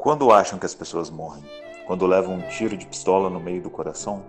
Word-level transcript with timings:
Quando 0.00 0.32
acham 0.32 0.58
que 0.58 0.64
as 0.64 0.74
pessoas 0.74 1.10
morrem? 1.10 1.44
Quando 1.86 2.06
levam 2.06 2.36
um 2.36 2.48
tiro 2.48 2.74
de 2.74 2.86
pistola 2.86 3.28
no 3.28 3.38
meio 3.38 3.60
do 3.60 3.68
coração? 3.68 4.22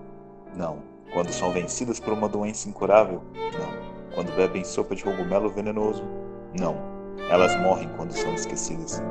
Não. 0.53 0.79
Quando 1.13 1.31
são 1.31 1.53
vencidas 1.53 1.97
por 1.97 2.11
uma 2.11 2.27
doença 2.27 2.67
incurável? 2.67 3.23
Não. 3.33 4.13
Quando 4.13 4.35
bebem 4.35 4.65
sopa 4.65 4.93
de 4.93 5.01
cogumelo 5.01 5.49
venenoso? 5.49 6.03
Não. 6.59 6.75
Elas 7.29 7.57
morrem 7.61 7.89
quando 7.95 8.11
são 8.11 8.33
esquecidas. 8.33 9.01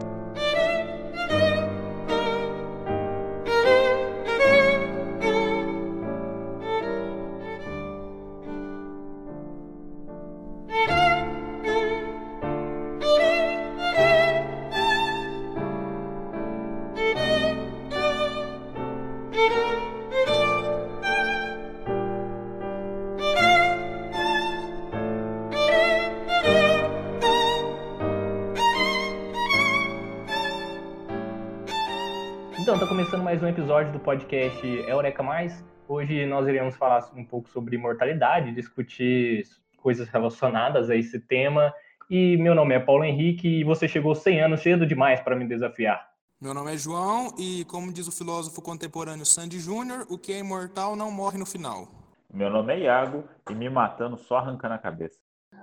Podcast 34.11 34.67
Eureka 34.67 35.23
Mais. 35.23 35.65
Hoje 35.87 36.27
nós 36.27 36.49
iremos 36.49 36.75
falar 36.75 37.09
um 37.15 37.25
pouco 37.25 37.49
sobre 37.49 37.79
mortalidade, 37.79 38.53
discutir 38.53 39.47
coisas 39.77 40.09
relacionadas 40.09 40.91
a 40.91 40.97
esse 40.97 41.21
tema. 41.21 41.73
E 42.11 42.37
meu 42.39 42.53
nome 42.53 42.75
é 42.75 42.81
Paulo 42.81 43.05
Henrique 43.05 43.47
e 43.47 43.63
você 43.63 43.87
chegou 43.87 44.17
100 44.17 44.41
anos 44.41 44.63
cedo 44.63 44.85
demais 44.85 45.21
para 45.21 45.37
me 45.37 45.47
desafiar. 45.47 46.11
Meu 46.41 46.53
nome 46.53 46.75
é 46.75 46.77
João 46.77 47.33
e, 47.39 47.65
como 47.67 47.93
diz 47.93 48.09
o 48.09 48.13
filósofo 48.13 48.61
contemporâneo 48.61 49.25
Sandy 49.25 49.61
Júnior, 49.61 50.05
o 50.11 50.19
que 50.19 50.33
é 50.33 50.41
imortal 50.41 50.97
não 50.97 51.13
morre 51.13 51.39
no 51.39 51.47
final. 51.47 51.87
Meu 52.35 52.51
nome 52.51 52.75
é 52.75 52.81
Iago 52.81 53.23
e 53.49 53.55
me 53.55 53.71
matando 53.71 54.17
só 54.17 54.39
arrancando 54.39 54.75
a 54.75 54.79
cabeça. 54.79 55.21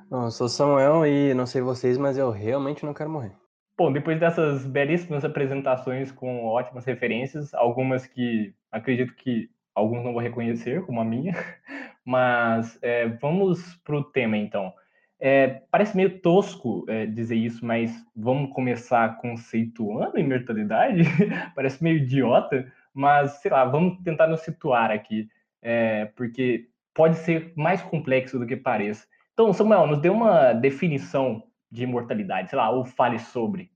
Bom, 0.09 0.23
eu 0.23 0.31
sou 0.31 0.47
Samuel 0.47 1.05
e 1.05 1.33
não 1.33 1.45
sei 1.45 1.61
vocês, 1.61 1.97
mas 1.97 2.17
eu 2.17 2.31
realmente 2.31 2.85
não 2.85 2.93
quero 2.93 3.09
morrer. 3.09 3.35
Bom, 3.77 3.91
depois 3.91 4.19
dessas 4.19 4.65
belíssimas 4.65 5.23
apresentações 5.23 6.11
com 6.11 6.45
ótimas 6.45 6.83
referências, 6.83 7.53
algumas 7.53 8.07
que 8.07 8.51
acredito 8.71 9.13
que 9.13 9.51
alguns 9.75 10.03
não 10.03 10.13
vou 10.13 10.21
reconhecer, 10.21 10.83
como 10.83 10.99
a 10.99 11.05
minha, 11.05 11.33
mas 12.03 12.79
é, 12.81 13.07
vamos 13.07 13.75
para 13.83 13.95
o 13.95 14.03
tema 14.03 14.35
então. 14.35 14.73
É, 15.19 15.61
parece 15.69 15.95
meio 15.95 16.19
tosco 16.21 16.85
é, 16.87 17.05
dizer 17.05 17.35
isso, 17.35 17.63
mas 17.63 17.91
vamos 18.15 18.51
começar 18.51 19.17
conceituando 19.17 20.17
imortalidade? 20.19 21.03
parece 21.55 21.83
meio 21.83 21.97
idiota, 21.97 22.71
mas 22.91 23.33
sei 23.41 23.51
lá, 23.51 23.63
vamos 23.63 23.99
tentar 24.03 24.25
nos 24.25 24.41
situar 24.41 24.89
aqui, 24.89 25.29
é, 25.61 26.05
porque 26.15 26.67
pode 26.95 27.15
ser 27.17 27.53
mais 27.55 27.79
complexo 27.83 28.39
do 28.39 28.47
que 28.47 28.55
pareça. 28.55 29.05
Então, 29.33 29.53
Samuel, 29.53 29.85
nos 29.85 29.99
dê 29.99 30.09
uma 30.09 30.51
definição 30.53 31.43
de 31.71 31.83
imortalidade, 31.83 32.49
sei 32.49 32.57
lá, 32.57 32.69
ou 32.69 32.85
fale 32.85 33.19
sobre. 33.19 33.71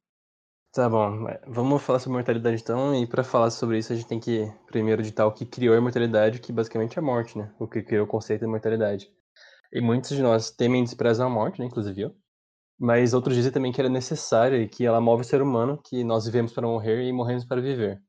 Tá 0.74 0.88
bom, 0.88 1.28
é, 1.28 1.42
vamos 1.48 1.84
falar 1.84 2.00
sobre 2.00 2.14
mortalidade 2.14 2.62
então, 2.62 2.96
e 2.96 3.06
para 3.06 3.26
falar 3.26 3.50
sobre 3.50 3.78
isso 3.78 3.92
a 3.92 3.96
gente 3.96 4.08
tem 4.08 4.22
que 4.22 4.50
primeiro 4.68 5.04
ditar 5.04 5.28
o 5.28 5.34
que 5.34 5.46
criou 5.46 5.76
a 5.76 5.78
imortalidade, 5.78 6.40
que 6.40 6.54
basicamente 6.54 6.98
é 6.98 7.02
a 7.02 7.04
morte, 7.04 7.38
né? 7.38 7.54
O 7.60 7.68
que 7.68 7.82
criou 7.84 8.06
o 8.06 8.08
conceito 8.08 8.42
de 8.42 8.48
mortalidade. 8.48 9.12
E 9.74 9.82
muitos 9.82 10.12
de 10.12 10.22
nós 10.22 10.50
temem 10.50 10.82
e 10.82 10.86
desprezam 10.86 11.28
a 11.28 11.30
morte, 11.30 11.60
né? 11.60 11.66
Inclusive 11.66 12.04
eu. 12.04 12.16
Mas 12.80 13.14
outros 13.14 13.36
dizem 13.36 13.52
também 13.52 13.72
que 13.72 13.82
ela 13.82 13.90
é 13.90 13.92
necessária 13.92 14.58
e 14.58 14.68
que 14.68 14.86
ela 14.86 15.02
move 15.02 15.22
o 15.22 15.26
ser 15.26 15.42
humano, 15.42 15.80
que 15.84 16.04
nós 16.04 16.26
vivemos 16.26 16.54
para 16.54 16.66
morrer 16.66 17.04
e 17.04 17.12
morremos 17.12 17.44
para 17.46 17.62
viver. 17.62 18.02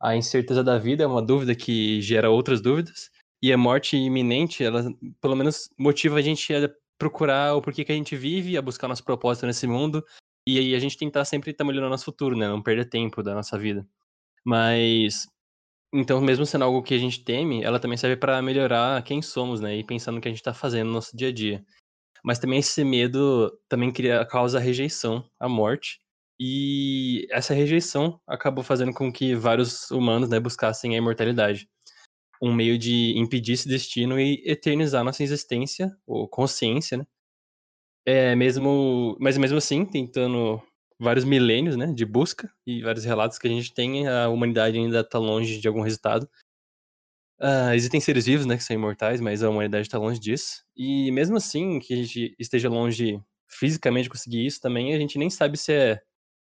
A 0.00 0.16
incerteza 0.16 0.64
da 0.64 0.78
vida 0.78 1.04
é 1.04 1.06
uma 1.06 1.22
dúvida 1.22 1.54
que 1.54 2.00
gera 2.02 2.28
outras 2.28 2.60
dúvidas, 2.60 3.10
e 3.40 3.52
a 3.52 3.56
morte 3.56 3.96
iminente, 3.96 4.62
ela 4.62 4.84
pelo 5.20 5.36
menos 5.36 5.68
motiva 5.78 6.18
a 6.18 6.22
gente 6.22 6.52
a 6.52 6.68
procurar 6.98 7.54
o 7.54 7.62
porquê 7.62 7.84
que 7.84 7.92
a 7.92 7.94
gente 7.94 8.16
vive, 8.16 8.56
a 8.56 8.62
buscar 8.62 8.88
nosso 8.88 9.04
propósito 9.04 9.46
nesse 9.46 9.66
mundo 9.66 10.04
e 10.46 10.58
aí 10.58 10.74
a 10.74 10.78
gente 10.78 10.96
tentar 10.96 11.24
sempre 11.24 11.50
estar 11.50 11.64
tá 11.64 11.68
melhorando 11.68 11.90
nosso 11.90 12.04
futuro, 12.04 12.36
né? 12.36 12.48
Não 12.48 12.62
perder 12.62 12.88
tempo 12.88 13.22
da 13.22 13.34
nossa 13.34 13.58
vida. 13.58 13.86
Mas 14.44 15.26
então, 15.94 16.20
mesmo 16.22 16.46
sendo 16.46 16.64
algo 16.64 16.82
que 16.82 16.94
a 16.94 16.98
gente 16.98 17.22
teme, 17.22 17.62
ela 17.62 17.78
também 17.78 17.98
serve 17.98 18.16
para 18.16 18.40
melhorar 18.40 19.02
quem 19.04 19.20
somos, 19.20 19.60
né? 19.60 19.76
E 19.76 19.84
pensar 19.84 20.10
no 20.12 20.20
que 20.20 20.28
a 20.28 20.30
gente 20.30 20.40
está 20.40 20.54
fazendo 20.54 20.88
no 20.88 20.94
nosso 20.94 21.16
dia 21.16 21.28
a 21.28 21.32
dia. 21.32 21.64
Mas 22.24 22.38
também 22.38 22.60
esse 22.60 22.84
medo 22.84 23.52
também 23.68 23.92
cria, 23.92 24.24
causa 24.24 24.58
rejeição, 24.58 25.24
a 25.38 25.48
morte. 25.48 26.00
E 26.40 27.26
essa 27.30 27.54
rejeição 27.54 28.20
acabou 28.26 28.64
fazendo 28.64 28.92
com 28.94 29.12
que 29.12 29.34
vários 29.34 29.90
humanos 29.90 30.28
né, 30.30 30.40
buscassem 30.40 30.94
a 30.94 30.98
imortalidade. 30.98 31.68
Um 32.42 32.52
meio 32.52 32.76
de 32.76 33.14
impedir 33.16 33.52
esse 33.52 33.68
destino 33.68 34.18
e 34.20 34.42
eternizar 34.44 35.04
nossa 35.04 35.22
existência, 35.22 35.96
ou 36.06 36.28
consciência, 36.28 36.98
né? 36.98 37.06
É, 38.04 38.34
mesmo, 38.34 39.16
mas 39.20 39.38
mesmo 39.38 39.58
assim, 39.58 39.84
tentando 39.86 40.60
vários 40.98 41.24
milênios, 41.24 41.76
né, 41.76 41.92
de 41.92 42.04
busca 42.04 42.50
e 42.66 42.82
vários 42.82 43.04
relatos 43.04 43.38
que 43.38 43.46
a 43.46 43.50
gente 43.50 43.72
tem, 43.74 44.06
a 44.08 44.28
humanidade 44.28 44.78
ainda 44.78 45.00
está 45.00 45.18
longe 45.18 45.60
de 45.60 45.68
algum 45.68 45.82
resultado. 45.82 46.28
Uh, 47.40 47.74
existem 47.74 48.00
seres 48.00 48.26
vivos, 48.26 48.46
né, 48.46 48.56
que 48.56 48.62
são 48.62 48.74
imortais, 48.74 49.20
mas 49.20 49.42
a 49.42 49.50
humanidade 49.50 49.86
está 49.86 49.98
longe 49.98 50.20
disso. 50.20 50.64
E 50.76 51.10
mesmo 51.10 51.36
assim, 51.36 51.80
que 51.80 51.92
a 51.92 51.96
gente 51.96 52.34
esteja 52.38 52.68
longe 52.68 53.20
fisicamente 53.48 54.04
de 54.04 54.10
conseguir 54.10 54.46
isso, 54.46 54.60
também 54.60 54.94
a 54.94 54.98
gente 54.98 55.18
nem 55.18 55.28
sabe 55.28 55.56
se 55.58 55.72
é 55.72 56.00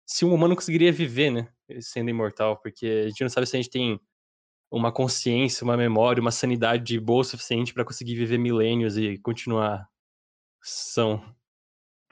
se 0.05 0.25
um 0.25 0.33
humano 0.33 0.55
conseguiria 0.55 0.91
viver, 0.91 1.31
né, 1.31 1.47
sendo 1.81 2.09
imortal, 2.09 2.57
porque 2.61 2.85
a 3.05 3.07
gente 3.07 3.21
não 3.21 3.29
sabe 3.29 3.47
se 3.47 3.55
a 3.55 3.61
gente 3.61 3.71
tem 3.71 3.99
uma 4.77 4.91
consciência, 4.91 5.63
uma 5.63 5.77
memória, 5.77 6.21
uma 6.21 6.31
sanidade 6.31 6.99
boa 6.99 7.21
o 7.21 7.23
suficiente 7.23 7.73
para 7.73 7.85
conseguir 7.85 8.15
viver 8.15 8.37
milênios 8.37 8.97
e 8.97 9.17
continuar 9.17 9.87
são 10.61 11.21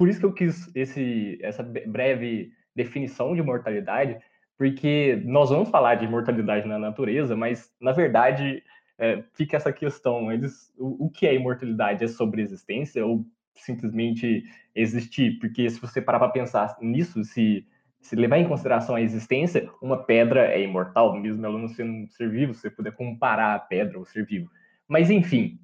por 0.02 0.10
isso 0.10 0.20
que 0.20 0.26
eu 0.26 0.34
quis 0.34 0.68
esse, 0.74 1.38
essa 1.44 1.62
breve 1.62 2.52
definição 2.76 3.36
de 3.36 3.44
mortalidade, 3.44 4.18
porque 4.58 5.22
nós 5.26 5.52
vamos 5.52 5.70
falar 5.70 5.94
de 5.94 6.06
imortalidade 6.06 6.68
na 6.68 6.80
natureza, 6.80 7.36
mas 7.36 7.72
na 7.80 7.92
verdade 7.92 8.64
é, 8.98 9.24
fica 9.34 9.58
essa 9.58 9.72
questão: 9.72 10.32
eles, 10.32 10.74
o, 10.76 11.06
o, 11.06 11.10
que 11.12 11.28
é 11.28 11.36
imortalidade? 11.36 12.04
É 12.04 12.08
sobre 12.08 12.42
existência 12.42 13.06
ou 13.06 13.24
simplesmente 13.56 14.44
existir? 14.74 15.38
Porque 15.38 15.70
se 15.70 15.80
você 15.80 16.02
parar 16.02 16.18
para 16.18 16.30
pensar 16.30 16.76
nisso, 16.82 17.24
se, 17.24 17.64
se 18.02 18.16
levar 18.16 18.38
em 18.38 18.48
consideração 18.48 18.96
a 18.96 19.02
existência, 19.02 19.70
uma 19.82 20.04
pedra 20.04 20.48
é 20.52 20.62
imortal, 20.62 21.16
mesmo 21.16 21.46
ela 21.46 21.58
não 21.58 21.68
sendo 21.68 21.92
um 21.92 22.08
ser 22.10 22.30
vivo, 22.30 22.54
se 22.54 22.62
você 22.62 22.70
puder 22.70 22.94
comparar 22.94 23.56
a 23.56 23.60
pedra 23.60 23.98
ao 23.98 24.06
ser 24.06 24.26
vivo. 24.26 24.50
Mas 24.88 25.10
enfim, 25.10 25.60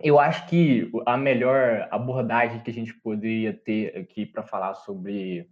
eu 0.00 0.18
acho 0.18 0.46
que 0.48 0.90
a 1.06 1.16
melhor 1.16 1.86
abordagem 1.90 2.60
que 2.60 2.70
a 2.70 2.74
gente 2.74 2.92
poderia 2.94 3.52
ter 3.52 3.96
aqui 3.96 4.26
para 4.26 4.42
falar 4.42 4.74
sobre 4.74 5.48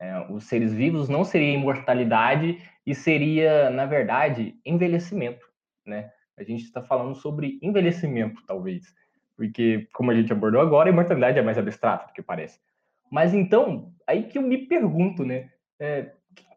é, 0.00 0.26
os 0.30 0.44
seres 0.44 0.72
vivos 0.72 1.08
não 1.08 1.24
seria 1.24 1.54
imortalidade 1.54 2.58
e 2.84 2.94
seria, 2.94 3.70
na 3.70 3.86
verdade, 3.86 4.56
envelhecimento, 4.66 5.46
né? 5.86 6.10
A 6.36 6.42
gente 6.42 6.64
está 6.64 6.82
falando 6.82 7.14
sobre 7.14 7.60
envelhecimento, 7.62 8.42
talvez, 8.46 8.92
porque, 9.36 9.86
como 9.92 10.10
a 10.10 10.14
gente 10.14 10.32
abordou 10.32 10.60
agora, 10.60 10.88
a 10.88 10.92
imortalidade 10.92 11.38
é 11.38 11.42
mais 11.42 11.56
abstrata 11.56 12.08
do 12.08 12.12
que 12.12 12.22
parece. 12.22 12.58
Mas 13.10 13.32
então, 13.34 13.92
aí 14.06 14.24
que 14.24 14.38
eu 14.38 14.42
me 14.42 14.66
pergunto, 14.66 15.24
né? 15.24 15.50
É, 15.82 16.12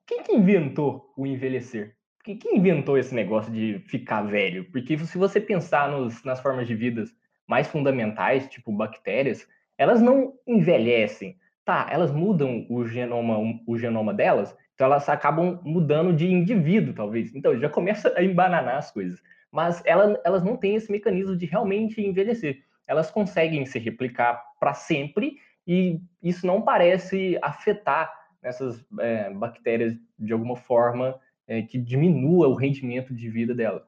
quem 0.06 0.22
que 0.22 0.36
inventou 0.36 1.12
o 1.18 1.26
envelhecer? 1.26 1.96
Quem, 2.24 2.38
quem 2.38 2.58
inventou 2.58 2.96
esse 2.96 3.16
negócio 3.16 3.52
de 3.52 3.80
ficar 3.88 4.22
velho? 4.22 4.70
Porque 4.72 4.96
se 5.00 5.18
você 5.18 5.42
pensar 5.42 5.90
nos, 5.90 6.24
nas 6.24 6.40
formas 6.40 6.68
de 6.68 6.76
vidas 6.76 7.10
mais 7.48 7.68
fundamentais, 7.68 8.48
tipo 8.48 8.72
bactérias, 8.72 9.48
elas 9.80 10.00
não 10.00 10.36
envelhecem. 10.46 11.40
Tá, 11.66 11.88
elas 11.90 12.12
mudam 12.12 12.68
o 12.70 12.86
genoma, 12.86 13.40
o 13.66 13.76
genoma 13.76 14.14
delas, 14.14 14.56
então 14.76 14.86
elas 14.86 15.10
acabam 15.10 15.60
mudando 15.64 16.16
de 16.16 16.32
indivíduo, 16.32 16.94
talvez. 16.94 17.34
Então 17.34 17.60
já 17.60 17.68
começa 17.68 18.14
a 18.16 18.24
embananar 18.24 18.78
as 18.78 18.92
coisas. 18.92 19.20
Mas 19.52 19.82
ela, 19.86 20.22
elas 20.24 20.44
não 20.44 20.56
têm 20.56 20.76
esse 20.76 20.92
mecanismo 20.92 21.36
de 21.36 21.48
realmente 21.48 22.00
envelhecer. 22.00 22.60
Elas 22.88 23.10
conseguem 23.10 23.66
se 23.66 23.80
replicar 23.80 24.40
para 24.60 24.76
sempre 24.76 25.38
e 25.66 26.00
isso 26.22 26.46
não 26.46 26.62
parece 26.62 27.40
afetar 27.42 28.25
essas 28.46 28.86
é, 29.00 29.30
bactérias 29.32 29.98
de 30.18 30.32
alguma 30.32 30.56
forma 30.56 31.20
é, 31.48 31.64
que 31.64 31.78
diminua 31.78 32.48
o 32.48 32.54
rendimento 32.54 33.14
de 33.14 33.30
vida 33.30 33.54
delas. 33.54 33.84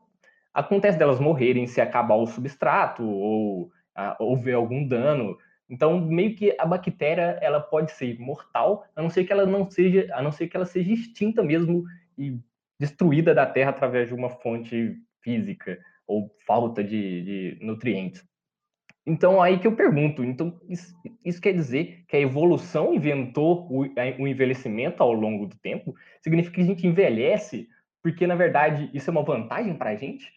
Acontece 0.53 0.97
delas 0.97 1.19
morrerem 1.19 1.67
se 1.67 1.79
acabar 1.79 2.15
o 2.15 2.25
substrato 2.25 3.03
ou 3.03 3.71
ah, 3.95 4.17
houver 4.19 4.55
algum 4.55 4.87
dano. 4.87 5.37
Então, 5.69 5.99
meio 5.99 6.35
que 6.35 6.55
a 6.57 6.65
bactéria 6.65 7.37
ela 7.41 7.59
pode 7.59 7.91
ser 7.91 8.19
mortal, 8.19 8.83
a 8.95 9.01
não 9.01 9.09
ser 9.09 9.23
que 9.25 9.31
ela 9.31 9.45
não 9.45 9.69
seja, 9.69 10.07
a 10.13 10.21
não 10.21 10.31
ser 10.31 10.47
que 10.47 10.57
ela 10.57 10.65
seja 10.65 10.91
extinta 10.91 11.43
mesmo 11.43 11.83
e 12.17 12.39
destruída 12.79 13.35
da 13.35 13.45
Terra 13.45 13.69
através 13.69 14.07
de 14.07 14.15
uma 14.15 14.29
fonte 14.29 14.95
física 15.21 15.77
ou 16.07 16.31
falta 16.47 16.83
de, 16.83 17.21
de 17.23 17.57
nutrientes. 17.61 18.25
Então, 19.09 19.41
aí 19.41 19.57
que 19.57 19.65
eu 19.65 19.73
pergunto, 19.73 20.21
então 20.21 20.59
isso, 20.67 20.93
isso 21.23 21.39
quer 21.39 21.53
dizer 21.53 22.03
que 22.09 22.17
a 22.17 22.19
evolução 22.19 22.93
inventou 22.93 23.65
o, 23.71 23.83
o, 23.83 24.27
envelhecimento 24.27 25.01
ao 25.01 25.13
longo 25.13 25.45
do 25.45 25.55
tempo? 25.55 25.95
Significa 26.21 26.55
que 26.55 26.61
a 26.61 26.65
gente 26.65 26.85
envelhece 26.85 27.69
porque, 28.03 28.27
na 28.27 28.35
verdade, 28.35 28.91
isso 28.93 29.09
é 29.09 29.11
uma 29.11 29.23
vantagem 29.23 29.73
para 29.77 29.91
a 29.91 29.95
gente? 29.95 30.29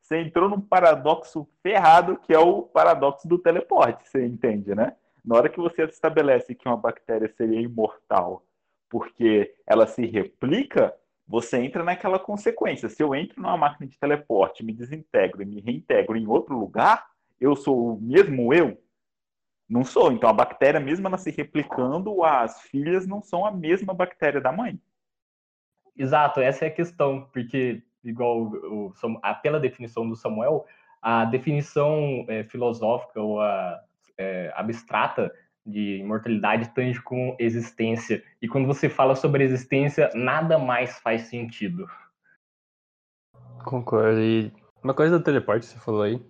Você 0.00 0.20
entrou 0.20 0.48
num 0.48 0.60
paradoxo 0.60 1.48
ferrado, 1.64 2.16
que 2.18 2.32
é 2.32 2.38
o 2.38 2.62
paradoxo 2.62 3.26
do 3.26 3.38
teleporte, 3.38 4.08
você 4.08 4.24
entende, 4.24 4.72
né? 4.72 4.94
Na 5.24 5.36
hora 5.36 5.48
que 5.48 5.58
você 5.58 5.82
estabelece 5.82 6.54
que 6.54 6.68
uma 6.68 6.76
bactéria 6.76 7.28
seria 7.36 7.60
imortal 7.60 8.46
porque 8.88 9.52
ela 9.66 9.86
se 9.86 10.04
replica, 10.06 10.94
você 11.26 11.58
entra 11.58 11.84
naquela 11.84 12.18
consequência. 12.18 12.88
Se 12.88 13.02
eu 13.02 13.14
entro 13.14 13.40
numa 13.40 13.56
máquina 13.56 13.86
de 13.86 13.98
teleporte, 13.98 14.64
me 14.64 14.72
desintegro 14.72 15.42
e 15.42 15.46
me 15.46 15.60
reintegro 15.60 16.16
em 16.16 16.26
outro 16.26 16.58
lugar, 16.58 17.06
eu 17.40 17.56
sou 17.56 17.94
o 17.94 18.00
mesmo 18.00 18.52
eu? 18.52 18.80
Não 19.68 19.84
sou. 19.84 20.12
Então 20.12 20.28
a 20.28 20.32
bactéria, 20.32 20.80
mesmo 20.80 21.06
ela 21.06 21.18
se 21.18 21.30
replicando, 21.30 22.22
as 22.24 22.60
filhas 22.62 23.06
não 23.06 23.22
são 23.22 23.46
a 23.46 23.50
mesma 23.50 23.94
bactéria 23.94 24.40
da 24.40 24.52
mãe. 24.52 24.78
Exato, 25.96 26.40
essa 26.40 26.64
é 26.64 26.68
a 26.68 26.74
questão, 26.74 27.28
porque, 27.32 27.82
igual 28.02 28.42
o, 28.42 28.86
o, 28.86 28.92
pela 29.42 29.60
definição 29.60 30.08
do 30.08 30.16
Samuel, 30.16 30.66
a 31.00 31.24
definição 31.24 32.24
é, 32.28 32.44
filosófica 32.44 33.20
ou 33.20 33.40
a, 33.40 33.82
é, 34.16 34.52
abstrata 34.54 35.32
de 35.64 35.98
imortalidade 35.98 36.74
tange 36.74 37.00
com 37.02 37.36
existência. 37.38 38.22
E 38.40 38.48
quando 38.48 38.66
você 38.66 38.88
fala 38.88 39.14
sobre 39.14 39.44
existência, 39.44 40.10
nada 40.14 40.58
mais 40.58 40.98
faz 40.98 41.22
sentido. 41.22 41.88
Concordo. 43.64 44.20
E 44.20 44.52
uma 44.82 44.94
coisa 44.94 45.18
do 45.18 45.24
teleporte 45.24 45.66
que 45.66 45.72
você 45.72 45.78
falou 45.78 46.02
aí. 46.02 46.20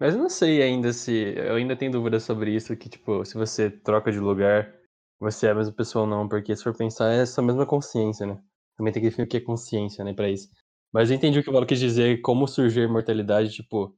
Mas 0.00 0.14
eu 0.14 0.20
não 0.20 0.30
sei 0.30 0.62
ainda 0.62 0.92
se. 0.92 1.34
Eu 1.36 1.56
ainda 1.56 1.76
tenho 1.76 1.92
dúvidas 1.92 2.22
sobre 2.22 2.54
isso, 2.54 2.76
que, 2.76 2.88
tipo, 2.88 3.24
se 3.24 3.34
você 3.34 3.68
troca 3.68 4.12
de 4.12 4.20
lugar, 4.20 4.72
você 5.20 5.48
é 5.48 5.50
a 5.50 5.54
mesma 5.54 5.74
pessoa 5.74 6.04
ou 6.04 6.08
não, 6.08 6.28
porque 6.28 6.54
se 6.54 6.62
for 6.62 6.74
pensar, 6.74 7.10
é 7.12 7.26
sua 7.26 7.42
mesma 7.42 7.66
consciência, 7.66 8.24
né? 8.24 8.40
Também 8.76 8.92
tem 8.92 9.02
que 9.02 9.08
definir 9.08 9.26
o 9.26 9.28
que 9.28 9.38
é 9.38 9.40
consciência, 9.40 10.04
né, 10.04 10.14
pra 10.14 10.28
isso. 10.28 10.48
Mas 10.92 11.10
eu 11.10 11.16
entendi 11.16 11.40
o 11.40 11.42
que 11.42 11.48
o 11.50 11.52
Paulo 11.52 11.66
quis 11.66 11.80
dizer, 11.80 12.20
como 12.20 12.46
surgiu 12.46 12.84
a 12.84 12.86
imortalidade, 12.86 13.50
tipo, 13.52 13.96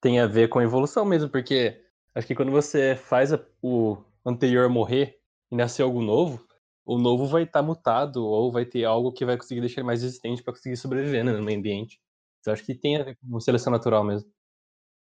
tem 0.00 0.20
a 0.20 0.26
ver 0.26 0.48
com 0.48 0.60
a 0.60 0.64
evolução 0.64 1.04
mesmo, 1.04 1.28
porque 1.28 1.84
Acho 2.16 2.26
que 2.26 2.34
quando 2.34 2.50
você 2.50 2.96
faz 2.96 3.30
a, 3.30 3.46
o 3.62 3.98
anterior 4.24 4.70
morrer 4.70 5.18
e 5.52 5.54
nascer 5.54 5.82
algo 5.82 6.00
novo, 6.00 6.48
o 6.82 6.96
novo 6.96 7.26
vai 7.26 7.42
estar 7.42 7.60
tá 7.60 7.62
mutado 7.62 8.24
ou 8.24 8.50
vai 8.50 8.64
ter 8.64 8.84
algo 8.84 9.12
que 9.12 9.22
vai 9.22 9.36
conseguir 9.36 9.60
deixar 9.60 9.82
ele 9.82 9.86
mais 9.86 10.00
resistente 10.00 10.42
para 10.42 10.54
conseguir 10.54 10.78
sobreviver 10.78 11.22
né, 11.22 11.30
no 11.30 11.42
meio 11.42 11.58
ambiente. 11.58 12.00
Então 12.40 12.54
acho 12.54 12.64
que 12.64 12.74
tem 12.74 12.96
a 12.96 13.04
ver 13.04 13.18
com 13.18 13.38
seleção 13.38 13.70
natural 13.70 14.02
mesmo. 14.02 14.30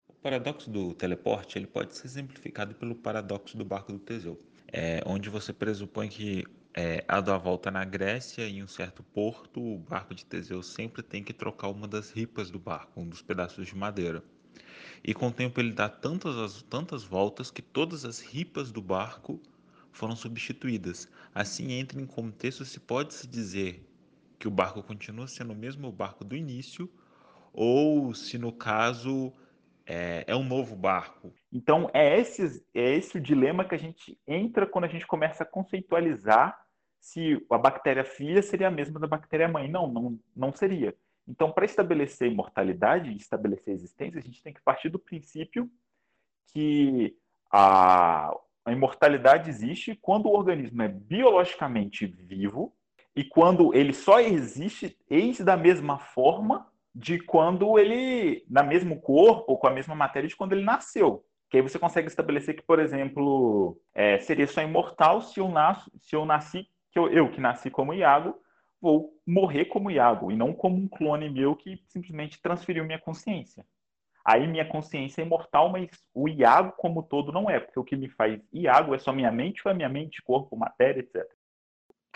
O 0.09 0.15
paradoxo 0.15 0.69
do 0.69 0.95
teleporte 0.95 1.57
ele 1.57 1.69
pode 1.69 1.95
ser 1.95 2.09
exemplificado 2.09 2.75
pelo 2.75 2.97
paradoxo 2.97 3.57
do 3.57 3.65
barco 3.65 3.93
do 3.93 4.01
Teseu, 4.01 4.37
é, 4.73 5.01
onde 5.07 5.31
você 5.31 5.53
pressupõe 5.53 6.09
que 6.09 6.45
é, 6.77 7.05
a 7.07 7.21
da 7.21 7.39
volta 7.39 7.71
na 7.71 7.85
Grécia, 7.85 8.49
em 8.49 8.65
um 8.65 8.67
certo 8.67 9.05
porto, 9.05 9.63
o 9.63 9.79
barco 9.79 10.13
de 10.13 10.27
Teseu 10.27 10.61
sempre 10.61 11.05
tem 11.05 11.23
que 11.23 11.33
trocar 11.33 11.69
uma 11.69 11.87
das 11.87 12.11
ripas 12.11 12.51
do 12.51 12.59
barco, 12.59 13.01
um 13.01 13.09
dos 13.09 13.23
pedaços 13.23 13.65
de 13.65 13.77
madeira. 13.77 14.25
E 15.07 15.15
com 15.15 15.29
o 15.29 15.33
tempo 15.33 15.61
ele 15.61 15.73
dá 15.73 15.89
tantas, 15.89 16.63
tantas 16.63 17.05
voltas 17.05 17.49
que 17.49 17.63
todas 17.63 18.05
as 18.05 18.19
ripas 18.19 18.73
do 18.73 18.83
barco 18.83 19.41
foram 19.93 20.17
substituídas. 20.17 21.09
Assim, 21.33 21.75
entra 21.75 22.01
em 22.01 22.07
contexto 22.07 22.65
se 22.65 22.81
pode 22.81 23.15
se 23.15 23.29
dizer 23.29 23.89
que 24.37 24.49
o 24.49 24.51
barco 24.51 24.83
continua 24.83 25.29
sendo 25.29 25.53
o 25.53 25.57
mesmo 25.57 25.93
barco 25.93 26.25
do 26.25 26.35
início, 26.35 26.91
ou 27.53 28.13
se 28.15 28.37
no 28.37 28.51
caso 28.51 29.33
é, 29.87 30.25
é, 30.27 30.35
um 30.35 30.43
novo 30.43 30.75
barco. 30.75 31.33
Então 31.53 31.89
é 31.95 32.19
esse, 32.19 32.67
é 32.75 32.97
esse 32.97 33.17
o 33.17 33.21
dilema 33.21 33.65
que 33.65 33.77
a 33.77 33.79
gente 33.79 34.19
entra 34.27 34.67
quando 34.67 34.87
a 34.87 34.89
gente 34.89 35.07
começa 35.07 35.45
a 35.45 35.47
conceitualizar 35.47 36.59
se 37.01 37.41
a 37.49 37.57
bactéria 37.57 38.05
filha 38.05 38.43
seria 38.43 38.67
a 38.67 38.73
mesma 38.73 38.99
da 38.99 39.07
bactéria 39.07 39.47
mãe. 39.47 39.71
Não, 39.71 39.87
não, 39.87 40.19
não 40.35 40.53
seria. 40.53 40.97
Então, 41.29 41.51
para 41.51 41.65
estabelecer 41.65 42.31
imortalidade 42.31 43.15
estabelecer 43.17 43.75
existência, 43.75 44.19
a 44.19 44.23
gente 44.23 44.43
tem 44.43 44.53
que 44.53 44.63
partir 44.63 44.89
do 44.89 44.99
princípio 44.99 45.71
que 46.53 47.17
a, 47.51 48.33
a 48.65 48.73
imortalidade 48.73 49.51
existe 49.51 49.99
quando 50.01 50.27
o 50.27 50.37
organismo 50.37 50.83
é 50.83 50.89
biologicamente 50.89 52.07
vivo 52.07 52.73
e 53.15 53.25
quando 53.25 53.75
ele 53.75 53.93
só 53.93 54.21
existe 54.21 54.97
eis 55.09 55.41
da 55.41 55.57
mesma 55.57 55.99
forma 55.99 56.67
de 56.95 57.19
quando 57.19 57.79
ele, 57.79 58.45
na 58.49 58.63
mesmo 58.63 59.01
corpo 59.01 59.57
com 59.59 59.67
a 59.67 59.71
mesma 59.71 59.95
matéria 59.95 60.29
de 60.29 60.37
quando 60.37 60.53
ele 60.53 60.65
nasceu. 60.65 61.25
Que 61.51 61.59
aí 61.59 61.63
você 61.63 61.79
consegue 61.79 62.09
estabelecer 62.09 62.57
que, 62.57 62.63
por 62.63 62.79
exemplo, 62.79 63.79
é, 63.95 64.19
seria 64.19 64.47
só 64.47 64.63
imortal 64.63 65.21
se 65.21 65.39
eu, 65.39 65.49
nasço, 65.49 65.91
se 66.01 66.17
eu 66.17 66.25
nasci, 66.25 66.67
que 66.91 66.99
eu, 66.99 67.09
eu 67.09 67.31
que 67.31 67.41
nasci 67.41 67.71
como 67.71 67.95
Iago, 67.95 68.35
vou 68.81 69.13
morrer 69.27 69.67
como 69.67 69.91
Iago 69.91 70.31
e 70.31 70.37
não 70.37 70.53
como 70.53 70.77
um 70.77 70.89
clone 70.89 71.29
meu 71.29 71.57
que 71.57 71.83
simplesmente 71.89 72.41
transferiu 72.41 72.85
minha 72.85 72.99
consciência. 72.99 73.65
Aí 74.25 74.47
minha 74.47 74.65
consciência 74.65 75.23
é 75.23 75.25
imortal, 75.25 75.71
mas 75.71 75.89
o 76.13 76.29
Iago 76.29 76.73
como 76.77 77.03
todo 77.03 77.31
não 77.31 77.49
é, 77.49 77.61
porque 77.61 77.79
o 77.79 77.85
que 77.85 77.97
me 77.97 78.09
faz 78.09 78.41
Iago 78.53 78.95
é 78.95 78.99
só 78.99 79.13
minha 79.13 79.31
mente 79.31 79.63
ou 79.65 79.71
é 79.71 79.75
minha 79.75 79.89
mente, 79.89 80.23
corpo, 80.23 80.57
matéria, 80.57 81.01
etc. 81.01 81.25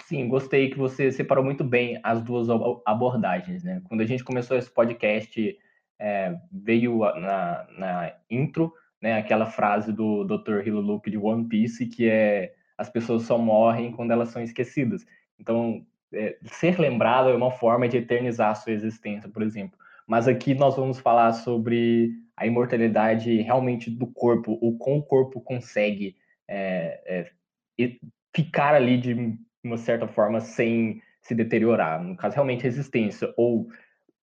Sim, 0.03 0.29
gostei 0.29 0.71
que 0.71 0.79
você 0.79 1.13
separou 1.13 1.45
muito 1.45 1.63
bem 1.63 2.01
as 2.03 2.23
duas 2.23 2.49
abordagens. 2.85 3.63
Né? 3.63 3.81
Quando 3.85 4.01
a 4.01 4.07
gente 4.07 4.25
começou 4.25 4.57
esse 4.57 4.71
podcast, 4.71 5.59
é, 6.01 6.37
veio 6.51 6.99
na, 6.99 7.67
na 7.79 8.15
intro 8.29 8.73
né, 9.01 9.19
aquela 9.19 9.47
frase 9.47 9.93
do 9.93 10.25
Dr. 10.25 10.67
Hilo 10.67 10.81
Luke 10.81 11.11
de 11.11 11.17
One 11.17 11.47
Piece, 11.47 11.87
que 11.87 12.09
é 12.09 12.55
as 12.77 12.91
pessoas 12.91 13.23
só 13.23 13.39
morrem 13.39 13.93
quando 13.93 14.11
elas 14.11 14.31
são 14.31 14.43
esquecidas. 14.43 15.07
Então, 15.39 15.87
é, 16.13 16.37
ser 16.45 16.79
lembrado 16.79 17.31
é 17.31 17.35
uma 17.35 17.51
forma 17.51 17.89
de 17.89 17.99
eternizar 17.99 18.51
a 18.51 18.55
sua 18.55 18.73
existência, 18.73 19.29
por 19.29 19.43
exemplo. 19.43 19.79
Mas 20.07 20.27
aqui 20.27 20.55
nós 20.55 20.77
vamos 20.77 20.99
falar 20.99 21.33
sobre 21.33 22.13
a 22.37 22.47
imortalidade 22.47 23.43
realmente 23.43 23.91
do 23.91 24.07
corpo, 24.07 24.59
o 24.61 24.77
como 24.77 24.99
o 24.99 25.03
corpo 25.03 25.41
consegue 25.41 26.17
é, 26.49 27.31
é, 27.79 27.97
ficar 28.35 28.75
ali 28.75 28.97
de 28.99 29.39
uma 29.63 29.77
certa 29.77 30.09
forma 30.09 30.41
sem 30.41 31.03
se 31.23 31.35
deteriorar. 31.35 32.03
No 32.03 32.17
caso, 32.17 32.35
realmente 32.35 32.65
resistência, 32.65 33.33
ou 33.37 33.69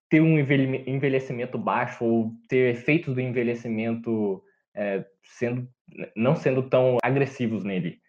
ter 0.09 0.21
um 0.21 0.37
envelhecimento 0.39 1.57
baixo, 1.57 2.03
ou 2.03 2.33
ter 2.49 2.73
efeitos 2.75 3.13
do 3.13 3.21
envelhecimento 3.21 4.43
é, 4.73 5.05
sendo, 5.21 5.67
não 6.15 6.35
sendo 6.35 6.63
tão 6.63 6.97
agressivos 7.03 7.63
nele. 7.63 7.99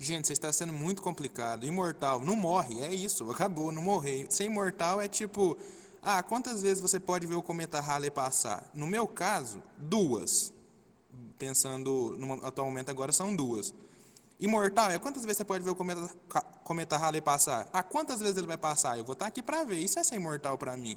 Gente, 0.00 0.28
você 0.28 0.32
está 0.32 0.52
sendo 0.52 0.72
muito 0.72 1.02
complicado. 1.02 1.66
Imortal, 1.66 2.20
não 2.20 2.36
morre, 2.36 2.80
é 2.82 2.94
isso, 2.94 3.28
acabou, 3.30 3.72
não 3.72 3.82
morrer. 3.82 4.26
Ser 4.30 4.44
imortal 4.44 5.00
é 5.00 5.08
tipo, 5.08 5.58
ah, 6.00 6.22
quantas 6.22 6.62
vezes 6.62 6.80
você 6.80 7.00
pode 7.00 7.26
ver 7.26 7.34
o 7.34 7.42
cometa 7.42 7.80
Halley 7.80 8.10
passar? 8.10 8.70
No 8.72 8.86
meu 8.86 9.08
caso, 9.08 9.60
duas. 9.76 10.52
Pensando 11.36 12.16
no 12.16 12.34
atual 12.46 12.68
momento 12.68 12.90
agora 12.90 13.10
são 13.10 13.34
duas. 13.34 13.74
Imortal 14.38 14.92
é 14.92 14.98
quantas 15.00 15.24
vezes 15.24 15.38
você 15.38 15.44
pode 15.44 15.64
ver 15.64 15.70
o 15.70 15.74
cometa, 15.74 16.08
cometa 16.62 16.96
Halley 16.96 17.20
passar? 17.20 17.68
Ah, 17.72 17.82
quantas 17.82 18.20
vezes 18.20 18.36
ele 18.36 18.46
vai 18.46 18.56
passar? 18.56 18.96
Eu 18.96 19.04
vou 19.04 19.14
estar 19.14 19.26
aqui 19.26 19.42
para 19.42 19.64
ver. 19.64 19.78
Isso 19.78 19.98
é 19.98 20.04
ser 20.04 20.14
imortal 20.14 20.56
para 20.56 20.76
mim. 20.76 20.96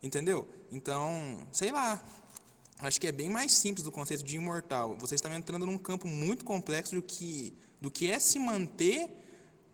Entendeu? 0.00 0.48
Então, 0.70 1.44
sei 1.50 1.72
lá. 1.72 2.00
Acho 2.78 3.00
que 3.00 3.08
é 3.08 3.12
bem 3.12 3.28
mais 3.28 3.52
simples 3.52 3.84
o 3.84 3.90
conceito 3.90 4.22
de 4.22 4.36
imortal. 4.36 4.96
Você 5.00 5.16
está 5.16 5.34
entrando 5.34 5.66
num 5.66 5.76
campo 5.76 6.06
muito 6.06 6.44
complexo 6.44 6.94
do 6.94 7.02
que 7.02 7.52
do 7.80 7.90
que 7.90 8.10
é 8.10 8.18
se 8.18 8.38
manter 8.38 9.08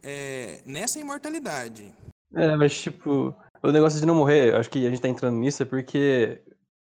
é, 0.02 0.60
nessa 0.66 0.98
imortalidade. 0.98 1.92
É, 2.34 2.56
mas 2.56 2.80
tipo, 2.80 3.34
o 3.62 3.72
negócio 3.72 4.00
de 4.00 4.06
não 4.06 4.14
morrer, 4.14 4.54
acho 4.54 4.70
que 4.70 4.86
a 4.86 4.90
gente 4.90 5.00
tá 5.00 5.08
entrando 5.08 5.38
nisso 5.38 5.62
é 5.62 5.66
porque 5.66 6.42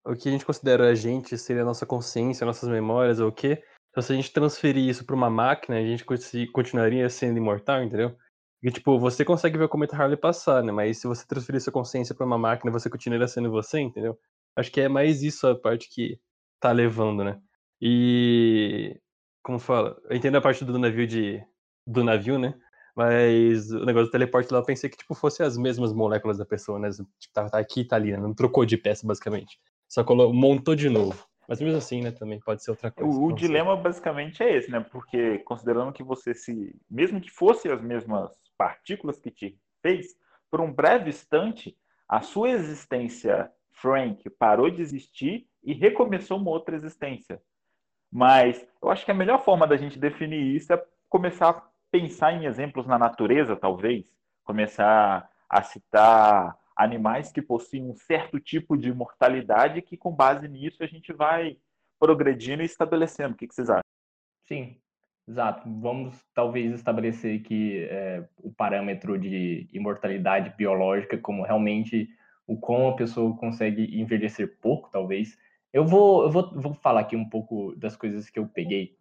o 0.05 0.15
que 0.15 0.29
a 0.29 0.33
gente 0.33 0.45
considera 0.45 0.91
a 0.91 0.95
gente 0.95 1.37
seria 1.37 1.63
a 1.63 1.65
nossa 1.65 1.85
consciência, 1.85 2.47
nossas 2.47 2.69
memórias 2.69 3.19
ou 3.19 3.29
o 3.29 3.33
quê. 3.33 3.63
Então, 3.91 4.03
se 4.03 4.13
a 4.13 4.17
gente 4.17 4.33
transferir 4.33 4.89
isso 4.89 5.05
para 5.05 5.17
uma 5.17 5.31
máquina, 5.31 5.79
a 5.79 5.83
gente 5.83 6.05
continuaria 6.53 7.09
sendo 7.09 7.39
imortal, 7.39 7.83
entendeu? 7.83 8.15
Porque, 8.61 8.79
tipo, 8.79 8.99
você 8.99 9.25
consegue 9.25 9.57
ver 9.57 9.65
o 9.65 9.69
cometa 9.69 9.97
Harley 9.97 10.19
passar, 10.19 10.63
né? 10.63 10.71
Mas 10.71 10.99
se 10.99 11.07
você 11.07 11.27
transferir 11.27 11.61
sua 11.61 11.73
consciência 11.73 12.15
para 12.15 12.27
uma 12.27 12.37
máquina, 12.37 12.71
você 12.71 12.91
continuaria 12.91 13.27
sendo 13.27 13.51
você, 13.51 13.81
entendeu? 13.81 14.19
Acho 14.55 14.71
que 14.71 14.83
é 14.83 14.89
mais 14.89 15.23
isso 15.23 15.47
a 15.47 15.59
parte 15.59 15.89
que 15.89 16.19
tá 16.61 16.73
levando, 16.73 17.25
né? 17.25 17.41
E 17.81 19.01
como 19.47 19.61
fala? 19.61 19.97
Eu 20.11 20.17
entendo 20.17 20.35
a 20.35 20.41
parte 20.41 20.65
do 20.65 20.77
navio 20.77 21.07
de. 21.07 21.41
do 21.87 22.03
navio, 22.03 22.37
né? 22.37 22.53
Mas 22.97 23.71
o 23.71 23.85
negócio 23.85 24.09
do 24.09 24.11
teleporte 24.11 24.53
lá 24.53 24.59
eu 24.59 24.65
pensei 24.65 24.91
que 24.91 24.97
tipo, 24.97 25.15
fosse 25.15 25.41
as 25.41 25.57
mesmas 25.57 25.93
moléculas 25.93 26.39
da 26.39 26.45
pessoa, 26.45 26.81
né? 26.81 26.91
Tipo, 26.91 27.33
tá, 27.33 27.49
tá 27.49 27.59
aqui 27.59 27.83
e 27.83 27.85
tá 27.85 27.95
ali, 27.95 28.11
né? 28.11 28.19
Não 28.19 28.35
trocou 28.35 28.67
de 28.67 28.77
peça, 28.77 29.07
basicamente. 29.07 29.57
Só 29.89 30.03
colou, 30.03 30.35
montou 30.35 30.75
de 30.75 30.89
novo. 30.89 31.25
Mas 31.49 31.61
mesmo 31.61 31.79
assim, 31.79 32.03
né, 32.03 32.11
também 32.11 32.41
pode 32.41 32.65
ser 32.65 32.73
outra 32.73 32.91
coisa. 32.91 33.09
O, 33.09 33.27
o 33.27 33.33
dilema 33.33 33.77
basicamente 33.77 34.43
é 34.43 34.57
esse, 34.57 34.69
né? 34.69 34.81
Porque 34.81 35.39
considerando 35.45 35.93
que 35.93 36.03
você 36.03 36.35
se. 36.35 36.75
Mesmo 36.91 37.21
que 37.21 37.31
fossem 37.31 37.71
as 37.71 37.81
mesmas 37.81 38.29
partículas 38.59 39.21
que 39.21 39.31
te 39.31 39.57
fez, 39.81 40.09
por 40.51 40.61
um 40.61 40.73
breve 40.73 41.11
instante, 41.11 41.77
a 42.09 42.21
sua 42.21 42.51
existência, 42.51 43.49
Frank, 43.71 44.29
parou 44.31 44.69
de 44.69 44.83
existir 44.83 45.47
e 45.63 45.73
recomeçou 45.73 46.37
uma 46.37 46.51
outra 46.51 46.75
existência. 46.75 47.41
Mas 48.11 48.67
eu 48.83 48.91
acho 48.91 49.05
que 49.05 49.11
a 49.11 49.15
melhor 49.15 49.45
forma 49.45 49.67
da 49.67 49.77
gente 49.77 49.99
definir 49.99 50.57
isso 50.57 50.73
é 50.73 50.83
começar 51.09 51.51
a 51.51 51.63
pensar 51.91 52.33
em 52.33 52.47
exemplos 52.47 52.87
na 52.87 52.99
natureza, 52.99 53.57
talvez, 53.57 54.05
começar 54.45 55.29
a 55.49 55.63
citar 55.63 56.57
animais 56.77 57.33
que 57.33 57.41
possuem 57.41 57.85
um 57.85 57.95
certo 57.95 58.39
tipo 58.39 58.77
de 58.77 58.93
mortalidade 58.93 59.81
que, 59.81 59.97
com 59.97 60.15
base 60.15 60.47
nisso, 60.47 60.83
a 60.83 60.87
gente 60.87 61.13
vai 61.13 61.57
progredindo 61.99 62.63
e 62.63 62.67
estabelecendo. 62.67 63.35
O 63.35 63.37
que, 63.37 63.47
vocês 63.47 63.71
acham? 63.71 63.83
Sim, 64.47 64.79
exato. 65.27 65.63
Vamos 65.81 66.23
talvez 66.35 66.73
estabelecer 66.75 67.43
que 67.43 67.85
é, 67.91 68.29
o 68.39 68.53
parâmetro 68.53 69.19
de 69.19 69.69
imortalidade 69.73 70.55
biológica 70.57 71.17
como 71.17 71.43
realmente 71.43 72.09
o 72.47 72.57
como 72.57 72.89
a 72.89 72.97
pessoa 72.97 73.37
consegue 73.37 73.99
envelhecer 73.99 74.59
pouco, 74.61 74.91
talvez. 74.91 75.37
Eu 75.77 75.85
vou, 75.85 76.23
eu 76.23 76.31
vou, 76.31 76.51
vou 76.55 76.73
falar 76.73 77.01
aqui 77.01 77.15
um 77.15 77.29
pouco 77.29 77.75
das 77.77 77.95
coisas 77.95 78.31
que 78.31 78.39
eu 78.39 78.49
peguei 78.49 78.97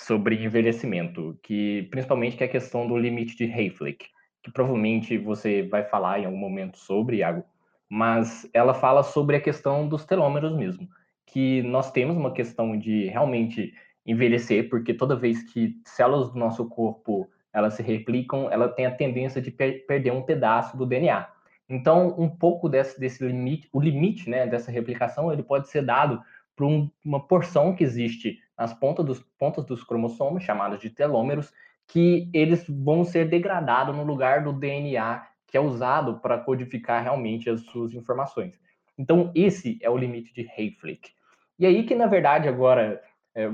sobre 0.00 0.42
envelhecimento, 0.42 1.38
que 1.42 1.86
principalmente 1.90 2.34
que 2.34 2.42
é 2.42 2.46
a 2.46 2.50
questão 2.50 2.88
do 2.88 2.96
limite 2.96 3.36
de 3.36 3.44
Hayflick, 3.44 4.06
que 4.42 4.50
provavelmente 4.50 5.18
você 5.18 5.64
vai 5.64 5.84
falar 5.84 6.20
em 6.20 6.24
algum 6.24 6.38
momento 6.38 6.78
sobre, 6.78 7.18
Iago, 7.18 7.44
mas 7.90 8.48
ela 8.54 8.72
fala 8.72 9.02
sobre 9.02 9.36
a 9.36 9.40
questão 9.40 9.86
dos 9.86 10.06
telômeros 10.06 10.56
mesmo, 10.56 10.88
que 11.26 11.62
nós 11.64 11.92
temos 11.92 12.16
uma 12.16 12.32
questão 12.32 12.74
de 12.78 13.04
realmente 13.08 13.74
envelhecer, 14.06 14.70
porque 14.70 14.94
toda 14.94 15.14
vez 15.14 15.42
que 15.52 15.74
células 15.84 16.30
do 16.30 16.38
nosso 16.38 16.66
corpo 16.70 17.28
elas 17.52 17.74
se 17.74 17.82
replicam, 17.82 18.50
ela 18.50 18.70
tem 18.70 18.86
a 18.86 18.96
tendência 18.96 19.42
de 19.42 19.50
per 19.50 19.84
perder 19.86 20.10
um 20.10 20.22
pedaço 20.22 20.74
do 20.74 20.86
DNA. 20.86 21.33
Então, 21.68 22.14
um 22.18 22.28
pouco 22.28 22.68
desse, 22.68 22.98
desse 22.98 23.24
limite, 23.24 23.68
o 23.72 23.80
limite 23.80 24.28
né, 24.28 24.46
dessa 24.46 24.70
replicação, 24.70 25.32
ele 25.32 25.42
pode 25.42 25.68
ser 25.68 25.82
dado 25.82 26.20
por 26.54 26.66
um, 26.66 26.90
uma 27.04 27.26
porção 27.26 27.74
que 27.74 27.82
existe 27.82 28.38
nas 28.56 28.72
pontas 28.72 29.04
dos, 29.04 29.20
pontas 29.38 29.64
dos 29.64 29.82
cromossomos, 29.82 30.44
chamadas 30.44 30.80
de 30.80 30.90
telômeros, 30.90 31.52
que 31.86 32.28
eles 32.32 32.64
vão 32.68 33.04
ser 33.04 33.28
degradados 33.28 33.94
no 33.94 34.04
lugar 34.04 34.44
do 34.44 34.52
DNA 34.52 35.26
que 35.46 35.56
é 35.56 35.60
usado 35.60 36.18
para 36.18 36.38
codificar 36.38 37.00
realmente 37.00 37.48
as 37.48 37.60
suas 37.60 37.94
informações. 37.94 38.58
Então, 38.98 39.30
esse 39.36 39.78
é 39.82 39.88
o 39.88 39.96
limite 39.96 40.34
de 40.34 40.48
Hayflick. 40.50 41.10
E 41.56 41.64
aí 41.64 41.84
que, 41.84 41.94
na 41.94 42.08
verdade, 42.08 42.48
agora, 42.48 43.00
é, 43.34 43.52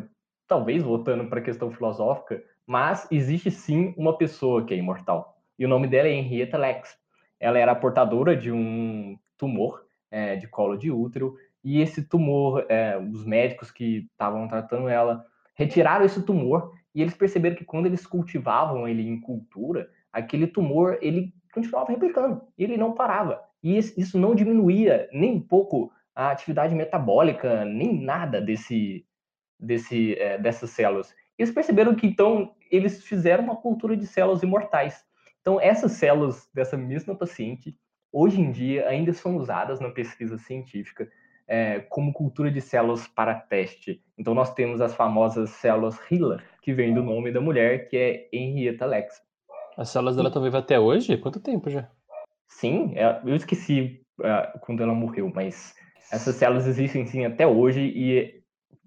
talvez 0.49 0.83
voltando 0.83 1.29
para 1.29 1.40
a 1.40 1.43
questão 1.43 1.71
filosófica, 1.71 2.43
mas 2.67 3.07
existe 3.11 3.50
sim 3.50 3.93
uma 3.99 4.17
pessoa 4.17 4.64
que 4.64 4.73
é 4.73 4.79
imortal. 4.79 5.37
E 5.59 5.67
o 5.67 5.69
nome 5.69 5.88
dela 5.88 6.09
é 6.09 6.12
Henrietta 6.12 6.57
Lacks. 6.57 6.97
Ela 7.40 7.59
era 7.59 7.75
portadora 7.75 8.37
de 8.37 8.52
um 8.52 9.18
tumor 9.37 9.85
é, 10.11 10.37
de 10.37 10.47
colo 10.47 10.76
de 10.76 10.90
útero 10.90 11.35
e 11.64 11.80
esse 11.80 12.06
tumor, 12.06 12.66
é, 12.68 12.99
os 12.99 13.25
médicos 13.25 13.70
que 13.70 14.09
estavam 14.12 14.47
tratando 14.47 14.88
ela 14.88 15.25
retiraram 15.54 16.04
esse 16.04 16.23
tumor 16.23 16.73
e 16.94 17.02
eles 17.02 17.14
perceberam 17.14 17.56
que 17.56 17.64
quando 17.64 17.87
eles 17.87 18.06
cultivavam 18.06 18.87
ele 18.88 19.09
em 19.09 19.20
cultura, 19.20 19.88
aquele 20.12 20.47
tumor 20.47 20.99
ele 21.00 21.32
continuava 21.52 21.92
replicando, 21.92 22.42
ele 22.59 22.76
não 22.76 22.92
parava. 22.92 23.40
E 23.62 23.76
isso 23.76 24.18
não 24.18 24.35
diminuía 24.35 25.09
nem 25.12 25.32
um 25.37 25.40
pouco 25.40 25.92
a 26.14 26.30
atividade 26.30 26.75
metabólica, 26.75 27.64
nem 27.64 28.02
nada 28.02 28.40
desse, 28.40 29.06
desse, 29.59 30.14
é, 30.14 30.38
dessas 30.38 30.70
células. 30.70 31.14
Eles 31.38 31.52
perceberam 31.52 31.94
que 31.94 32.06
então 32.06 32.54
eles 32.70 33.02
fizeram 33.04 33.44
uma 33.44 33.56
cultura 33.56 33.97
de 33.97 34.06
células 34.06 34.42
imortais. 34.42 35.04
Então 35.40 35.61
essas 35.61 35.92
células 35.92 36.49
dessa 36.54 36.76
mesma 36.76 37.14
paciente 37.14 37.76
hoje 38.12 38.40
em 38.40 38.50
dia 38.50 38.88
ainda 38.88 39.12
são 39.12 39.37
usadas 39.37 39.80
na 39.80 39.90
pesquisa 39.90 40.37
científica 40.38 41.09
é, 41.50 41.80
como 41.80 42.12
cultura 42.12 42.49
de 42.49 42.61
células 42.61 43.09
para 43.09 43.35
teste. 43.35 44.00
Então, 44.16 44.32
nós 44.35 44.54
temos 44.54 44.80
as 44.80 44.94
famosas 44.94 45.50
células 45.50 45.99
HeLa, 46.09 46.40
que 46.62 46.73
vem 46.73 46.94
do 46.94 47.02
nome 47.02 47.32
da 47.32 47.40
mulher, 47.40 47.88
que 47.88 47.97
é 47.97 48.28
Henrietta 48.32 48.87
Lacks. 48.87 49.20
As 49.76 49.88
células 49.88 50.14
dela 50.14 50.28
estão 50.28 50.42
vivas 50.42 50.62
até 50.62 50.78
hoje? 50.78 51.16
Quanto 51.16 51.40
tempo 51.40 51.68
já? 51.68 51.90
Sim, 52.47 52.92
é, 52.94 53.20
eu 53.25 53.35
esqueci 53.35 54.00
uh, 54.20 54.59
quando 54.61 54.80
ela 54.80 54.94
morreu, 54.94 55.30
mas 55.35 55.75
essas 56.12 56.37
células 56.37 56.68
existem 56.68 57.04
sim 57.06 57.25
até 57.25 57.44
hoje 57.44 57.80
e, 57.80 58.42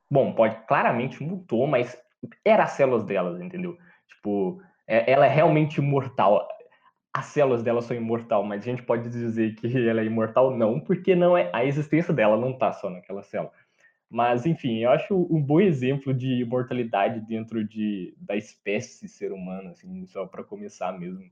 bom, 0.10 0.33
pode 0.33 0.55
claramente 0.65 1.22
mudou, 1.22 1.67
mas 1.67 1.98
era 2.45 2.63
as 2.63 2.72
células 2.72 3.03
delas, 3.03 3.41
entendeu? 3.41 3.77
Tipo, 4.07 4.62
é, 4.88 5.12
ela 5.12 5.25
é 5.25 5.30
realmente 5.30 5.78
imortal 5.78 6.48
as 7.13 7.28
células 7.28 7.62
dela 7.62 7.82
são 7.82 7.96
imortal, 7.96 8.44
mas 8.44 8.63
a 8.63 8.66
gente 8.66 8.82
pode 8.82 9.08
dizer 9.08 9.56
que 9.56 9.68
ela 9.88 10.02
é 10.02 10.06
imortal 10.06 10.58
não, 10.58 10.80
porque 10.80 11.16
não 11.16 11.38
é 11.38 11.50
a 11.54 11.63
existência 11.63 12.13
dela 12.13 12.36
não 12.36 12.52
está 12.52 12.74
só 12.74 12.90
naquela 12.90 13.22
célula. 13.22 13.52
Mas 14.10 14.46
enfim, 14.46 14.80
eu 14.80 14.90
acho 14.92 15.16
um 15.16 15.42
bom 15.42 15.60
exemplo 15.60 16.13
de 16.13 16.42
imortalidade 16.42 17.20
dentro 17.22 17.63
de, 17.63 18.16
da 18.18 18.36
espécie 18.36 19.08
ser 19.08 19.32
humano, 19.32 19.70
assim, 19.70 20.06
só 20.08 20.25
para 20.25 20.44
começar 20.44 20.92
mesmo. 21.00 21.24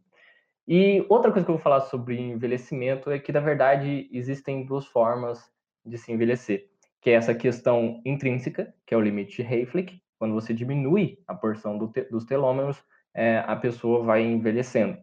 E 0.68 1.06
outra 1.10 1.32
coisa 1.32 1.46
que 1.46 1.52
eu 1.52 1.56
vou 1.56 1.64
falar 1.64 1.82
sobre 1.82 2.20
envelhecimento 2.20 3.10
é 3.10 3.20
que 3.20 3.32
na 3.32 3.40
verdade 3.40 4.08
existem 4.12 4.66
duas 4.66 4.86
formas 4.86 5.52
de 5.86 5.98
se 5.98 6.12
envelhecer, 6.12 6.70
que 7.02 7.10
é 7.10 7.14
essa 7.14 7.34
questão 7.34 8.02
intrínseca, 8.06 8.74
que 8.86 8.94
é 8.94 8.98
o 8.98 9.02
limite 9.02 9.44
de 9.44 9.48
Hayflick, 9.48 10.00
quando 10.18 10.34
você 10.34 10.54
diminui 10.54 11.20
a 11.28 11.34
porção 11.34 11.78
do 11.78 11.88
te, 11.88 12.04
dos 12.04 12.26
telômeros, 12.26 12.84
é, 13.14 13.44
a 13.46 13.56
pessoa 13.56 14.04
vai 14.04 14.24
envelhecendo 14.24 14.98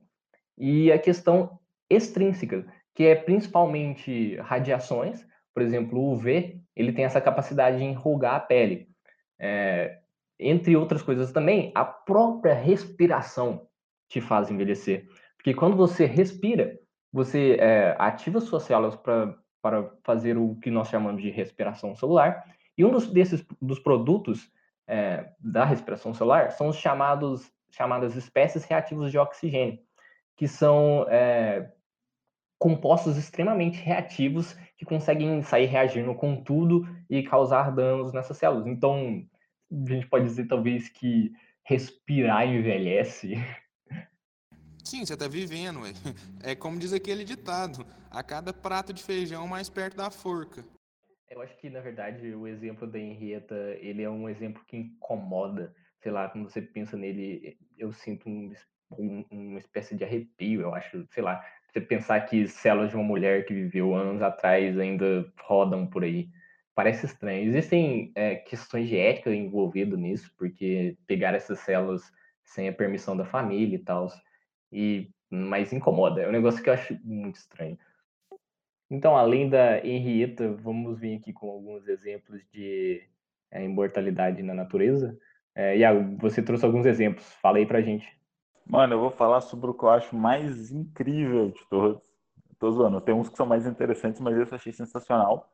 e 0.58 0.90
a 0.90 0.98
questão 0.98 1.58
extrínseca, 1.88 2.66
que 2.94 3.04
é 3.04 3.14
principalmente 3.14 4.36
radiações, 4.36 5.24
por 5.54 5.62
exemplo, 5.62 5.98
o 5.98 6.12
UV, 6.12 6.60
ele 6.74 6.92
tem 6.92 7.04
essa 7.04 7.20
capacidade 7.20 7.78
de 7.78 7.84
enrugar 7.84 8.34
a 8.34 8.40
pele. 8.40 8.88
É, 9.38 9.98
entre 10.38 10.76
outras 10.76 11.02
coisas 11.02 11.32
também, 11.32 11.72
a 11.74 11.84
própria 11.84 12.54
respiração 12.54 13.66
te 14.08 14.20
faz 14.20 14.50
envelhecer. 14.50 15.08
Porque 15.36 15.54
quando 15.54 15.76
você 15.76 16.06
respira, 16.06 16.78
você 17.12 17.56
é, 17.60 17.96
ativa 17.98 18.40
suas 18.40 18.64
células 18.64 18.96
para 18.96 19.90
fazer 20.02 20.36
o 20.36 20.56
que 20.56 20.70
nós 20.70 20.88
chamamos 20.88 21.22
de 21.22 21.30
respiração 21.30 21.94
celular. 21.94 22.44
E 22.76 22.84
um 22.84 22.90
dos, 22.90 23.08
desses 23.08 23.44
dos 23.60 23.78
produtos 23.78 24.50
é, 24.86 25.30
da 25.38 25.64
respiração 25.64 26.14
celular 26.14 26.50
são 26.50 26.68
os 26.68 26.76
chamados 26.76 27.52
chamadas 27.70 28.16
espécies 28.16 28.64
reativas 28.64 29.10
de 29.10 29.18
oxigênio 29.18 29.78
que 30.38 30.46
são 30.46 31.04
é, 31.10 31.68
compostos 32.58 33.16
extremamente 33.16 33.78
reativos 33.80 34.56
que 34.76 34.84
conseguem 34.84 35.42
sair 35.42 35.66
reagindo 35.66 36.14
com 36.14 36.40
tudo 36.42 36.88
e 37.10 37.24
causar 37.24 37.72
danos 37.74 38.12
nessas 38.12 38.38
células. 38.38 38.68
Então, 38.68 39.26
a 39.70 39.92
gente 39.92 40.06
pode 40.06 40.24
dizer 40.24 40.46
talvez 40.46 40.88
que 40.88 41.32
respirar 41.64 42.46
envelhece. 42.46 43.34
Sim, 44.84 45.04
você 45.04 45.14
está 45.14 45.26
vivendo, 45.26 45.80
ué. 45.80 45.92
É 46.42 46.54
como 46.54 46.78
diz 46.78 46.92
aquele 46.92 47.24
ditado: 47.24 47.84
a 48.08 48.22
cada 48.22 48.52
prato 48.52 48.92
de 48.92 49.02
feijão 49.02 49.46
mais 49.48 49.68
perto 49.68 49.96
da 49.96 50.08
forca. 50.08 50.64
Eu 51.28 51.42
acho 51.42 51.54
que, 51.58 51.68
na 51.68 51.80
verdade, 51.80 52.32
o 52.32 52.46
exemplo 52.46 52.86
da 52.86 52.98
Henrietta, 52.98 53.54
ele 53.80 54.02
é 54.02 54.08
um 54.08 54.28
exemplo 54.28 54.64
que 54.66 54.76
incomoda. 54.76 55.74
Sei 56.00 56.12
lá, 56.12 56.28
quando 56.28 56.48
você 56.48 56.62
pensa 56.62 56.96
nele, 56.96 57.58
eu 57.76 57.92
sinto 57.92 58.28
um 58.28 58.52
um, 58.96 59.24
uma 59.30 59.58
espécie 59.58 59.94
de 59.94 60.04
arrepio, 60.04 60.62
eu 60.62 60.74
acho, 60.74 61.06
sei 61.10 61.22
lá, 61.22 61.44
você 61.66 61.80
pensar 61.80 62.20
que 62.22 62.46
células 62.48 62.90
de 62.90 62.96
uma 62.96 63.04
mulher 63.04 63.44
que 63.44 63.52
viveu 63.52 63.94
anos 63.94 64.22
atrás 64.22 64.78
ainda 64.78 65.30
rodam 65.40 65.86
por 65.86 66.04
aí. 66.04 66.30
Parece 66.74 67.06
estranho. 67.06 67.46
Existem 67.48 68.12
é, 68.14 68.36
questões 68.36 68.88
de 68.88 68.96
ética 68.96 69.34
envolvidas 69.34 69.98
nisso, 69.98 70.32
porque 70.38 70.96
pegar 71.06 71.34
essas 71.34 71.58
células 71.60 72.02
sem 72.44 72.68
a 72.68 72.72
permissão 72.72 73.16
da 73.16 73.24
família 73.24 73.76
e 73.76 73.78
tal, 73.80 74.08
e 74.72 75.10
mas 75.30 75.72
incomoda. 75.72 76.22
É 76.22 76.28
um 76.28 76.32
negócio 76.32 76.62
que 76.62 76.70
eu 76.70 76.74
acho 76.74 76.98
muito 77.04 77.36
estranho. 77.36 77.78
Então, 78.90 79.14
além 79.18 79.50
da 79.50 79.84
Henrietta, 79.84 80.50
vamos 80.54 80.98
vir 80.98 81.18
aqui 81.18 81.30
com 81.30 81.50
alguns 81.50 81.86
exemplos 81.86 82.40
de 82.50 83.02
é, 83.50 83.62
imortalidade 83.62 84.42
na 84.42 84.54
natureza. 84.54 85.18
É, 85.58 85.76
Iago, 85.76 86.16
você 86.18 86.40
trouxe 86.40 86.64
alguns 86.64 86.86
exemplos. 86.86 87.24
Fala 87.42 87.58
aí 87.58 87.66
pra 87.66 87.82
gente. 87.82 88.08
Mano, 88.64 88.94
eu 88.94 89.00
vou 89.00 89.10
falar 89.10 89.40
sobre 89.40 89.68
o 89.68 89.74
que 89.74 89.82
eu 89.82 89.90
acho 89.90 90.14
mais 90.14 90.70
incrível 90.70 91.50
de 91.50 91.66
todos. 91.68 92.00
Tô 92.60 92.70
zoando, 92.70 93.00
tem 93.00 93.12
uns 93.12 93.28
que 93.28 93.36
são 93.36 93.44
mais 93.44 93.66
interessantes, 93.66 94.20
mas 94.20 94.36
esse 94.36 94.52
eu 94.52 94.56
achei 94.56 94.72
sensacional, 94.72 95.50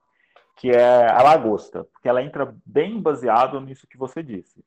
que 0.57 0.71
é 0.71 1.11
a 1.11 1.23
lagosta, 1.23 1.85
porque 1.85 2.07
ela 2.07 2.23
entra 2.23 2.55
bem 2.67 3.01
baseado 3.01 3.59
nisso 3.63 3.87
que 3.87 3.97
você 3.97 4.23
disse. 4.23 4.63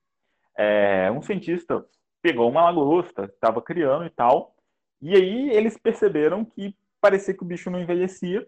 É, 0.58 1.12
um 1.12 1.22
cientista 1.22 1.86
pegou 2.20 2.50
uma 2.50 2.64
lagosta, 2.64 3.26
estava 3.26 3.62
criando 3.62 4.06
e 4.06 4.10
tal, 4.10 4.56
e 5.00 5.16
aí 5.16 5.52
eles 5.52 5.78
perceberam 5.78 6.44
que 6.44 6.76
parecia 7.00 7.34
que 7.36 7.44
o 7.44 7.48
bicho 7.48 7.70
não 7.70 7.80
envelhecia. 7.80 8.48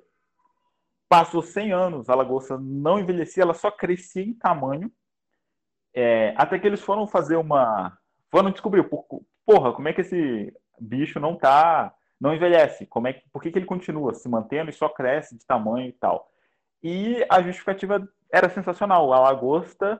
Passou 1.08 1.44
100 1.44 1.72
anos, 1.72 2.10
a 2.10 2.16
lagosta 2.16 2.58
não 2.58 3.00
envelhecia, 3.00 3.44
ela 3.44 3.54
só 3.54 3.70
crescia 3.70 4.24
em 4.24 4.34
tamanho, 4.34 4.92
é, 5.94 6.34
até 6.38 6.60
que 6.60 6.68
eles 6.68 6.82
foram 6.82 7.08
fazer 7.08 7.36
uma. 7.36 7.98
Foram 8.30 8.52
descobrir 8.52 8.84
por, 8.84 9.06
porra, 9.46 9.74
como 9.74 9.88
é 9.88 9.94
que 9.94 10.02
esse 10.02 10.54
bicho 10.80 11.20
não 11.20 11.36
tá, 11.36 11.94
não 12.20 12.34
envelhece? 12.34 12.86
Como 12.86 13.08
é 13.08 13.14
que, 13.14 13.28
por 13.32 13.42
que, 13.42 13.52
que 13.52 13.60
ele 13.60 13.66
continua 13.66 14.14
se 14.14 14.30
mantendo 14.30 14.70
e 14.70 14.74
só 14.74 14.88
cresce 14.88 15.38
de 15.38 15.46
tamanho 15.46 15.90
e 15.90 15.94
tal? 15.94 16.32
E 16.84 17.26
a 17.30 17.42
justificativa 17.42 18.08
era 18.32 18.50
sensacional. 18.50 19.12
A 19.12 19.20
lagosta, 19.20 20.00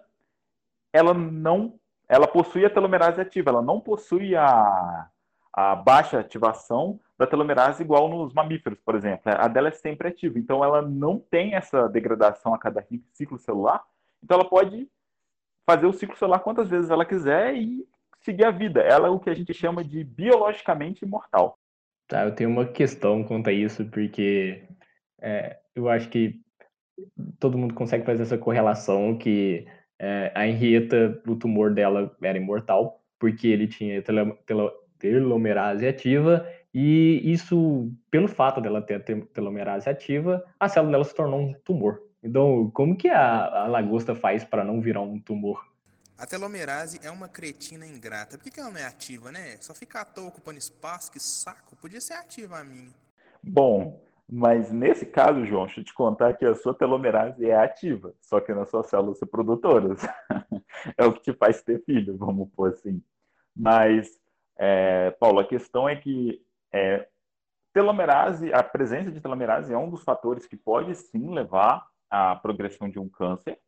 ela 0.94 1.14
não, 1.14 1.80
ela 2.08 2.28
possui 2.28 2.66
a 2.66 2.70
telomerase 2.70 3.20
ativa, 3.20 3.50
ela 3.50 3.62
não 3.62 3.82
possui 3.82 4.36
a, 4.36 5.10
a 5.52 5.76
baixa 5.76 6.20
ativação 6.20 7.00
da 7.18 7.28
telomerase 7.28 7.84
igual 7.84 8.08
nos 8.08 8.34
mamíferos, 8.34 8.80
por 8.80 8.96
exemplo. 8.96 9.24
A 9.26 9.48
dela 9.48 9.70
é 9.70 9.72
sempre 9.72 10.08
ativa, 10.08 10.40
então 10.40 10.64
ela 10.64 10.82
não 10.82 11.20
tem 11.20 11.56
essa 11.56 11.90
degradação 11.90 12.54
a 12.54 12.60
cada 12.60 12.86
ciclo 13.12 13.38
celular. 13.38 13.84
Então 14.24 14.40
ela 14.40 14.48
pode 14.48 14.88
fazer 15.70 15.86
o 15.86 15.94
ciclo 15.94 16.18
celular 16.18 16.40
quantas 16.40 16.68
vezes 16.68 16.90
ela 16.90 17.06
quiser 17.06 17.54
e 17.56 17.86
seguir 18.22 18.44
a 18.44 18.50
vida. 18.50 18.82
Ela 18.82 19.08
é 19.08 19.12
o 19.12 19.20
que 19.20 19.30
a 19.30 19.36
gente 19.36 19.54
chama 19.54 19.84
de 19.84 20.04
biologicamente 20.04 21.06
imortal. 21.06 21.60
Tá, 22.08 22.26
eu 22.26 22.34
tenho 22.34 22.50
uma 22.50 22.66
questão 22.66 23.24
quanto 23.24 23.50
a 23.50 23.54
isso, 23.54 23.86
porque 23.86 24.64
é, 25.22 25.58
eu 25.76 25.88
acho 25.88 26.10
que 26.10 26.42
todo 27.40 27.58
mundo 27.58 27.76
consegue 27.76 28.04
fazer 28.04 28.24
essa 28.24 28.38
correlação 28.38 29.16
que 29.16 29.68
é, 30.00 30.32
a 30.34 30.48
Henrietta, 30.48 31.22
o 31.28 31.36
tumor 31.36 31.72
dela 31.72 32.16
era 32.22 32.38
imortal, 32.38 33.04
porque 33.20 33.48
ele 33.48 33.68
tinha 33.68 34.02
telomerase 34.98 35.88
ativa, 35.88 36.48
e 36.74 37.22
isso, 37.32 37.92
pelo 38.10 38.28
fato 38.28 38.60
dela 38.60 38.82
ter 38.82 39.04
telomerase 39.28 39.88
ativa, 39.88 40.44
a 40.60 40.68
célula 40.68 40.94
dela 40.94 41.04
se 41.04 41.14
tornou 41.14 41.40
um 41.40 41.54
tumor. 41.64 42.02
Então, 42.22 42.70
como 42.74 42.98
que 42.98 43.08
a, 43.08 43.64
a 43.64 43.68
lagosta 43.68 44.16
faz 44.16 44.44
para 44.44 44.64
não 44.64 44.82
virar 44.82 45.02
um 45.02 45.20
tumor? 45.20 45.66
A 46.18 46.26
telomerase 46.26 47.00
é 47.02 47.10
uma 47.10 47.30
cretina 47.30 47.88
ingrata. 47.88 48.38
Por 48.38 48.44
que, 48.44 48.52
que 48.52 48.60
ela 48.60 48.70
não 48.70 48.78
é 48.80 48.86
ativa, 48.86 49.32
né? 49.32 49.56
Só 49.62 49.74
fica 49.74 50.02
à 50.02 50.06
toa 50.06 50.28
ocupando 50.28 50.58
espaço, 50.58 51.10
que 51.12 51.20
saco. 51.20 51.78
Podia 51.78 52.02
ser 52.02 52.16
ativa 52.16 52.60
a 52.60 52.64
minha. 52.64 52.94
Bom, 53.42 54.04
mas 54.28 54.70
nesse 54.70 55.06
caso, 55.06 55.46
João, 55.46 55.66
deixa 55.66 55.80
eu 55.80 55.86
te 55.86 55.94
contar 55.94 56.34
que 56.34 56.46
a 56.46 56.54
sua 56.54 56.74
telomerase 56.74 57.50
é 57.50 57.56
ativa, 57.56 58.14
só 58.20 58.42
que 58.42 58.54
nas 58.54 58.70
suas 58.70 58.88
células 58.88 59.20
reprodutoras. 59.22 60.02
é 60.98 61.06
o 61.06 61.14
que 61.14 61.22
te 61.22 61.34
faz 61.34 61.62
ter 61.62 61.82
filho, 61.86 62.18
vamos 62.18 62.50
pôr 62.54 62.72
assim. 62.72 63.02
Mas, 63.56 64.20
é, 64.58 65.12
Paulo, 65.12 65.40
a 65.40 65.48
questão 65.48 65.88
é 65.88 65.96
que 65.96 66.46
é, 66.72 67.08
telomerase, 67.74 68.54
a 68.54 68.62
presença 68.62 69.10
de 69.10 69.22
telomerase 69.22 69.74
é 69.74 69.78
um 69.78 69.90
dos 69.90 70.04
fatores 70.04 70.46
que 70.46 70.58
pode 70.58 70.94
sim 70.96 71.34
levar 71.34 71.88
à 72.10 72.36
progressão 72.36 72.90
de 72.90 73.00
um 73.00 73.10
câncer, 73.10 73.60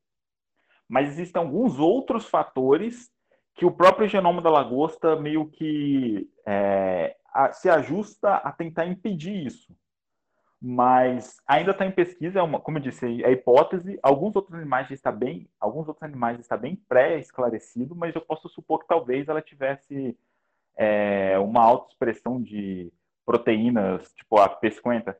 mas 0.87 1.09
existem 1.09 1.41
alguns 1.41 1.79
outros 1.79 2.27
fatores 2.27 3.11
que 3.55 3.65
o 3.65 3.71
próprio 3.71 4.07
genoma 4.07 4.41
da 4.41 4.49
lagosta 4.49 5.15
meio 5.15 5.49
que 5.49 6.29
é, 6.45 7.15
a, 7.33 7.51
se 7.51 7.69
ajusta 7.69 8.35
a 8.35 8.51
tentar 8.51 8.85
impedir 8.85 9.45
isso 9.45 9.75
mas 10.63 11.37
ainda 11.47 11.71
está 11.71 11.87
em 11.87 11.91
pesquisa, 11.91 12.37
é 12.37 12.41
uma, 12.43 12.59
como 12.59 12.77
eu 12.77 12.83
disse, 12.83 13.23
é 13.23 13.31
hipótese. 13.31 13.97
Alguns 14.03 14.35
outros 14.35 14.53
animais 14.53 14.91
está 14.91 15.11
bem, 15.11 15.49
alguns 15.59 15.87
outros 15.87 16.03
animais 16.03 16.39
está 16.39 16.55
bem 16.55 16.75
pré-esclarecido, 16.87 17.95
mas 17.95 18.13
eu 18.13 18.21
posso 18.21 18.47
supor 18.47 18.79
que 18.79 18.87
talvez 18.87 19.27
ela 19.27 19.41
tivesse 19.41 20.15
é, 20.77 21.39
uma 21.39 21.63
alta 21.63 21.91
expressão 21.91 22.39
de 22.39 22.93
proteínas, 23.25 24.13
tipo 24.13 24.37
a 24.37 24.47
P50. 24.61 25.15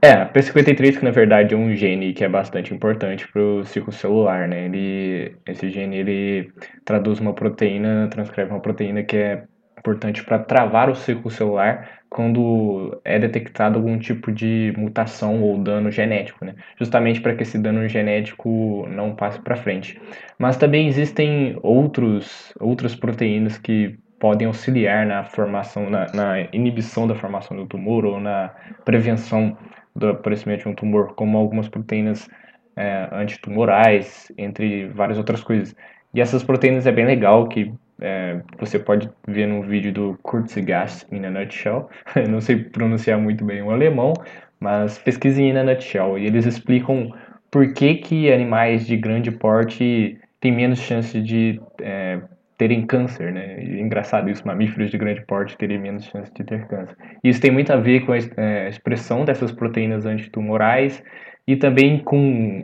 É, 0.00 0.12
a 0.12 0.30
P53 0.30 0.98
que 0.98 1.04
na 1.04 1.10
verdade 1.10 1.54
é 1.54 1.56
um 1.56 1.74
gene 1.74 2.12
que 2.12 2.24
é 2.24 2.28
bastante 2.28 2.74
importante 2.74 3.26
para 3.26 3.40
o 3.40 3.64
ciclo 3.64 3.92
celular, 3.92 4.46
né? 4.46 4.66
Ele, 4.66 5.36
esse 5.46 5.70
gene 5.70 5.96
ele 5.96 6.52
traduz 6.84 7.20
uma 7.20 7.32
proteína, 7.32 8.08
transcreve 8.10 8.50
uma 8.50 8.60
proteína 8.60 9.02
que 9.02 9.16
é 9.16 9.44
importante 9.78 10.24
para 10.24 10.38
travar 10.38 10.90
o 10.90 10.94
ciclo 10.94 11.30
celular 11.30 12.00
quando 12.08 13.00
é 13.04 13.18
detectado 13.18 13.78
algum 13.78 13.98
tipo 13.98 14.30
de 14.30 14.72
mutação 14.76 15.42
ou 15.42 15.58
dano 15.58 15.90
genético, 15.90 16.44
né? 16.44 16.54
justamente 16.78 17.20
para 17.20 17.34
que 17.34 17.42
esse 17.42 17.58
dano 17.58 17.88
genético 17.88 18.86
não 18.88 19.14
passe 19.14 19.40
para 19.40 19.56
frente. 19.56 20.00
Mas 20.38 20.56
também 20.56 20.86
existem 20.86 21.58
outros, 21.62 22.54
outras 22.60 22.94
proteínas 22.94 23.58
que 23.58 23.98
podem 24.24 24.46
auxiliar 24.46 25.04
na 25.04 25.22
formação, 25.22 25.90
na, 25.90 26.06
na 26.14 26.40
inibição 26.50 27.06
da 27.06 27.14
formação 27.14 27.54
do 27.54 27.66
tumor 27.66 28.06
ou 28.06 28.18
na 28.18 28.54
prevenção 28.82 29.54
do 29.94 30.08
aparecimento 30.08 30.62
de 30.62 30.68
um 30.70 30.74
tumor, 30.74 31.14
como 31.14 31.36
algumas 31.36 31.68
proteínas 31.68 32.26
é, 32.74 33.06
antitumorais, 33.12 34.32
entre 34.38 34.88
várias 34.88 35.18
outras 35.18 35.42
coisas. 35.42 35.76
E 36.14 36.22
essas 36.22 36.42
proteínas 36.42 36.86
é 36.86 36.90
bem 36.90 37.04
legal 37.04 37.46
que 37.46 37.70
é, 38.00 38.40
você 38.58 38.78
pode 38.78 39.10
ver 39.28 39.46
no 39.46 39.62
vídeo 39.62 39.92
do 39.92 40.18
Kurzgesagt 40.22 41.06
in 41.14 41.26
a 41.26 41.30
Nutshell. 41.30 41.90
Eu 42.16 42.28
não 42.30 42.40
sei 42.40 42.56
pronunciar 42.56 43.20
muito 43.20 43.44
bem 43.44 43.60
o 43.60 43.70
alemão, 43.70 44.14
mas 44.58 44.96
pesquisem 44.96 45.50
in 45.50 45.58
a 45.58 45.64
Nutshell. 45.64 46.18
E 46.18 46.24
eles 46.24 46.46
explicam 46.46 47.12
por 47.50 47.74
que, 47.74 47.96
que 47.96 48.32
animais 48.32 48.86
de 48.86 48.96
grande 48.96 49.30
porte 49.30 50.18
têm 50.40 50.50
menos 50.50 50.78
chance 50.78 51.20
de 51.20 51.60
é, 51.82 52.22
terem 52.56 52.86
câncer, 52.86 53.32
né? 53.32 53.62
E, 53.62 53.80
engraçado 53.80 54.30
isso, 54.30 54.46
mamíferos 54.46 54.90
de 54.90 54.98
grande 54.98 55.22
porte 55.22 55.56
terem 55.56 55.78
menos 55.78 56.04
chance 56.04 56.32
de 56.32 56.44
ter 56.44 56.66
câncer. 56.66 56.96
Isso 57.22 57.40
tem 57.40 57.50
muito 57.50 57.72
a 57.72 57.76
ver 57.76 58.04
com 58.06 58.12
a 58.12 58.18
é, 58.18 58.68
expressão 58.68 59.24
dessas 59.24 59.52
proteínas 59.52 60.06
antitumorais 60.06 61.02
e 61.46 61.56
também 61.56 61.98
com 61.98 62.18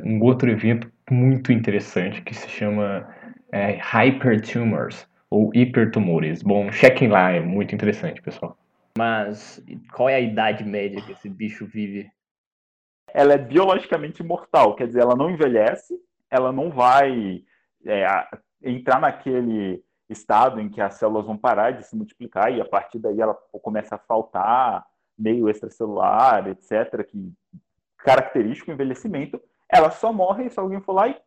um 0.05 0.23
outro 0.23 0.51
evento 0.51 0.91
muito 1.11 1.53
interessante 1.53 2.23
que 2.23 2.35
se 2.35 2.49
chama 2.49 3.07
é, 3.53 3.79
hypertumors, 3.81 5.09
ou 5.31 5.51
hipertumores. 5.55 6.43
Bom, 6.43 6.71
chequem 6.73 7.09
lá, 7.09 7.31
é 7.31 7.41
muito 7.41 7.75
interessante, 7.75 8.21
pessoal. 8.21 8.59
Mas 8.99 9.63
qual 9.93 10.09
é 10.09 10.17
a 10.17 10.21
idade 10.21 10.65
média 10.65 11.01
que 11.01 11.13
esse 11.13 11.29
bicho 11.29 11.65
vive? 11.65 12.11
Ela 13.15 13.35
é 13.35 13.39
biologicamente 13.39 14.23
mortal, 14.23 14.75
quer 14.75 14.89
dizer, 14.89 15.01
ela 15.01 15.17
não 15.17 15.31
envelhece, 15.31 15.95
ela 16.31 16.53
não 16.53 16.71
vai 16.71 17.43
é, 17.87 18.05
entrar 18.63 19.01
naquele 19.01 19.83
estado 20.09 20.61
em 20.61 20.69
que 20.69 20.81
as 20.81 20.95
células 20.95 21.27
vão 21.27 21.37
parar 21.37 21.73
de 21.73 21.85
se 21.85 21.97
multiplicar 21.97 22.53
e 22.53 22.61
a 22.61 22.65
partir 22.65 22.99
daí 22.99 23.21
ela 23.21 23.35
começa 23.63 23.95
a 23.95 23.99
faltar 23.99 24.85
meio 25.17 25.49
extracelular, 25.49 26.49
etc., 26.49 27.05
que 27.07 27.33
característico 27.99 28.71
envelhecimento, 28.71 29.41
ela 29.69 29.91
só 29.91 30.13
morre 30.13 30.49
se 30.49 30.59
alguém 30.59 30.81
for 30.81 30.93
lá 30.93 31.09
e 31.09 31.21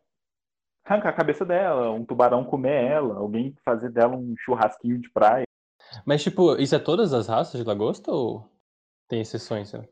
arrancar 0.83 1.09
a 1.09 1.13
cabeça 1.13 1.45
dela, 1.45 1.91
um 1.91 2.03
tubarão 2.03 2.43
comer 2.43 2.83
ela, 2.83 3.17
alguém 3.17 3.55
fazer 3.63 3.89
dela 3.89 4.15
um 4.15 4.35
churrasquinho 4.37 4.99
de 4.99 5.09
praia. 5.09 5.45
Mas, 6.05 6.23
tipo, 6.23 6.55
isso 6.57 6.75
é 6.75 6.79
todas 6.79 7.13
as 7.13 7.27
raças 7.27 7.61
de 7.61 7.67
lagosta 7.67 8.11
ou 8.11 8.49
tem 9.07 9.21
exceções? 9.21 9.71
Né? 9.71 9.87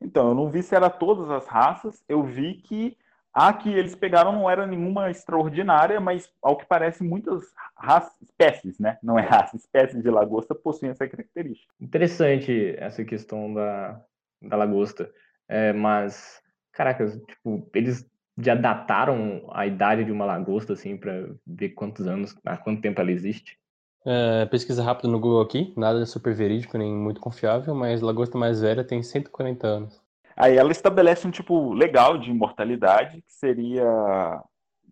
Então, 0.00 0.28
eu 0.28 0.34
não 0.34 0.50
vi 0.50 0.62
se 0.62 0.74
era 0.74 0.90
todas 0.90 1.30
as 1.30 1.46
raças, 1.46 2.02
eu 2.08 2.24
vi 2.24 2.54
que 2.54 2.96
a 3.32 3.52
que 3.52 3.68
eles 3.68 3.94
pegaram 3.94 4.32
não 4.32 4.48
era 4.48 4.66
nenhuma 4.66 5.10
extraordinária, 5.10 6.00
mas 6.00 6.30
ao 6.42 6.56
que 6.56 6.66
parece 6.66 7.02
muitas 7.02 7.44
raças, 7.76 8.12
espécies, 8.20 8.78
né? 8.78 8.98
Não 9.02 9.18
é 9.18 9.22
raça, 9.22 9.56
espécies 9.56 10.02
de 10.02 10.10
lagosta 10.10 10.54
possuem 10.54 10.90
essa 10.90 11.08
característica. 11.08 11.72
Interessante 11.80 12.74
essa 12.76 13.04
questão 13.04 13.52
da, 13.52 14.00
da 14.42 14.56
lagosta. 14.56 15.10
É, 15.48 15.72
mas, 15.72 16.42
caraca, 16.72 17.06
tipo, 17.26 17.68
eles 17.74 18.06
já 18.38 18.54
dataram 18.54 19.48
a 19.52 19.66
idade 19.66 20.04
de 20.04 20.12
uma 20.12 20.24
lagosta, 20.24 20.72
assim, 20.74 20.96
para 20.96 21.28
ver 21.46 21.70
quantos 21.70 22.06
anos, 22.06 22.34
há 22.44 22.56
quanto 22.56 22.82
tempo 22.82 23.00
ela 23.00 23.12
existe? 23.12 23.58
É, 24.04 24.46
pesquisa 24.46 24.82
rápida 24.82 25.08
no 25.08 25.20
Google 25.20 25.42
aqui, 25.42 25.72
nada 25.76 26.04
super 26.06 26.34
verídico 26.34 26.76
nem 26.76 26.92
muito 26.92 27.20
confiável, 27.20 27.74
mas 27.74 28.00
lagosta 28.00 28.36
mais 28.36 28.60
velha 28.60 28.82
tem 28.82 29.02
140 29.02 29.66
anos. 29.66 30.01
Aí 30.36 30.56
ela 30.56 30.72
estabelece 30.72 31.26
um 31.26 31.30
tipo 31.30 31.72
legal 31.72 32.18
de 32.18 32.30
imortalidade, 32.30 33.22
que 33.22 33.32
seria. 33.32 33.84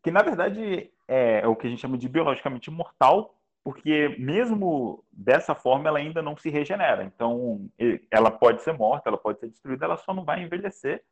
que 0.02 0.10
na 0.10 0.22
verdade 0.22 0.90
é 1.08 1.46
o 1.46 1.56
que 1.56 1.66
a 1.66 1.70
gente 1.70 1.80
chama 1.80 1.98
de 1.98 2.08
biologicamente 2.08 2.70
mortal, 2.70 3.34
porque 3.64 4.16
mesmo 4.18 5.04
dessa 5.12 5.54
forma 5.54 5.88
ela 5.88 5.98
ainda 5.98 6.22
não 6.22 6.36
se 6.36 6.50
regenera. 6.50 7.04
Então 7.04 7.68
ela 8.10 8.30
pode 8.30 8.62
ser 8.62 8.72
morta, 8.72 9.08
ela 9.08 9.18
pode 9.18 9.40
ser 9.40 9.48
destruída, 9.48 9.84
ela 9.84 9.96
só 9.96 10.14
não 10.14 10.24
vai 10.24 10.42
envelhecer 10.42 11.02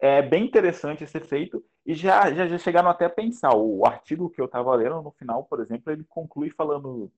é 0.00 0.22
bem 0.22 0.44
interessante 0.44 1.04
esse 1.04 1.16
efeito 1.16 1.64
e 1.84 1.94
já, 1.94 2.32
já, 2.32 2.46
já 2.46 2.58
chegaram 2.58 2.90
até 2.90 3.06
a 3.06 3.10
pensar. 3.10 3.54
O 3.54 3.86
artigo 3.86 4.30
que 4.30 4.40
eu 4.40 4.46
estava 4.46 4.74
lendo 4.74 5.00
no 5.02 5.10
final, 5.12 5.44
por 5.44 5.60
exemplo, 5.60 5.92
ele 5.92 6.04
conclui 6.04 6.50
falando 6.50 7.10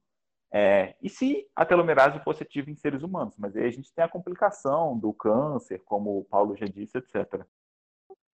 é, 0.51 0.95
e 1.03 1.11
se 1.11 1.47
a 1.55 1.65
telomerase 1.65 2.19
fosse 2.21 2.43
ativa 2.43 2.71
em 2.71 2.75
seres 2.75 3.03
humanos? 3.03 3.35
Mas 3.39 3.57
aí 3.57 3.67
a 3.67 3.71
gente 3.71 3.93
tem 3.93 4.05
a 4.05 4.09
complicação 4.09 4.99
do 4.99 5.13
câncer, 5.13 5.83
como 5.85 6.19
o 6.19 6.25
Paulo 6.25 6.57
já 6.57 6.67
disse, 6.67 6.99
etc. 6.99 7.45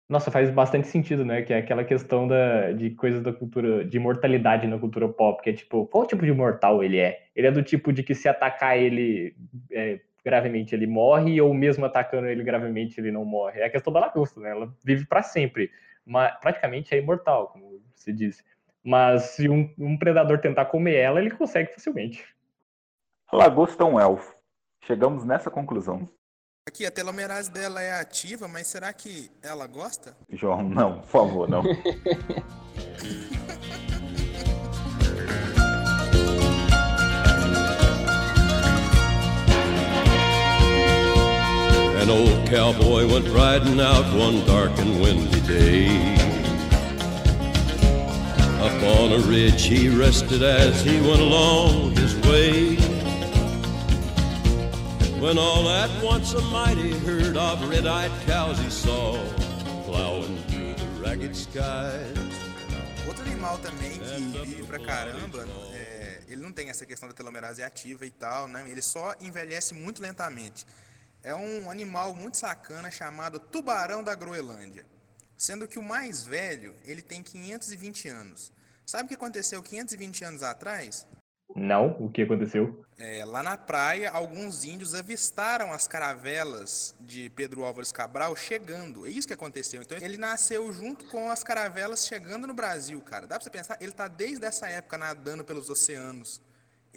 Nossa, 0.09 0.31
faz 0.31 0.51
bastante 0.51 0.87
sentido, 0.87 1.25
né? 1.25 1.43
Que 1.43 1.53
é 1.53 1.59
aquela 1.59 1.83
questão 1.83 2.29
da, 2.29 2.73
de 2.73 2.91
coisas 2.91 3.23
da 3.23 3.33
cultura, 3.33 3.85
de 3.85 3.99
mortalidade 3.99 4.67
na 4.67 4.79
cultura 4.79 5.09
pop, 5.09 5.43
que 5.43 5.51
é 5.51 5.53
tipo, 5.53 5.87
qual 5.87 6.07
tipo 6.07 6.25
de 6.25 6.33
mortal 6.33 6.85
ele 6.85 6.99
é? 6.99 7.27
Ele 7.35 7.47
é 7.47 7.51
do 7.51 7.63
tipo 7.63 7.93
de 7.93 8.03
que 8.03 8.15
se 8.15 8.29
atacar 8.29 8.79
ele 8.79 9.35
é, 9.73 10.01
gravemente 10.25 10.75
ele 10.75 10.87
morre, 10.87 11.41
ou 11.41 11.53
mesmo 11.55 11.85
atacando 11.85 12.29
ele 12.29 12.45
gravemente 12.45 13.01
ele 13.01 13.11
não 13.11 13.25
morre. 13.25 13.61
É 13.61 13.65
a 13.65 13.71
questão 13.71 13.93
da 13.93 14.01
lagosta, 14.01 14.41
né? 14.41 14.51
Ela 14.51 14.73
vive 14.85 15.07
para 15.07 15.23
sempre. 15.23 15.71
Mas 16.07 16.39
praticamente 16.39 16.95
é 16.95 16.99
imortal, 16.99 17.49
como 17.49 17.81
se 17.95 18.13
diz. 18.13 18.45
Mas 18.85 19.31
se 19.31 19.49
um, 19.49 19.73
um, 19.79 19.97
predador 19.97 20.39
tentar 20.39 20.67
comer 20.67 20.97
ela, 20.97 21.19
ele 21.19 21.31
consegue 21.31 21.73
facilmente. 21.73 22.23
A 23.33 23.37
lagosta 23.37 23.83
é 23.83 23.87
um 23.87 23.99
elfo. 23.99 24.35
Chegamos 24.85 25.25
nessa 25.25 25.51
conclusão. 25.51 26.07
Aqui, 26.69 26.85
a 26.85 26.91
telomerase 26.91 27.51
dela 27.51 27.81
é 27.83 27.99
ativa, 27.99 28.47
mas 28.47 28.67
será 28.67 28.93
que 28.93 29.31
ela 29.43 29.67
gosta? 29.67 30.15
João, 30.31 30.63
não, 30.63 31.01
por 31.01 31.09
favor, 31.09 31.49
não. 31.49 31.63
An 42.01 42.11
old 42.11 42.51
cowboy 42.51 43.07
went 43.07 43.27
riding 43.29 43.81
out 43.81 44.05
one 44.15 44.45
dark 44.45 44.79
and 44.79 45.01
windy 45.01 45.41
day. 45.41 46.24
Up 48.65 48.83
on 48.83 49.13
a 49.13 49.19
ridge 49.29 49.65
he 49.65 49.91
rested 49.91 50.43
as 50.43 50.83
he 50.83 50.99
went 51.03 51.21
along 51.21 51.95
his 51.97 52.17
way. 52.27 52.77
When 55.21 55.37
all 55.37 55.69
at 55.69 55.91
once 56.03 56.33
a 56.33 56.41
mighty 56.41 56.93
herd 57.01 57.37
of 57.37 57.69
red-eyed 57.69 58.11
cows 58.25 58.59
he 58.59 58.71
saw 58.71 59.19
plowing 59.85 60.39
through 60.49 60.73
the 60.77 60.87
ragged 61.03 61.37
skies. 61.37 62.17
Outro 63.07 63.23
animal 63.27 63.59
também 63.59 63.99
que 63.99 64.47
vive 64.47 64.63
pra 64.63 64.79
caramba, 64.79 65.47
é, 65.75 66.23
ele 66.27 66.41
não 66.41 66.51
tem 66.51 66.71
essa 66.71 66.87
questão 66.87 67.07
da 67.07 67.15
telomerase 67.15 67.63
ativa 67.63 68.07
e 68.07 68.11
tal, 68.11 68.49
né? 68.49 68.65
Ele 68.67 68.81
só 68.81 69.15
envelhece 69.21 69.75
muito 69.75 70.01
lentamente. 70.01 70.65
É 71.23 71.35
um 71.35 71.71
animal 71.71 72.15
muito 72.15 72.39
sacana 72.39 72.91
chamado 72.91 73.39
tubarão 73.39 74.03
da 74.03 74.15
Groenlândia. 74.15 74.87
Sendo 75.45 75.69
que 75.69 75.79
o 75.79 75.83
mais 75.83 76.25
velho, 76.25 76.75
ele 76.87 77.03
tem 77.03 77.23
520 77.23 78.09
anos. 78.09 78.51
Sabe 78.87 79.05
o 79.05 79.09
que 79.09 79.15
aconteceu 79.15 79.63
520 79.63 80.25
anos 80.25 80.43
atrás? 80.43 81.07
Não, 81.55 81.99
o 82.01 82.09
que 82.11 82.23
aconteceu? 82.23 82.83
É, 82.97 83.27
lá 83.27 83.43
na 83.43 83.59
praia, 83.59 84.11
alguns 84.11 84.65
índios 84.65 84.95
avistaram 84.95 85.71
as 85.71 85.87
caravelas 85.87 86.97
de 86.99 87.29
Pedro 87.29 87.63
Álvares 87.63 87.93
Cabral 87.93 88.35
chegando. 88.35 89.07
É 89.07 89.11
isso 89.11 89.29
que 89.29 89.35
aconteceu. 89.35 89.83
Então 89.83 89.99
ele 89.99 90.17
nasceu 90.17 90.73
junto 90.73 91.05
com 91.11 91.29
as 91.29 91.45
caravelas 91.45 92.07
chegando 92.07 92.47
no 92.47 92.55
Brasil, 92.55 92.99
cara. 93.03 93.27
Dá 93.27 93.35
pra 93.35 93.45
você 93.45 93.51
pensar? 93.51 93.77
Ele 93.83 93.93
tá 93.93 94.09
desde 94.09 94.47
essa 94.47 94.67
época 94.67 94.97
nadando 94.97 95.45
pelos 95.45 95.69
oceanos. 95.69 96.41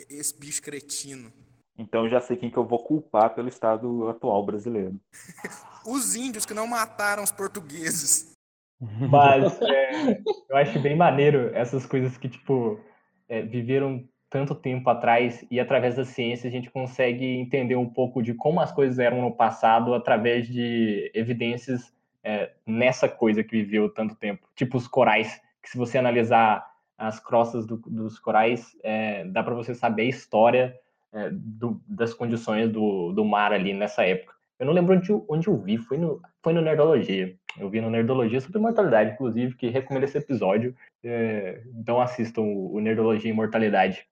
Esse 0.10 0.34
bicho 0.40 0.62
cretino. 0.62 1.34
Então 1.78 2.08
já 2.08 2.22
sei 2.22 2.38
quem 2.38 2.50
que 2.50 2.58
eu 2.58 2.66
vou 2.66 2.82
culpar 2.82 3.36
pelo 3.36 3.50
estado 3.50 4.08
atual 4.08 4.46
brasileiro. 4.46 4.98
Os 5.86 6.16
índios 6.16 6.46
que 6.46 6.54
não 6.54 6.66
mataram 6.66 7.24
os 7.24 7.32
portugueses. 7.32 8.37
Mas 8.80 9.60
é, 9.62 10.20
eu 10.50 10.58
acho 10.58 10.80
bem 10.80 10.96
maneiro 10.96 11.52
essas 11.54 11.86
coisas 11.86 12.18
que, 12.18 12.30
tipo, 12.30 12.80
é, 13.28 13.42
viveram 13.42 14.04
tanto 14.30 14.54
tempo 14.54 14.90
atrás 14.90 15.46
e 15.50 15.60
através 15.60 15.96
da 15.96 16.04
ciência 16.04 16.48
a 16.48 16.52
gente 16.52 16.70
consegue 16.70 17.26
entender 17.26 17.76
um 17.76 17.90
pouco 17.90 18.22
de 18.22 18.34
como 18.34 18.60
as 18.60 18.72
coisas 18.72 19.00
eram 19.00 19.22
no 19.22 19.32
passado 19.32 19.94
através 19.94 20.48
de 20.48 21.10
evidências 21.14 21.94
é, 22.24 22.52
nessa 22.66 23.08
coisa 23.08 23.44
que 23.44 23.64
viveu 23.64 23.90
tanto 23.90 24.16
tempo. 24.16 24.48
Tipo 24.54 24.78
os 24.78 24.88
corais, 24.88 25.42
que 25.64 25.70
se 25.70 25.78
você 25.78 25.98
analisar 25.98 26.66
as 26.98 27.20
crostas 27.20 27.66
do, 27.66 27.78
dos 27.78 28.20
corais, 28.20 28.76
é, 28.84 29.24
dá 29.26 29.44
para 29.44 29.56
você 29.56 29.74
saber 29.74 30.04
a 30.04 30.10
história 30.10 30.76
é, 31.14 31.30
do, 31.32 31.80
das 31.88 32.14
condições 32.14 32.70
do, 32.70 33.14
do 33.14 33.24
mar 33.24 33.54
ali 33.54 33.74
nessa 33.74 34.04
época. 34.04 34.34
Eu 34.60 34.66
não 34.66 34.74
lembro 34.74 34.96
onde, 34.96 35.12
onde 35.30 35.48
eu 35.48 35.58
vi, 35.58 35.78
foi 35.78 35.98
no, 35.98 36.20
foi 36.42 36.52
no 36.52 36.62
Nerdologia. 36.62 37.36
Eu 37.60 37.70
vi 37.70 37.82
no 37.82 37.90
Nerdologia 37.90 38.40
sobre 38.42 38.60
Imortalidade, 38.60 39.12
inclusive, 39.12 39.56
que 39.56 39.70
recomendo 39.70 40.04
esse 40.04 40.18
episódio. 40.18 40.76
É, 41.04 41.64
então 41.76 42.02
assistam 42.02 42.42
o 42.42 42.80
Nerdologia 42.80 43.32
Imortalidade. 43.32 44.08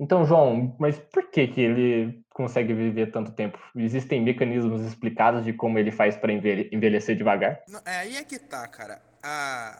Então, 0.00 0.24
João, 0.24 0.76
mas 0.78 0.98
por 0.98 1.30
que, 1.30 1.46
que 1.46 1.60
ele 1.60 2.24
consegue 2.30 2.74
viver 2.74 3.12
tanto 3.12 3.32
tempo? 3.32 3.58
Existem 3.76 4.20
mecanismos 4.20 4.82
explicados 4.82 5.44
de 5.44 5.52
como 5.52 5.78
ele 5.78 5.92
faz 5.92 6.16
para 6.16 6.32
envelhecer 6.32 7.16
devagar? 7.16 7.62
É 7.84 7.98
aí 7.98 8.16
é 8.16 8.24
que 8.24 8.38
tá, 8.38 8.66
cara. 8.66 9.00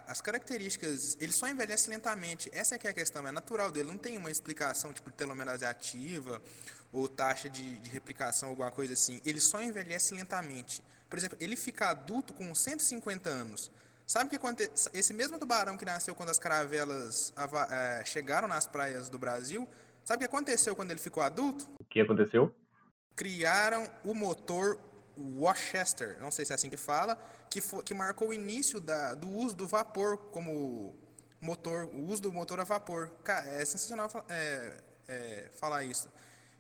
As 0.07 0.21
características, 0.21 1.17
ele 1.21 1.33
só 1.33 1.49
envelhece 1.49 1.91
lentamente. 1.91 2.49
Essa 2.53 2.77
é 2.77 2.79
que 2.79 2.87
é 2.87 2.91
a 2.91 2.95
questão, 2.95 3.27
é 3.27 3.33
natural 3.33 3.71
dele. 3.71 3.89
Não 3.89 3.99
tem 3.99 4.17
uma 4.17 4.31
explicação 4.31 4.93
tipo 4.93 5.11
telomerase 5.11 5.65
ativa 5.65 6.41
ou 6.93 7.09
taxa 7.09 7.51
de, 7.51 7.79
de 7.81 7.91
replicação, 7.91 8.51
alguma 8.51 8.71
coisa 8.71 8.93
assim. 8.93 9.21
Ele 9.27 9.41
só 9.41 9.61
envelhece 9.61 10.15
lentamente. 10.15 10.81
Por 11.15 11.19
exemplo, 11.19 11.39
ele 11.41 11.55
fica 11.57 11.91
adulto 11.91 12.35
com 12.35 12.53
150 12.53 13.31
anos. 13.31 13.71
Sabe 14.07 14.29
que 14.31 14.39
quando 14.39 14.61
esse 14.61 15.15
mesmo 15.15 15.39
tubarão 15.39 15.77
que 15.77 15.85
nasceu 15.85 16.15
quando 16.15 16.31
as 16.31 16.39
caravelas 16.39 17.33
é, 17.71 18.05
chegaram 18.05 18.49
nas 18.49 18.67
praias 18.67 19.09
do 19.09 19.19
Brasil, 19.19 19.69
Sabe 20.05 20.17
o 20.17 20.29
que 20.29 20.35
aconteceu 20.37 20.77
quando 20.77 20.91
ele 20.91 21.01
ficou 21.01 21.23
adulto? 21.23 21.67
O 21.81 21.85
que 21.85 22.01
aconteceu? 22.01 22.55
Criaram 23.17 23.89
o 24.05 24.15
motor 24.15 24.79
Worcester, 25.17 26.19
não 26.21 26.31
sei 26.31 26.45
se 26.45 26.53
é 26.53 26.55
assim 26.55 26.69
que 26.69 26.77
fala, 26.77 27.17
que, 27.49 27.61
foi, 27.61 27.83
que 27.83 27.95
marcou 27.95 28.29
o 28.29 28.35
início 28.35 28.81
da, 28.81 29.15
do 29.15 29.29
uso 29.29 29.57
do 29.57 29.67
vapor 29.67 30.19
como 30.31 30.95
motor, 31.41 31.85
o 31.85 32.05
uso 32.07 32.21
do 32.21 32.33
motor 32.33 32.61
a 32.61 32.65
vapor. 32.65 33.11
Cara, 33.23 33.47
é 33.49 33.65
sensacional 33.65 34.11
é, 34.29 34.77
é, 35.09 35.51
falar 35.55 35.85
isso. 35.85 36.09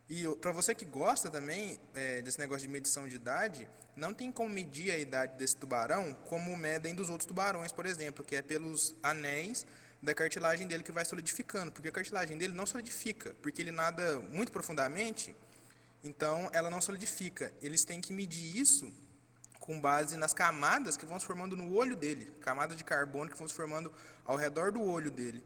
E 0.08 0.24
para 0.36 0.52
você 0.52 0.74
que 0.74 0.84
gosta 0.84 1.30
também 1.30 1.80
é, 1.94 2.20
desse 2.20 2.38
negócio 2.38 2.66
de 2.66 2.72
medição 2.72 3.08
de 3.08 3.16
idade, 3.16 3.66
não 3.96 4.12
tem 4.12 4.30
como 4.30 4.50
medir 4.50 4.90
a 4.90 4.98
idade 4.98 5.36
desse 5.38 5.56
tubarão 5.56 6.14
como 6.28 6.54
medem 6.56 6.94
dos 6.94 7.08
outros 7.08 7.26
tubarões, 7.26 7.72
por 7.72 7.86
exemplo, 7.86 8.24
que 8.24 8.36
é 8.36 8.42
pelos 8.42 8.94
anéis 9.02 9.66
da 10.02 10.14
cartilagem 10.14 10.66
dele 10.66 10.82
que 10.82 10.92
vai 10.92 11.04
solidificando, 11.04 11.72
porque 11.72 11.88
a 11.88 11.92
cartilagem 11.92 12.36
dele 12.36 12.52
não 12.52 12.66
solidifica, 12.66 13.34
porque 13.40 13.62
ele 13.62 13.70
nada 13.70 14.20
muito 14.30 14.52
profundamente, 14.52 15.34
então 16.02 16.50
ela 16.52 16.68
não 16.68 16.82
solidifica. 16.82 17.52
Eles 17.62 17.84
têm 17.84 18.02
que 18.02 18.12
medir 18.12 18.56
isso 18.58 18.92
com 19.58 19.80
base 19.80 20.18
nas 20.18 20.34
camadas 20.34 20.94
que 20.94 21.06
vão 21.06 21.18
se 21.18 21.24
formando 21.24 21.56
no 21.56 21.74
olho 21.74 21.96
dele, 21.96 22.26
camadas 22.42 22.76
de 22.76 22.84
carbono 22.84 23.30
que 23.30 23.38
vão 23.38 23.48
se 23.48 23.54
formando 23.54 23.90
ao 24.26 24.36
redor 24.36 24.70
do 24.70 24.82
olho 24.82 25.10
dele. 25.10 25.42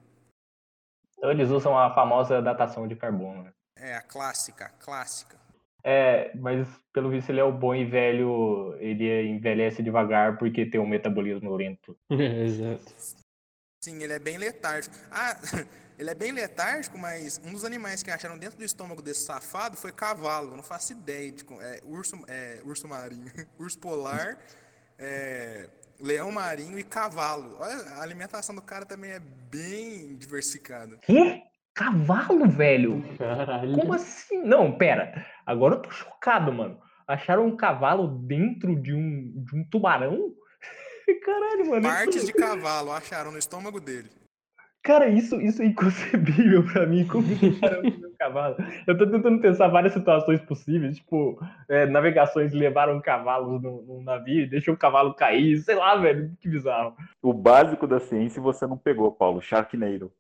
Então 1.16 1.31
eles 1.31 1.51
usam 1.51 1.79
a 1.79 1.94
famosa 1.94 2.42
datação 2.42 2.88
de 2.88 2.97
carbono. 2.97 3.44
Né? 3.44 3.53
É, 3.81 3.95
a 3.95 4.03
clássica, 4.03 4.67
a 4.67 4.69
clássica. 4.71 5.38
É, 5.85 6.37
mas 6.37 6.69
pelo 6.93 7.11
visto 7.11 7.31
ele 7.31 7.41
é 7.41 7.45
o 7.45 7.53
bom 7.53 7.75
e 7.75 7.85
velho, 7.85 8.77
ele 8.79 9.29
envelhece 9.29 9.83
devagar 9.83 10.37
porque 10.37 10.67
tem 10.67 10.81
um 10.81 10.87
metabolismo 10.87 11.55
lento. 11.55 11.97
exato. 12.11 12.93
Sim, 13.83 14.03
ele 14.03 14.12
é 14.12 14.19
bem 14.19 14.37
letárgico. 14.37 14.95
Ah, 15.11 15.37
ele 15.99 16.11
é 16.11 16.14
bem 16.14 16.33
letárgico, 16.33 16.99
mas 16.99 17.41
um 17.45 17.53
dos 17.53 17.64
animais 17.64 18.03
que 18.03 18.11
acharam 18.11 18.37
dentro 18.37 18.59
do 18.59 18.64
estômago 18.64 19.01
desse 19.01 19.25
safado 19.25 19.77
foi 19.77 19.93
cavalo. 19.93 20.51
Eu 20.53 20.57
não 20.57 20.64
faço 20.64 20.93
ideia 20.93 21.31
de 21.31 21.45
é, 21.61 21.81
urso, 21.85 22.17
é, 22.27 22.61
urso 22.64 22.88
marinho, 22.88 23.31
urso 23.59 23.79
polar, 23.79 24.37
é, 24.99 25.71
leão 26.01 26.33
marinho 26.33 26.79
e 26.79 26.83
cavalo. 26.83 27.57
Olha, 27.61 27.77
a 27.95 28.03
alimentação 28.03 28.55
do 28.55 28.62
cara 28.62 28.85
também 28.85 29.12
é 29.12 29.21
bem 29.21 30.17
diversificada. 30.17 30.99
Cavalo, 31.79 32.49
velho? 32.49 33.05
Caralho. 33.17 33.73
Como 33.73 33.93
assim? 33.93 34.43
Não, 34.43 34.73
pera. 34.73 35.25
Agora 35.47 35.77
eu 35.77 35.83
tô 35.83 35.91
chocado, 35.93 36.53
mano. 36.53 36.77
Acharam 37.07 37.47
um 37.47 37.57
cavalo 37.57 38.09
dentro 38.09 38.75
de 38.75 38.93
um, 38.93 39.33
de 39.45 39.57
um 39.57 39.64
tubarão? 39.71 40.35
Caralho, 41.25 41.71
mano. 41.71 41.83
Partes 41.83 42.17
isso... 42.17 42.27
de 42.27 42.33
cavalo 42.35 42.91
acharam 42.91 43.31
no 43.31 43.38
estômago 43.38 43.79
dele. 43.81 44.11
Cara, 44.83 45.09
isso, 45.09 45.41
isso 45.41 45.62
é 45.62 45.67
inconcebível 45.67 46.64
pra 46.64 46.85
mim. 46.85 47.07
Como 47.07 47.25
que 47.37 47.47
um 47.47 48.17
cavalo? 48.19 48.57
Eu 48.85 48.99
tô 48.99 49.09
tentando 49.09 49.41
pensar 49.41 49.69
várias 49.69 49.93
situações 49.93 50.41
possíveis. 50.41 50.97
Tipo, 50.97 51.38
é, 51.69 51.87
navegações 51.87 52.53
levaram 52.53 53.01
cavalos 53.01 53.62
num, 53.62 53.83
num 53.83 54.03
navio 54.03 54.43
e 54.43 54.51
deixou 54.51 54.75
o 54.75 54.79
cavalo 54.79 55.14
cair. 55.14 55.59
Sei 55.59 55.77
lá, 55.77 55.95
velho. 55.95 56.37
Que 56.41 56.49
bizarro. 56.49 56.97
O 57.23 57.33
básico 57.33 57.87
da 57.87 58.01
ciência 58.01 58.43
você 58.43 58.67
não 58.67 58.77
pegou, 58.77 59.12
Paulo. 59.12 59.41
Sharknado. 59.41 60.12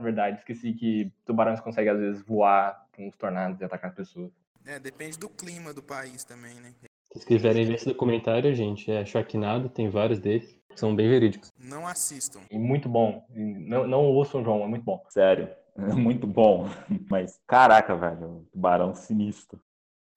Nossa, 0.00 0.02
é 0.02 0.02
verdade. 0.02 0.38
Esqueci 0.38 0.72
que 0.72 1.12
tubarões 1.24 1.60
conseguem, 1.60 1.92
às 1.92 1.98
vezes, 1.98 2.22
voar 2.22 2.86
com 2.94 3.08
os 3.08 3.16
tornados 3.16 3.60
e 3.60 3.64
atacar 3.64 3.94
pessoas. 3.94 4.32
É, 4.66 4.78
depende 4.78 5.18
do 5.18 5.28
clima 5.28 5.72
do 5.72 5.82
país 5.82 6.24
também, 6.24 6.54
né? 6.54 6.74
Se 7.12 7.26
quiserem 7.26 7.66
ver 7.66 7.74
esse 7.74 7.86
documentário, 7.86 8.54
gente, 8.54 8.90
é 8.90 9.04
Sharknado, 9.04 9.68
tem 9.68 9.88
vários 9.90 10.20
deles. 10.20 10.56
São 10.76 10.94
bem 10.94 11.08
verídicos. 11.08 11.52
Não 11.58 11.86
assistam. 11.86 12.40
E 12.50 12.58
muito 12.58 12.88
bom. 12.88 13.26
Não, 13.30 13.86
não 13.86 14.04
ouçam, 14.04 14.44
João, 14.44 14.62
é 14.62 14.68
muito 14.68 14.84
bom. 14.84 15.04
Sério, 15.08 15.48
é 15.76 15.94
muito 15.94 16.26
bom. 16.26 16.68
Mas, 17.10 17.38
caraca, 17.46 17.96
velho, 17.96 18.46
tubarão 18.52 18.94
sinistro. 18.94 19.60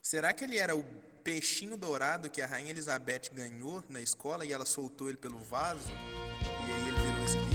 Será 0.02 0.32
que 0.34 0.44
ele 0.44 0.60
era 0.60 0.76
o 0.76 0.84
peixinho 1.24 1.78
dourado 1.78 2.30
que 2.30 2.42
a 2.42 2.46
Rainha 2.46 2.72
Elizabeth 2.72 3.32
ganhou 3.34 3.84
na 3.90 4.02
escola 4.02 4.46
e 4.46 4.54
ela 4.54 4.66
soltou 4.66 5.08
ele 5.08 5.18
pelo 5.18 5.40
vaso? 5.40 5.90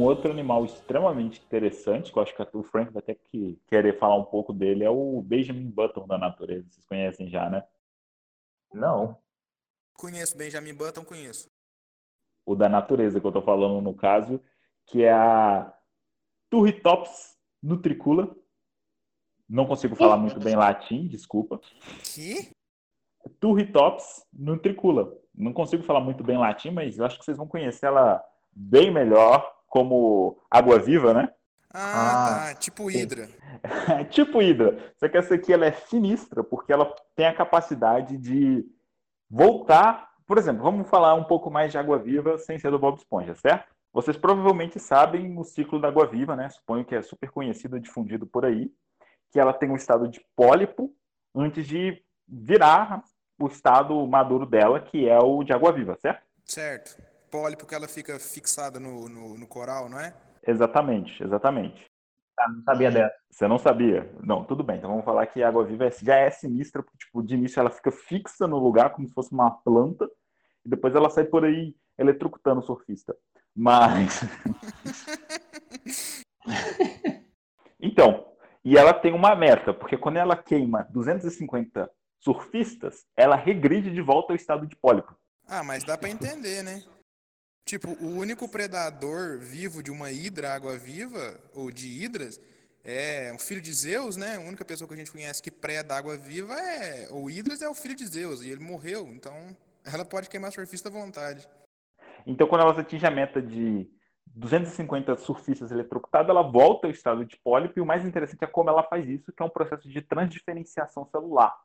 Um 0.00 0.04
outro 0.04 0.30
animal 0.30 0.64
extremamente 0.64 1.42
interessante, 1.44 2.10
que 2.10 2.18
eu 2.18 2.22
acho 2.22 2.34
que 2.34 2.56
o 2.56 2.62
Frank 2.62 2.90
vai 2.90 3.02
ter 3.02 3.16
que 3.16 3.60
querer 3.68 3.98
falar 3.98 4.16
um 4.16 4.24
pouco 4.24 4.50
dele, 4.50 4.82
é 4.82 4.88
o 4.88 5.20
Benjamin 5.20 5.68
Button 5.70 6.06
da 6.06 6.16
natureza. 6.16 6.66
Vocês 6.70 6.86
conhecem 6.86 7.28
já, 7.28 7.50
né? 7.50 7.62
Não. 8.72 9.18
Conheço 9.92 10.38
Benjamin 10.38 10.72
Button, 10.72 11.04
conheço. 11.04 11.50
O 12.46 12.56
da 12.56 12.66
natureza 12.66 13.20
que 13.20 13.26
eu 13.26 13.30
tô 13.30 13.42
falando 13.42 13.82
no 13.82 13.92
caso, 13.92 14.40
que 14.86 15.02
é 15.02 15.12
a 15.12 15.70
Turritops 16.48 17.36
nutricula. 17.62 18.34
Não 19.46 19.66
consigo 19.66 19.94
falar 19.94 20.16
muito 20.16 20.40
bem 20.40 20.56
latim, 20.56 21.08
desculpa. 21.08 21.60
Que? 22.04 22.50
Turritops 23.38 24.26
nutricula. 24.32 25.14
Não 25.34 25.52
consigo 25.52 25.82
falar 25.82 26.00
muito 26.00 26.24
bem 26.24 26.38
latim, 26.38 26.70
mas 26.70 26.96
eu 26.96 27.04
acho 27.04 27.18
que 27.18 27.24
vocês 27.26 27.36
vão 27.36 27.46
conhecer 27.46 27.84
ela 27.84 28.24
bem 28.50 28.90
melhor 28.90 29.59
como 29.70 30.36
água-viva, 30.50 31.14
né? 31.14 31.32
Ah, 31.72 32.48
Ah, 32.48 32.48
tá. 32.48 32.54
Tipo. 32.56 32.90
Hidra. 32.90 33.28
tipo 34.10 34.42
Hidra. 34.42 34.92
Só 34.98 35.08
que 35.08 35.16
essa 35.16 35.36
aqui 35.36 35.52
ela 35.52 35.64
é 35.64 35.72
sinistra 35.72 36.42
porque 36.42 36.72
ela 36.72 36.92
tem 37.16 37.26
a 37.26 37.34
capacidade 37.34 38.18
de 38.18 38.66
voltar. 39.30 40.10
Por 40.26 40.36
exemplo, 40.36 40.62
vamos 40.62 40.90
falar 40.90 41.14
um 41.14 41.24
pouco 41.24 41.50
mais 41.50 41.70
de 41.70 41.78
água-viva 41.78 42.36
sem 42.38 42.58
ser 42.58 42.70
do 42.70 42.78
Bob 42.78 42.98
Esponja, 42.98 43.34
certo? 43.36 43.72
Vocês 43.92 44.16
provavelmente 44.16 44.78
sabem 44.78 45.36
o 45.38 45.44
ciclo 45.44 45.80
da 45.80 45.88
água-viva, 45.88 46.36
né? 46.36 46.48
Suponho 46.50 46.84
que 46.84 46.94
é 46.94 47.02
super 47.02 47.30
conhecido 47.30 47.76
e 47.76 47.80
difundido 47.80 48.26
por 48.26 48.44
aí, 48.44 48.70
que 49.32 49.38
ela 49.38 49.52
tem 49.52 49.70
um 49.70 49.76
estado 49.76 50.08
de 50.08 50.20
pólipo 50.36 50.92
antes 51.34 51.66
de 51.66 52.00
virar 52.28 53.02
o 53.40 53.46
estado 53.46 54.06
maduro 54.06 54.46
dela, 54.46 54.80
que 54.80 55.08
é 55.08 55.18
o 55.18 55.42
de 55.42 55.52
água-viva, 55.52 55.96
certo? 56.00 56.22
Certo. 56.44 57.09
Pólipo 57.30 57.66
que 57.66 57.74
ela 57.74 57.86
fica 57.86 58.18
fixada 58.18 58.80
no, 58.80 59.08
no, 59.08 59.38
no 59.38 59.46
coral, 59.46 59.88
não 59.88 60.00
é? 60.00 60.12
Exatamente, 60.46 61.22
exatamente. 61.22 61.86
Tá, 62.36 62.48
não 62.48 62.62
sabia 62.62 62.90
dessa. 62.90 63.14
Você 63.30 63.46
não 63.48 63.58
sabia? 63.58 64.10
Não, 64.22 64.44
tudo 64.44 64.64
bem. 64.64 64.78
Então 64.78 64.90
vamos 64.90 65.04
falar 65.04 65.26
que 65.26 65.42
a 65.42 65.48
água-viva 65.48 65.86
é- 65.86 65.90
já 65.90 66.16
é 66.16 66.30
sinistra, 66.30 66.82
porque 66.82 66.98
tipo, 66.98 67.22
de 67.22 67.34
início 67.34 67.60
ela 67.60 67.70
fica 67.70 67.92
fixa 67.92 68.46
no 68.46 68.58
lugar 68.58 68.90
como 68.90 69.06
se 69.06 69.14
fosse 69.14 69.32
uma 69.32 69.50
planta, 69.50 70.10
e 70.64 70.68
depois 70.68 70.94
ela 70.94 71.08
sai 71.10 71.24
por 71.24 71.44
aí 71.44 71.74
eletrocutando 71.96 72.60
o 72.60 72.64
surfista. 72.64 73.16
Mas. 73.54 74.20
então, 77.78 78.26
e 78.64 78.76
ela 78.76 78.92
tem 78.92 79.12
uma 79.12 79.36
meta, 79.36 79.72
porque 79.72 79.96
quando 79.96 80.16
ela 80.16 80.36
queima 80.36 80.86
250 80.90 81.90
surfistas, 82.18 83.06
ela 83.16 83.36
regride 83.36 83.90
de 83.90 84.00
volta 84.00 84.32
ao 84.32 84.36
estado 84.36 84.66
de 84.66 84.76
pólipo. 84.76 85.14
Ah, 85.46 85.62
mas 85.62 85.84
dá 85.84 85.96
pra 85.96 86.08
entender, 86.08 86.62
né? 86.62 86.82
Tipo, 87.70 87.90
o 88.04 88.18
único 88.18 88.48
predador 88.48 89.38
vivo 89.38 89.80
de 89.80 89.92
uma 89.92 90.10
hidra 90.10 90.52
água-viva, 90.52 91.38
ou 91.54 91.70
de 91.70 91.86
hidras, 91.86 92.40
é 92.82 93.32
o 93.32 93.38
filho 93.38 93.60
de 93.60 93.72
Zeus, 93.72 94.16
né? 94.16 94.34
A 94.34 94.40
única 94.40 94.64
pessoa 94.64 94.88
que 94.88 94.94
a 94.94 94.96
gente 94.96 95.12
conhece 95.12 95.40
que 95.40 95.52
preda 95.52 95.96
água-viva 95.96 96.52
é. 96.52 97.06
O 97.12 97.30
Hidras 97.30 97.62
é 97.62 97.68
o 97.68 97.74
filho 97.74 97.94
de 97.94 98.04
Zeus, 98.04 98.42
e 98.42 98.50
ele 98.50 98.60
morreu, 98.60 99.06
então 99.12 99.56
ela 99.84 100.04
pode 100.04 100.28
queimar 100.28 100.50
surfista 100.50 100.88
à 100.88 100.90
vontade. 100.90 101.48
Então, 102.26 102.48
quando 102.48 102.62
ela 102.62 102.72
atinge 102.80 103.06
a 103.06 103.10
meta 103.10 103.40
de 103.40 103.88
250 104.26 105.16
surfistas 105.18 105.70
eletrocutados, 105.70 106.28
ela 106.28 106.42
volta 106.42 106.88
ao 106.88 106.90
estado 106.90 107.24
de 107.24 107.36
pólipo, 107.36 107.78
e 107.78 107.82
o 107.82 107.86
mais 107.86 108.04
interessante 108.04 108.42
é 108.42 108.48
como 108.48 108.68
ela 108.68 108.82
faz 108.82 109.08
isso, 109.08 109.32
que 109.32 109.40
é 109.40 109.46
um 109.46 109.48
processo 109.48 109.88
de 109.88 110.02
transdiferenciação 110.02 111.06
celular, 111.06 111.56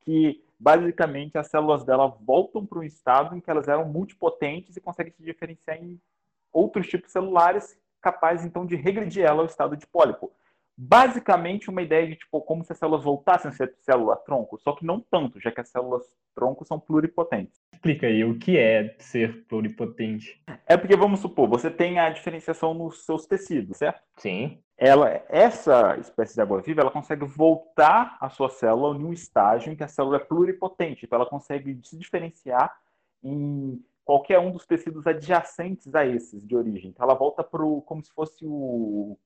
que 0.00 0.42
basicamente 0.58 1.38
as 1.38 1.48
células 1.48 1.84
dela 1.84 2.06
voltam 2.20 2.66
para 2.66 2.78
um 2.78 2.82
estado 2.82 3.34
em 3.34 3.40
que 3.40 3.50
elas 3.50 3.68
eram 3.68 3.86
multipotentes 3.86 4.76
e 4.76 4.80
conseguem 4.80 5.12
se 5.12 5.22
diferenciar 5.22 5.78
em 5.78 6.00
outros 6.52 6.86
tipos 6.86 7.12
celulares, 7.12 7.78
capazes 8.00 8.44
então 8.44 8.66
de 8.66 8.76
regredir 8.76 9.24
ela 9.24 9.40
ao 9.40 9.46
estado 9.46 9.76
de 9.76 9.86
pólipo. 9.86 10.30
Basicamente, 10.82 11.68
uma 11.68 11.82
ideia 11.82 12.06
de 12.06 12.16
tipo, 12.16 12.40
como 12.40 12.64
se 12.64 12.72
as 12.72 12.78
células 12.78 13.04
voltassem 13.04 13.50
a 13.50 13.52
ser 13.52 13.74
célula-tronco, 13.80 14.58
só 14.58 14.72
que 14.72 14.82
não 14.82 14.98
tanto, 14.98 15.38
já 15.38 15.52
que 15.52 15.60
as 15.60 15.68
células-tronco 15.68 16.64
são 16.64 16.80
pluripotentes. 16.80 17.60
Explica 17.74 18.06
aí 18.06 18.24
o 18.24 18.38
que 18.38 18.56
é 18.56 18.96
ser 18.98 19.44
pluripotente. 19.44 20.42
É 20.64 20.78
porque, 20.78 20.96
vamos 20.96 21.20
supor, 21.20 21.50
você 21.50 21.70
tem 21.70 21.98
a 21.98 22.08
diferenciação 22.08 22.72
nos 22.72 23.04
seus 23.04 23.26
tecidos, 23.26 23.76
certo? 23.76 24.00
Sim. 24.16 24.58
Ela, 24.74 25.22
essa 25.28 25.98
espécie 25.98 26.32
de 26.34 26.40
água-viva, 26.40 26.80
ela 26.80 26.90
consegue 26.90 27.26
voltar 27.26 28.16
a 28.18 28.30
sua 28.30 28.48
célula 28.48 28.96
em 28.96 29.04
um 29.04 29.12
estágio 29.12 29.70
em 29.70 29.76
que 29.76 29.84
a 29.84 29.88
célula 29.88 30.16
é 30.16 30.20
pluripotente. 30.20 31.04
Então, 31.04 31.18
ela 31.18 31.28
consegue 31.28 31.78
se 31.82 31.98
diferenciar 31.98 32.74
em 33.22 33.84
qualquer 34.02 34.38
um 34.38 34.50
dos 34.50 34.64
tecidos 34.64 35.06
adjacentes 35.06 35.94
a 35.94 36.06
esses 36.06 36.42
de 36.42 36.56
origem. 36.56 36.88
Então, 36.88 37.04
ela 37.04 37.14
volta 37.14 37.44
para 37.44 37.60
como 37.84 38.02
se 38.02 38.10
fosse 38.14 38.46
o, 38.46 39.18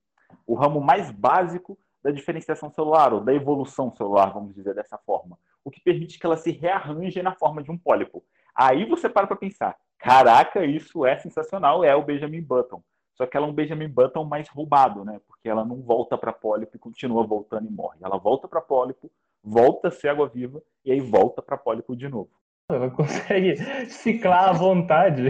o 0.45 0.53
ramo 0.53 0.81
mais 0.81 1.11
básico 1.11 1.77
da 2.03 2.11
diferenciação 2.11 2.69
celular, 2.69 3.13
ou 3.13 3.21
da 3.21 3.33
evolução 3.33 3.91
celular, 3.95 4.31
vamos 4.31 4.53
dizer 4.53 4.75
dessa 4.75 4.97
forma. 4.97 5.37
O 5.63 5.71
que 5.71 5.81
permite 5.81 6.19
que 6.19 6.25
ela 6.25 6.37
se 6.37 6.51
rearranje 6.51 7.21
na 7.23 7.33
forma 7.33 7.63
de 7.63 7.71
um 7.71 7.77
pólipo. 7.77 8.23
Aí 8.55 8.85
você 8.85 9.09
para 9.09 9.25
para 9.25 9.35
pensar, 9.35 9.75
caraca, 9.97 10.63
isso 10.63 11.05
é 11.05 11.17
sensacional, 11.17 11.83
é 11.83 11.95
o 11.95 12.03
Benjamin 12.03 12.41
Button. 12.41 12.81
Só 13.15 13.25
que 13.25 13.35
ela 13.35 13.47
é 13.47 13.49
um 13.49 13.53
Benjamin 13.53 13.87
Button 13.87 14.23
mais 14.25 14.47
roubado, 14.49 15.03
né? 15.03 15.19
Porque 15.25 15.49
ela 15.49 15.65
não 15.65 15.81
volta 15.81 16.17
para 16.17 16.33
pólipo 16.33 16.75
e 16.75 16.79
continua 16.79 17.25
voltando 17.25 17.67
e 17.67 17.71
morre. 17.71 17.97
Ela 18.03 18.17
volta 18.17 18.47
para 18.47 18.61
pólipo, 18.61 19.09
volta 19.43 19.87
a 19.87 19.91
ser 19.91 20.09
água-viva 20.09 20.61
e 20.83 20.91
aí 20.91 20.99
volta 20.99 21.41
para 21.41 21.57
pólipo 21.57 21.95
de 21.95 22.07
novo. 22.09 22.29
Ela 22.69 22.89
consegue 22.91 23.55
ciclar 23.87 24.49
à 24.49 24.51
vontade. 24.51 25.29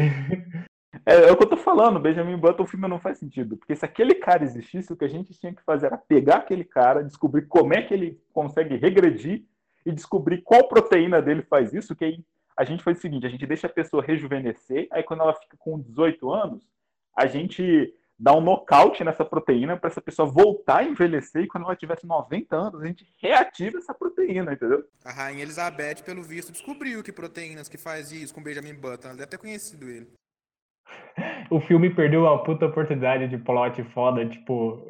É, 1.05 1.29
é 1.29 1.31
o 1.31 1.37
que 1.37 1.43
eu 1.43 1.49
tô 1.49 1.57
falando, 1.57 1.99
Benjamin 1.99 2.37
Button, 2.37 2.63
o 2.63 2.67
filme 2.67 2.87
não 2.87 2.99
faz 2.99 3.17
sentido. 3.17 3.57
Porque 3.57 3.75
se 3.75 3.85
aquele 3.85 4.15
cara 4.15 4.43
existisse, 4.43 4.93
o 4.93 4.97
que 4.97 5.05
a 5.05 5.09
gente 5.09 5.33
tinha 5.33 5.53
que 5.53 5.63
fazer 5.63 5.87
era 5.87 5.97
pegar 5.97 6.37
aquele 6.37 6.63
cara, 6.63 7.03
descobrir 7.03 7.47
como 7.47 7.73
é 7.73 7.81
que 7.81 7.93
ele 7.93 8.19
consegue 8.31 8.75
regredir 8.75 9.45
e 9.85 9.91
descobrir 9.91 10.41
qual 10.41 10.67
proteína 10.67 11.21
dele 11.21 11.43
faz 11.43 11.73
isso, 11.73 11.95
que 11.95 12.05
aí 12.05 12.23
a 12.57 12.63
gente 12.63 12.83
faz 12.83 12.97
o 12.97 13.01
seguinte, 13.01 13.25
a 13.25 13.29
gente 13.29 13.45
deixa 13.45 13.67
a 13.67 13.69
pessoa 13.69 14.03
rejuvenescer, 14.03 14.87
aí 14.91 15.03
quando 15.03 15.21
ela 15.21 15.33
fica 15.33 15.57
com 15.59 15.79
18 15.79 16.31
anos, 16.31 16.63
a 17.15 17.27
gente 17.27 17.93
dá 18.17 18.33
um 18.33 18.41
nocaute 18.41 19.03
nessa 19.03 19.25
proteína 19.25 19.77
para 19.77 19.89
essa 19.89 20.01
pessoa 20.01 20.27
voltar 20.27 20.77
a 20.77 20.83
envelhecer 20.83 21.43
e 21.43 21.47
quando 21.47 21.65
ela 21.65 21.75
tivesse 21.75 22.07
90 22.07 22.55
anos, 22.55 22.81
a 22.81 22.87
gente 22.87 23.05
reativa 23.21 23.77
essa 23.77 23.93
proteína, 23.93 24.53
entendeu? 24.53 24.85
A 25.03 25.11
Rainha 25.11 25.43
Elizabeth, 25.43 26.03
pelo 26.05 26.23
visto, 26.23 26.51
descobriu 26.51 27.03
que 27.03 27.11
proteínas 27.11 27.67
que 27.67 27.77
faz 27.77 28.11
isso 28.11 28.33
com 28.33 28.41
Benjamin 28.41 28.73
Button. 28.73 29.09
Ela 29.09 29.17
deve 29.17 29.29
ter 29.29 29.37
conhecido 29.37 29.89
ele. 29.89 30.07
O 31.49 31.59
filme 31.59 31.89
perdeu 31.89 32.21
uma 32.21 32.43
puta 32.43 32.65
oportunidade 32.65 33.27
de 33.27 33.37
plot 33.37 33.83
foda, 33.85 34.25
tipo, 34.25 34.85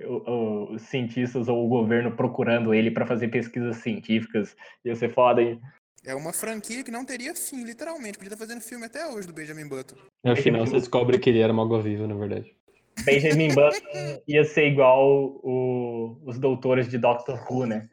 os 0.72 0.82
cientistas 0.84 1.48
ou 1.48 1.66
o 1.66 1.70
governo 1.70 2.12
procurando 2.12 2.74
ele 2.74 2.90
pra 2.92 3.06
fazer 3.06 3.28
pesquisas 3.28 3.78
científicas. 3.78 4.56
Ia 4.84 4.96
ser 4.96 5.14
foda, 5.14 5.42
hein? 5.42 5.60
É 6.06 6.16
uma 6.16 6.32
franquia 6.32 6.84
que 6.84 6.92
não 6.92 7.04
teria 7.06 7.34
fim, 7.36 7.64
literalmente. 7.64 8.18
Podia 8.18 8.34
estar 8.34 8.46
fazendo 8.46 8.62
filme 8.62 8.86
até 8.86 9.08
hoje 9.08 9.28
do 9.28 9.34
Benjamin 9.34 9.68
Button. 9.68 9.96
No 10.24 10.36
final 10.36 10.66
você 10.66 10.80
descobre 10.80 11.20
que 11.20 11.30
ele 11.30 11.40
era 11.40 11.52
uma 11.52 11.64
água-viva, 11.64 12.08
na 12.08 12.16
verdade. 12.16 12.56
Benjamin 13.04 13.50
Button 13.54 14.22
ia 14.28 14.44
ser 14.46 14.68
igual 14.68 15.40
o- 15.44 16.18
os 16.26 16.40
doutores 16.40 16.88
de 16.88 16.98
Doctor 16.98 17.44
Who, 17.50 17.66
né? 17.66 17.90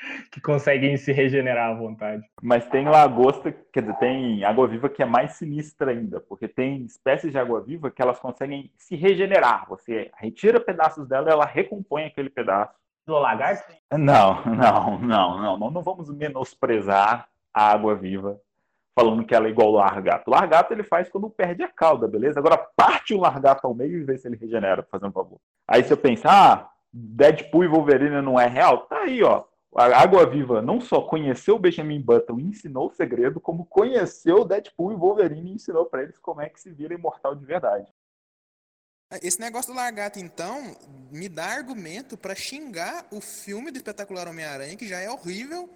Que 0.30 0.40
conseguem 0.40 0.96
se 0.96 1.12
regenerar 1.12 1.70
à 1.70 1.74
vontade. 1.74 2.22
Mas 2.42 2.66
tem 2.66 2.88
lagosta, 2.88 3.52
quer 3.72 3.80
dizer, 3.80 3.96
tem 3.98 4.44
água-viva 4.44 4.88
que 4.88 5.02
é 5.02 5.06
mais 5.06 5.32
sinistra 5.32 5.90
ainda, 5.90 6.20
porque 6.20 6.46
tem 6.46 6.84
espécies 6.84 7.32
de 7.32 7.38
água-viva 7.38 7.90
que 7.90 8.00
elas 8.00 8.18
conseguem 8.18 8.70
se 8.76 8.96
regenerar. 8.96 9.68
Você 9.68 10.10
retira 10.16 10.60
pedaços 10.60 11.08
dela 11.08 11.28
e 11.28 11.32
ela 11.32 11.44
recompõe 11.44 12.04
aquele 12.04 12.30
pedaço. 12.30 12.72
Do 13.06 13.18
lagarto? 13.18 13.72
Não, 13.92 14.44
não, 14.44 14.98
não, 14.98 15.38
não, 15.38 15.58
não, 15.58 15.70
não 15.70 15.82
vamos 15.82 16.10
menosprezar 16.14 17.28
a 17.52 17.72
água-viva 17.72 18.40
falando 18.94 19.24
que 19.24 19.34
ela 19.34 19.46
é 19.46 19.50
igual 19.50 19.68
ao 19.68 19.74
largato. 19.74 20.30
O 20.30 20.34
largato 20.34 20.72
ele 20.72 20.82
faz 20.82 21.08
quando 21.08 21.30
perde 21.30 21.62
a 21.62 21.68
cauda, 21.68 22.06
beleza? 22.06 22.38
Agora 22.38 22.58
parte 22.76 23.14
o 23.14 23.20
largato 23.20 23.66
ao 23.66 23.74
meio 23.74 23.98
e 23.98 24.04
vê 24.04 24.18
se 24.18 24.28
ele 24.28 24.36
regenera, 24.36 24.86
fazendo 24.90 25.12
favor. 25.12 25.38
Aí 25.66 25.82
você 25.82 25.96
pensa, 25.96 26.28
ah, 26.28 26.68
Deadpool 26.92 27.64
e 27.64 27.68
Wolverine 27.68 28.20
não 28.20 28.38
é 28.38 28.46
real? 28.46 28.78
Tá 28.78 28.98
aí, 28.98 29.22
ó. 29.22 29.44
A 29.76 29.84
água-viva 30.02 30.60
não 30.60 30.80
só 30.80 31.00
conheceu 31.02 31.54
o 31.54 31.58
Benjamin 31.58 32.00
Button 32.00 32.40
e 32.40 32.44
ensinou 32.44 32.88
o 32.88 32.94
segredo, 32.94 33.40
como 33.40 33.64
conheceu 33.64 34.44
Deadpool 34.44 34.92
e 34.92 34.96
Wolverine 34.96 35.52
e 35.52 35.54
ensinou 35.54 35.86
pra 35.86 36.02
eles 36.02 36.18
como 36.18 36.40
é 36.40 36.48
que 36.48 36.60
se 36.60 36.70
vira 36.70 36.92
imortal 36.92 37.36
de 37.36 37.44
verdade. 37.44 37.86
Esse 39.22 39.40
negócio 39.40 39.72
do 39.72 39.76
lagarto, 39.76 40.18
então, 40.18 40.76
me 41.10 41.28
dá 41.28 41.46
argumento 41.46 42.16
pra 42.16 42.34
xingar 42.34 43.06
o 43.10 43.20
filme 43.20 43.70
do 43.72 43.76
Espetacular 43.76 44.28
Homem-Aranha, 44.28 44.76
que 44.76 44.86
já 44.86 45.00
é 45.00 45.10
horrível, 45.10 45.68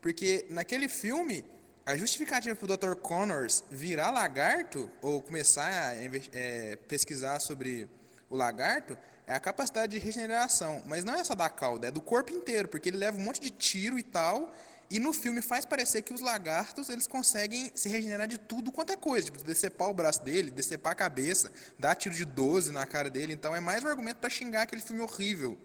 porque 0.00 0.46
naquele 0.48 0.88
filme, 0.88 1.44
a 1.84 1.96
justificativa 1.96 2.56
pro 2.56 2.66
Dr. 2.66 2.94
Connors 2.94 3.62
virar 3.70 4.10
lagarto, 4.10 4.90
ou 5.02 5.22
começar 5.22 5.68
a 5.68 5.94
é, 6.32 6.76
pesquisar 6.88 7.40
sobre 7.40 7.88
o 8.30 8.36
lagarto, 8.36 8.96
é 9.28 9.34
a 9.34 9.40
capacidade 9.40 9.92
de 9.92 10.04
regeneração. 10.04 10.82
Mas 10.86 11.04
não 11.04 11.14
é 11.14 11.22
só 11.22 11.34
da 11.34 11.50
cauda, 11.50 11.88
é 11.88 11.90
do 11.90 12.00
corpo 12.00 12.32
inteiro, 12.32 12.66
porque 12.66 12.88
ele 12.88 12.96
leva 12.96 13.18
um 13.18 13.22
monte 13.22 13.40
de 13.40 13.50
tiro 13.50 13.98
e 13.98 14.02
tal, 14.02 14.50
E 14.90 14.98
no 14.98 15.12
filme 15.12 15.42
faz 15.42 15.66
parecer 15.66 16.00
que 16.00 16.14
os 16.14 16.22
lagartos, 16.22 16.88
eles 16.88 17.06
conseguem 17.06 17.70
se 17.74 17.90
regenerar 17.90 18.26
de 18.26 18.38
tudo 18.38 18.72
quanto 18.72 18.90
é 18.90 18.96
coisa. 18.96 19.26
Tipo, 19.26 19.44
decepar 19.44 19.90
o 19.90 19.92
braço 19.92 20.24
dele, 20.24 20.50
decepar 20.50 20.92
a 20.92 20.94
cabeça, 20.94 21.52
dar 21.78 21.94
tiro 21.94 22.14
de 22.14 22.24
12 22.24 22.72
na 22.72 22.86
cara 22.86 23.10
dele. 23.10 23.34
Então 23.34 23.54
é 23.54 23.60
mais 23.60 23.84
um 23.84 23.88
argumento 23.88 24.16
pra 24.16 24.30
xingar 24.30 24.62
aquele 24.62 24.80
filme 24.80 25.02
horrível. 25.02 25.58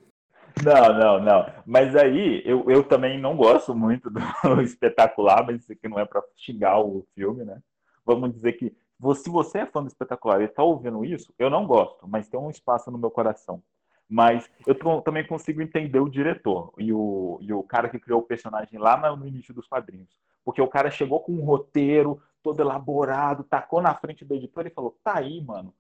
Não, 0.62 1.00
não, 1.00 1.24
não. 1.24 1.46
Mas 1.66 1.96
aí 1.96 2.42
eu, 2.44 2.70
eu 2.70 2.84
também 2.84 3.18
não 3.18 3.38
gosto 3.38 3.74
muito 3.74 4.10
do 4.10 4.20
espetacular, 4.62 5.46
mas 5.46 5.62
isso 5.62 5.72
aqui 5.72 5.88
não 5.88 5.98
é 5.98 6.04
pra 6.06 6.22
xingar 6.36 6.82
o 6.82 7.08
filme, 7.16 7.46
né? 7.46 7.62
Vamos 8.06 8.34
dizer 8.34 8.52
que 8.54 8.76
se 9.16 9.30
você 9.30 9.60
é 9.60 9.66
fã 9.66 9.82
do 9.82 9.88
espetacular 9.88 10.42
e 10.42 10.48
tá 10.48 10.64
ouvindo 10.64 11.04
isso, 11.04 11.34
eu 11.38 11.50
não 11.50 11.66
gosto, 11.66 12.08
mas 12.08 12.28
tem 12.28 12.40
um 12.40 12.50
espaço 12.50 12.90
no 12.92 12.98
meu 12.98 13.12
coração. 13.12 13.62
Mas 14.08 14.50
eu 14.68 14.76
também 15.02 15.26
consigo 15.26 15.62
entender 15.62 16.00
o 16.00 16.10
diretor 16.10 16.74
e 16.78 16.94
o, 16.94 17.40
e 17.42 17.52
o 17.52 17.64
cara 17.64 17.90
que 17.90 18.00
criou 18.00 18.20
o 18.20 18.26
personagem 18.26 18.78
lá 18.80 19.16
no 19.16 19.28
início 19.28 19.54
dos 19.54 19.68
quadrinhos. 19.68 20.10
Porque 20.46 20.62
o 20.62 20.68
cara 20.68 20.92
chegou 20.92 21.20
com 21.22 21.32
um 21.32 21.44
roteiro 21.44 22.22
todo 22.44 22.60
elaborado, 22.60 23.44
tacou 23.44 23.82
na 23.82 23.96
frente 23.96 24.26
do 24.26 24.36
editor 24.36 24.68
e 24.68 24.72
falou: 24.72 24.98
tá 25.04 25.18
aí, 25.18 25.42
mano. 25.42 25.74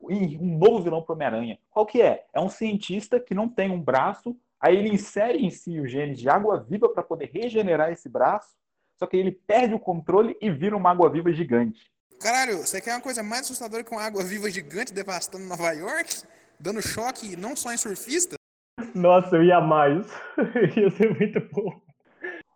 Um 0.00 0.58
novo 0.58 0.82
vilão 0.82 1.02
pro 1.02 1.14
Homem-Aranha. 1.14 1.58
Qual 1.70 1.86
que 1.86 2.02
é? 2.02 2.26
É 2.32 2.40
um 2.40 2.48
cientista 2.48 3.18
que 3.18 3.34
não 3.34 3.48
tem 3.48 3.70
um 3.70 3.80
braço, 3.80 4.36
aí 4.60 4.76
ele 4.76 4.90
insere 4.90 5.38
em 5.38 5.50
si 5.50 5.80
o 5.80 5.86
gene 5.86 6.14
de 6.14 6.28
água-viva 6.28 6.88
para 6.88 7.02
poder 7.02 7.30
regenerar 7.32 7.90
esse 7.90 8.08
braço, 8.08 8.56
só 8.96 9.06
que 9.06 9.16
ele 9.16 9.32
perde 9.32 9.74
o 9.74 9.78
controle 9.78 10.36
e 10.40 10.50
vira 10.50 10.76
uma 10.76 10.90
água-viva 10.90 11.32
gigante. 11.32 11.90
Caralho, 12.20 12.58
você 12.58 12.80
quer 12.80 12.94
uma 12.94 13.00
coisa 13.00 13.22
mais 13.22 13.42
assustadora 13.42 13.84
que 13.84 13.92
uma 13.92 14.02
água 14.02 14.24
viva 14.24 14.50
gigante 14.50 14.92
devastando 14.92 15.44
Nova 15.44 15.70
York? 15.72 16.22
Dando 16.58 16.82
choque 16.82 17.36
não 17.36 17.54
só 17.54 17.72
em 17.72 17.76
surfista? 17.76 18.34
Nossa, 18.92 19.36
eu 19.36 19.44
ia 19.44 19.58
amar 19.58 20.00
isso. 20.00 20.12
ia 20.76 20.90
ser 20.90 21.16
muito 21.16 21.40
bom. 21.52 21.80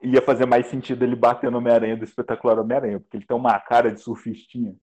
Ia 0.03 0.21
fazer 0.21 0.47
mais 0.47 0.67
sentido 0.67 1.05
ele 1.05 1.15
bater 1.15 1.49
no 1.49 1.59
Homem-Aranha 1.59 1.97
do 1.97 2.05
espetacular 2.05 2.59
Homem-Aranha, 2.59 2.99
porque 2.99 3.19
ele 3.19 3.27
tem 3.27 3.37
uma 3.37 3.59
cara 3.61 3.93
de 3.93 4.01
surfistinha. 4.01 4.75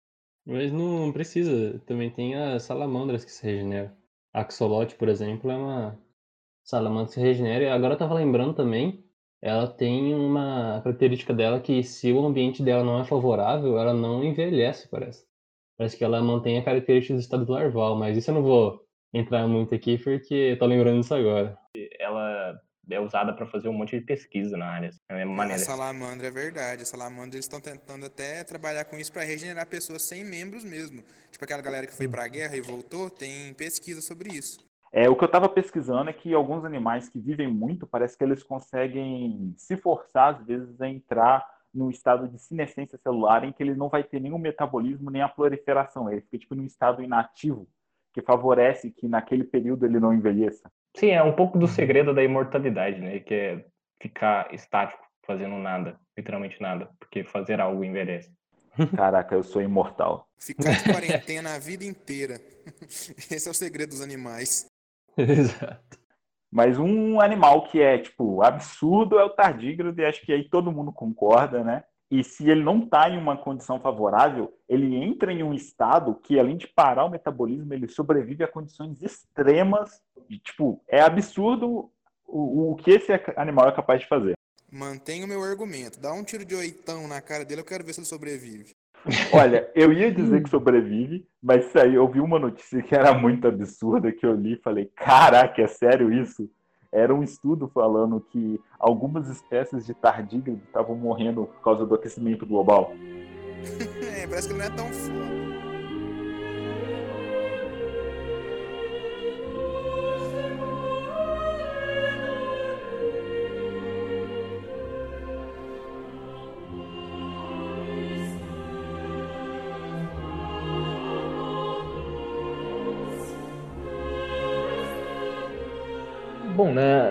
Mas 0.46 0.72
não 0.72 1.12
precisa. 1.12 1.78
Também 1.86 2.10
tem 2.10 2.36
as 2.36 2.64
salamandras 2.64 3.26
que 3.26 3.32
se 3.32 3.46
regeneram. 3.46 3.92
A 4.34 4.42
Axolotl, 4.42 4.96
por 4.96 5.10
exemplo, 5.10 5.52
é 5.52 5.58
uma 5.58 6.00
salamandra 6.64 7.08
que 7.08 7.16
se 7.16 7.20
regenera. 7.20 7.66
E 7.66 7.70
agora 7.70 7.96
eu 7.96 7.98
tava 7.98 8.14
lembrando 8.14 8.54
também, 8.54 9.04
ela 9.42 9.68
tem 9.68 10.14
uma 10.14 10.82
característica 10.84 11.34
dela 11.34 11.60
que 11.60 11.84
se 11.84 12.12
o 12.12 12.26
ambiente 12.26 12.62
dela 12.62 12.84
não 12.84 13.00
é 13.00 13.06
favorável, 13.06 13.78
ela 13.78 13.94
não 13.94 14.24
envelhece, 14.24 14.88
parece. 14.90 15.26
Parece 15.78 15.98
que 15.98 16.04
ela 16.04 16.22
mantém 16.22 16.58
a 16.58 16.64
característica 16.64 17.14
do 17.14 17.22
estado 17.22 17.50
larval, 17.52 17.96
mas 17.96 18.18
isso 18.18 18.30
eu 18.30 18.36
não 18.36 18.44
vou 18.44 18.84
entrar 19.14 19.48
muito 19.48 19.74
aqui 19.74 19.98
porque 19.98 20.34
eu 20.34 20.60
tô 20.60 20.66
lembrando 20.66 21.00
disso 21.00 21.16
agora. 21.16 21.58
Ela 22.00 22.60
é 22.92 23.00
usada 23.00 23.34
pra 23.34 23.46
fazer 23.46 23.70
um 23.70 23.74
monte 23.74 23.98
de 23.98 24.06
pesquisa 24.06 24.58
na 24.58 24.66
área. 24.66 24.90
É 25.10 25.24
uma 25.24 25.34
A 25.34 25.38
maneira. 25.38 25.62
salamandra 25.64 26.28
é 26.28 26.32
verdade. 26.32 26.82
A 26.82 26.86
salamandra 26.86 27.36
eles 27.36 27.46
estão 27.46 27.62
tentando 27.62 28.06
até 28.06 28.44
trabalhar 28.44 28.84
com 28.86 28.98
isso 28.98 29.12
para 29.14 29.24
regenerar 29.24 29.66
pessoas 29.68 30.02
sem 30.02 30.26
membros 30.26 30.64
mesmo. 30.66 31.02
Tipo 31.32 31.46
aquela 31.46 31.62
galera 31.62 31.88
que 31.88 31.94
foi 31.94 32.08
pra 32.08 32.28
guerra 32.28 32.58
e 32.58 32.62
voltou, 32.62 33.10
tem 33.10 33.54
pesquisa 33.54 34.02
sobre 34.02 34.34
isso. 34.34 34.60
É, 34.92 35.08
o 35.10 35.16
que 35.16 35.24
eu 35.24 35.28
estava 35.28 35.48
pesquisando 35.48 36.10
é 36.10 36.14
que 36.14 36.34
alguns 36.34 36.66
animais 36.66 37.08
que 37.08 37.20
vivem 37.20 37.48
muito, 37.48 37.86
parece 37.86 38.18
que 38.18 38.24
eles 38.24 38.44
conseguem 38.44 39.54
se 39.58 39.78
forçar, 39.78 40.36
às 40.36 40.46
vezes, 40.46 40.82
a 40.82 40.88
entrar 40.88 41.46
num 41.74 41.90
estado 41.90 42.28
de 42.28 42.40
senescência 42.40 42.98
celular 42.98 43.44
em 43.44 43.52
que 43.52 43.62
ele 43.62 43.76
não 43.76 43.90
vai 43.90 44.04
ter 44.04 44.20
nenhum 44.20 44.40
metabolismo 44.40 45.12
nem 45.12 45.22
a 45.22 45.30
proliferação. 45.30 46.12
Ele 46.12 46.22
fica 46.22 46.40
tipo 46.40 46.56
num 46.56 46.66
estado 46.66 47.04
inativo, 47.04 47.68
que 48.14 48.22
favorece 48.22 48.90
que 48.90 49.08
naquele 49.08 49.44
período 49.44 49.86
ele 49.86 50.00
não 50.00 50.14
envelheça. 50.14 50.72
Sim, 50.96 51.12
é 51.12 51.22
um 51.22 51.36
pouco 51.36 51.60
do 51.60 51.68
segredo 51.68 52.14
da 52.14 52.24
imortalidade, 52.24 53.00
né? 53.00 53.20
Que 53.20 53.34
é 53.34 53.66
ficar 54.02 54.52
estático, 54.54 55.04
fazendo 55.24 55.56
nada, 55.58 56.00
literalmente 56.18 56.60
nada, 56.60 56.90
porque 57.00 57.24
fazer 57.24 57.62
algo 57.62 57.84
envelhece. 57.84 58.34
Caraca, 58.96 59.36
eu 59.36 59.44
sou 59.44 59.62
imortal. 59.62 60.28
Ficar 60.38 60.72
de 60.72 60.84
quarentena 60.92 61.56
a 61.56 61.60
vida 61.60 61.84
inteira. 61.84 62.40
Esse 63.30 63.48
é 63.48 63.52
o 63.52 63.54
segredo 63.54 63.90
dos 63.90 64.02
animais. 64.02 64.69
Exato. 65.28 66.00
Mas 66.52 66.80
um 66.80 67.22
animal 67.22 67.68
que 67.68 67.80
é, 67.80 67.98
tipo, 68.00 68.42
absurdo 68.42 69.20
é 69.20 69.24
o 69.24 69.30
tardígrado, 69.30 70.00
e 70.00 70.06
acho 70.06 70.22
que 70.22 70.34
aí 70.34 70.50
todo 70.50 70.72
mundo 70.72 70.92
concorda, 70.92 71.64
né? 71.64 71.84
E 72.10 72.24
se 72.24 72.50
ele 72.50 72.64
não 72.64 72.80
está 72.80 73.08
em 73.08 73.20
uma 73.20 73.38
condição 73.38 73.80
favorável, 73.80 74.52
ele 74.68 74.96
entra 74.96 75.32
em 75.32 75.44
um 75.44 75.54
estado 75.54 76.16
que, 76.16 76.40
além 76.40 76.58
de 76.58 76.68
parar 76.68 77.06
o 77.06 77.10
metabolismo, 77.10 77.72
ele 77.72 77.88
sobrevive 77.88 78.44
a 78.44 78.48
condições 78.48 79.04
extremas. 79.04 80.02
E, 80.28 80.40
tipo, 80.40 80.82
é 80.88 81.02
absurdo 81.02 81.92
o, 82.26 82.72
o 82.72 82.76
que 82.78 82.92
esse 82.92 83.12
animal 83.38 83.68
é 83.70 83.72
capaz 83.72 84.02
de 84.02 84.08
fazer. 84.08 84.34
Mantenha 84.72 85.26
o 85.26 85.28
meu 85.28 85.44
argumento. 85.44 86.00
Dá 86.00 86.12
um 86.12 86.24
tiro 86.24 86.44
de 86.44 86.56
oitão 86.56 87.08
na 87.08 87.22
cara 87.22 87.46
dele, 87.46 87.62
eu 87.62 87.66
quero 87.66 87.84
ver 87.84 87.94
se 87.94 88.00
ele 88.00 88.08
sobrevive. 88.08 88.76
Olha, 89.34 89.70
eu 89.74 89.92
ia 89.94 90.12
dizer 90.12 90.44
que 90.44 90.50
sobrevive, 90.52 91.26
mas 91.42 91.66
isso 91.66 91.80
aí, 91.80 91.96
eu 91.96 92.08
vi 92.08 92.20
uma 92.20 92.40
notícia 92.40 92.82
que 92.82 92.96
era 92.96 93.14
muito 93.14 93.48
absurda, 93.48 94.12
que 94.12 94.26
eu 94.26 94.36
li 94.36 94.54
e 94.54 94.62
falei, 94.62 94.92
caraca, 94.96 95.62
é 95.62 95.68
sério 95.68 96.12
isso? 96.12 96.50
Era 96.92 97.14
um 97.14 97.24
estudo 97.24 97.68
falando 97.68 98.20
que 98.20 98.60
algumas 98.80 99.30
espécies 99.30 99.86
de 99.86 99.94
tardígrado 99.94 100.60
estavam 100.66 100.96
morrendo 100.96 101.46
por 101.46 101.62
causa 101.62 101.86
do 101.86 101.96
aquecimento 101.96 102.46
global. 102.46 102.94
É, 104.20 104.28
parece 104.28 104.50
que 104.50 104.54
não 104.54 104.66
é 104.66 104.70
tão 104.70 104.86
foda. 104.88 105.59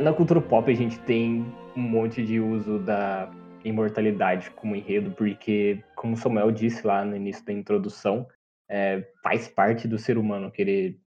Na, 0.00 0.12
cultura 0.12 0.40
pop 0.40 0.70
a 0.70 0.74
gente 0.74 0.98
tem 1.00 1.44
um 1.76 1.80
monte 1.80 2.24
de 2.24 2.40
uso 2.40 2.78
da 2.78 3.30
imortalidade 3.64 4.50
como 4.52 4.76
enredo, 4.76 5.10
porque, 5.12 5.82
como 5.94 6.16
Samuel 6.16 6.50
disse 6.50 6.86
lá 6.86 7.04
no 7.04 7.16
início 7.16 7.44
da 7.44 7.52
introdução, 7.52 8.26
é, 8.68 9.06
faz 9.22 9.48
parte 9.48 9.88
do 9.88 9.98
ser 9.98 10.18
humano 10.18 10.50
querer 10.50 11.00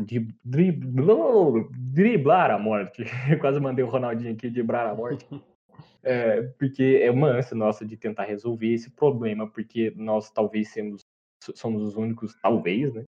dib- 0.00 0.34
driblar, 0.44 1.16
driblar 1.70 2.50
a 2.50 2.58
morte. 2.58 3.04
Eu 3.30 3.38
quase 3.38 3.60
mandei 3.60 3.84
o 3.84 3.88
Ronaldinho 3.88 4.32
aqui 4.32 4.50
driblar 4.50 4.86
a 4.86 4.94
morte. 4.94 5.26
É, 6.02 6.42
porque 6.58 7.00
é 7.02 7.10
uma 7.10 7.28
ânsia 7.28 7.56
nossa 7.56 7.84
de 7.84 7.96
tentar 7.96 8.24
resolver 8.24 8.72
esse 8.72 8.90
problema, 8.90 9.48
porque 9.48 9.92
nós 9.96 10.30
talvez 10.30 10.72
somos, 10.72 11.02
somos 11.54 11.82
os 11.82 11.96
únicos, 11.96 12.34
talvez, 12.40 12.92
né? 12.92 13.04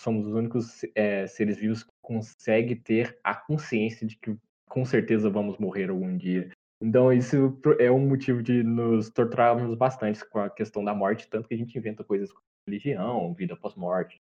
Somos 0.00 0.26
os 0.26 0.34
únicos 0.34 0.80
é, 0.94 1.26
seres 1.26 1.56
vivos 1.56 1.82
que 1.82 1.92
conseguem 2.02 2.76
ter 2.76 3.18
a 3.22 3.34
consciência 3.34 4.06
de 4.06 4.16
que 4.16 4.36
com 4.74 4.84
certeza 4.84 5.30
vamos 5.30 5.56
morrer 5.56 5.88
algum 5.88 6.16
dia. 6.16 6.50
Então 6.82 7.12
isso 7.12 7.56
é 7.78 7.88
um 7.92 8.00
motivo 8.08 8.42
de 8.42 8.64
nos 8.64 9.08
torturarmos 9.08 9.78
bastante 9.78 10.28
com 10.28 10.40
a 10.40 10.50
questão 10.50 10.84
da 10.84 10.92
morte, 10.92 11.28
tanto 11.30 11.46
que 11.46 11.54
a 11.54 11.56
gente 11.56 11.78
inventa 11.78 12.02
coisas 12.02 12.32
como 12.32 12.42
religião, 12.68 13.32
vida 13.34 13.56
pós-morte, 13.56 14.20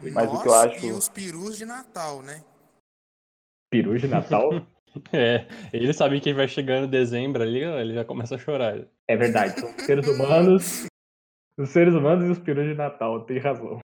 Mas 0.00 0.28
o 0.28 0.34
Nós 0.34 0.42
que 0.42 0.48
eu 0.48 0.54
acho- 0.54 0.86
e 0.86 0.90
os 0.90 1.08
perus 1.08 1.56
de 1.56 1.64
Natal, 1.64 2.22
né? 2.22 2.42
peru 3.70 3.96
de 3.96 4.08
Natal. 4.08 4.50
É, 5.10 5.46
ele 5.72 5.90
sabe 5.94 6.20
que 6.20 6.34
vai 6.34 6.46
chegando 6.46 6.86
dezembro 6.86 7.42
ali, 7.42 7.64
ó, 7.64 7.78
ele 7.78 7.94
já 7.94 8.04
começa 8.04 8.34
a 8.34 8.38
chorar. 8.38 8.86
É 9.08 9.16
verdade, 9.16 9.58
são 9.58 9.70
os 9.70 9.82
seres 9.86 10.06
humanos, 10.06 10.86
os 11.58 11.68
seres 11.70 11.94
humanos 11.94 12.28
e 12.28 12.30
os 12.30 12.38
perus 12.38 12.66
de 12.66 12.74
Natal, 12.74 13.24
tem 13.24 13.38
razão. 13.38 13.78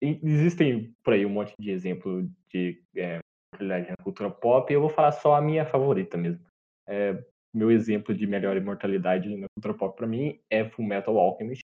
E 0.00 0.20
existem 0.22 0.94
por 1.02 1.14
aí 1.14 1.26
um 1.26 1.30
monte 1.30 1.52
de 1.58 1.72
exemplo 1.72 2.30
de 2.48 2.80
é, 2.94 3.18
imortalidade 3.56 3.90
na 3.90 4.04
cultura 4.04 4.30
pop, 4.30 4.72
eu 4.72 4.80
vou 4.80 4.90
falar 4.90 5.12
só 5.12 5.34
a 5.34 5.40
minha 5.40 5.64
favorita 5.64 6.16
mesmo. 6.16 6.44
É, 6.86 7.22
meu 7.54 7.70
exemplo 7.70 8.14
de 8.14 8.26
melhor 8.26 8.56
imortalidade 8.56 9.34
na 9.36 9.46
cultura 9.54 9.74
pop 9.74 9.96
pra 9.96 10.06
mim 10.06 10.38
é 10.50 10.68
Full 10.68 10.84
Metal 10.84 11.16
Alchemist, 11.18 11.62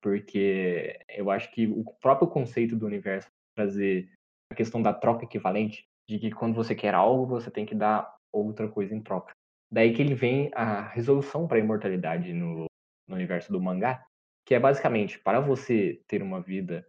porque 0.00 0.98
eu 1.08 1.30
acho 1.30 1.50
que 1.52 1.66
o 1.66 1.84
próprio 2.00 2.28
conceito 2.28 2.76
do 2.76 2.86
universo 2.86 3.28
trazer 3.56 4.08
a 4.50 4.54
questão 4.54 4.80
da 4.80 4.94
troca 4.94 5.24
equivalente, 5.24 5.84
de 6.08 6.18
que 6.18 6.30
quando 6.30 6.54
você 6.54 6.74
quer 6.74 6.94
algo, 6.94 7.26
você 7.26 7.50
tem 7.50 7.66
que 7.66 7.74
dar 7.74 8.14
outra 8.32 8.68
coisa 8.68 8.94
em 8.94 9.02
troca. 9.02 9.32
Daí 9.70 9.92
que 9.94 10.02
ele 10.02 10.14
vem 10.14 10.50
a 10.54 10.82
resolução 10.88 11.46
para 11.46 11.56
a 11.56 11.60
imortalidade 11.60 12.32
no, 12.32 12.66
no 13.08 13.14
universo 13.14 13.52
do 13.52 13.60
mangá, 13.60 14.04
que 14.46 14.54
é 14.54 14.60
basicamente 14.60 15.18
para 15.18 15.40
você 15.40 16.02
ter 16.06 16.22
uma 16.22 16.40
vida 16.40 16.86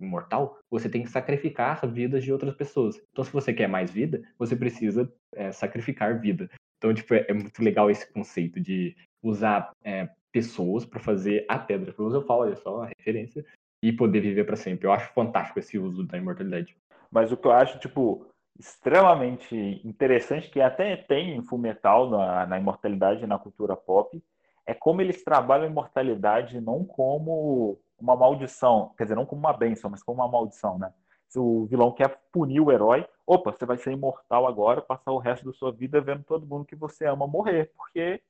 imortal, 0.00 0.58
você 0.70 0.88
tem 0.88 1.02
que 1.02 1.10
sacrificar 1.10 1.86
vidas 1.86 2.24
de 2.24 2.32
outras 2.32 2.54
pessoas. 2.54 3.00
Então, 3.12 3.24
se 3.24 3.32
você 3.32 3.52
quer 3.52 3.68
mais 3.68 3.90
vida, 3.90 4.22
você 4.38 4.56
precisa 4.56 5.12
é, 5.34 5.52
sacrificar 5.52 6.20
vida. 6.20 6.50
Então, 6.78 6.94
tipo, 6.94 7.14
é, 7.14 7.26
é 7.28 7.32
muito 7.32 7.62
legal 7.62 7.90
esse 7.90 8.10
conceito 8.12 8.58
de 8.60 8.96
usar 9.22 9.70
é, 9.84 10.08
pessoas 10.32 10.84
para 10.84 11.00
fazer 11.00 11.44
a 11.48 11.58
pedra 11.58 11.92
filosofal, 11.92 12.40
olha 12.40 12.56
só 12.56 12.82
a 12.82 12.86
referência, 12.86 13.44
e 13.82 13.92
poder 13.92 14.20
viver 14.20 14.44
para 14.44 14.56
sempre. 14.56 14.86
Eu 14.86 14.92
acho 14.92 15.12
fantástico 15.12 15.58
esse 15.58 15.78
uso 15.78 16.04
da 16.04 16.18
imortalidade. 16.18 16.76
Mas 17.10 17.32
o 17.32 17.36
que 17.36 17.46
eu 17.46 17.52
acho, 17.52 17.78
tipo, 17.78 18.26
extremamente 18.58 19.80
interessante, 19.84 20.50
que 20.50 20.60
até 20.60 20.96
tem 20.96 21.36
em 21.36 21.42
Fullmetal, 21.42 22.10
na, 22.10 22.46
na 22.46 22.58
imortalidade 22.58 23.26
na 23.26 23.38
cultura 23.38 23.76
pop, 23.76 24.22
é 24.66 24.74
como 24.74 25.00
eles 25.00 25.24
trabalham 25.24 25.64
a 25.64 25.70
imortalidade 25.70 26.60
não 26.60 26.84
como 26.84 27.78
uma 28.00 28.16
maldição, 28.16 28.92
quer 28.96 29.04
dizer, 29.04 29.14
não 29.14 29.26
como 29.26 29.40
uma 29.40 29.52
benção, 29.52 29.90
mas 29.90 30.02
como 30.02 30.20
uma 30.20 30.30
maldição, 30.30 30.78
né? 30.78 30.92
Se 31.28 31.38
o 31.38 31.66
vilão 31.66 31.92
quer 31.92 32.20
punir 32.32 32.60
o 32.60 32.72
herói, 32.72 33.06
opa, 33.26 33.52
você 33.52 33.64
vai 33.64 33.76
ser 33.76 33.92
imortal 33.92 34.46
agora, 34.46 34.80
passar 34.80 35.12
o 35.12 35.18
resto 35.18 35.46
da 35.46 35.52
sua 35.52 35.70
vida 35.70 36.00
vendo 36.00 36.24
todo 36.24 36.46
mundo 36.46 36.64
que 36.64 36.74
você 36.74 37.06
ama 37.06 37.26
morrer, 37.26 37.70
porque 37.76 38.20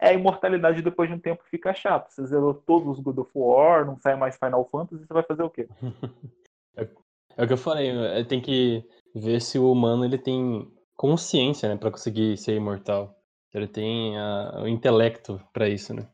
é 0.00 0.08
a 0.08 0.12
imortalidade 0.12 0.80
depois 0.80 1.08
de 1.08 1.14
um 1.14 1.18
tempo 1.18 1.42
fica 1.50 1.74
chato. 1.74 2.10
Você 2.10 2.24
zerou 2.26 2.54
todos 2.54 2.98
os 2.98 3.00
God 3.00 3.18
of 3.18 3.30
War, 3.34 3.84
não 3.84 3.98
sai 3.98 4.16
mais 4.16 4.36
Final 4.38 4.66
Fantasy, 4.70 5.04
você 5.04 5.12
vai 5.12 5.22
fazer 5.24 5.42
o 5.42 5.50
quê? 5.50 5.68
é, 6.76 6.88
é 7.36 7.44
o 7.44 7.46
que 7.46 7.52
eu 7.52 7.58
falei, 7.58 7.90
é, 7.90 8.24
tem 8.24 8.40
que 8.40 8.82
ver 9.14 9.40
se 9.40 9.58
o 9.58 9.70
humano 9.70 10.04
ele 10.04 10.18
tem 10.18 10.70
consciência, 10.96 11.68
né, 11.68 11.76
para 11.76 11.90
conseguir 11.90 12.36
ser 12.38 12.54
imortal. 12.54 13.14
Ele 13.52 13.66
tem 13.66 14.18
a, 14.18 14.62
o 14.62 14.68
intelecto 14.68 15.40
para 15.52 15.68
isso, 15.68 15.92
né? 15.94 16.08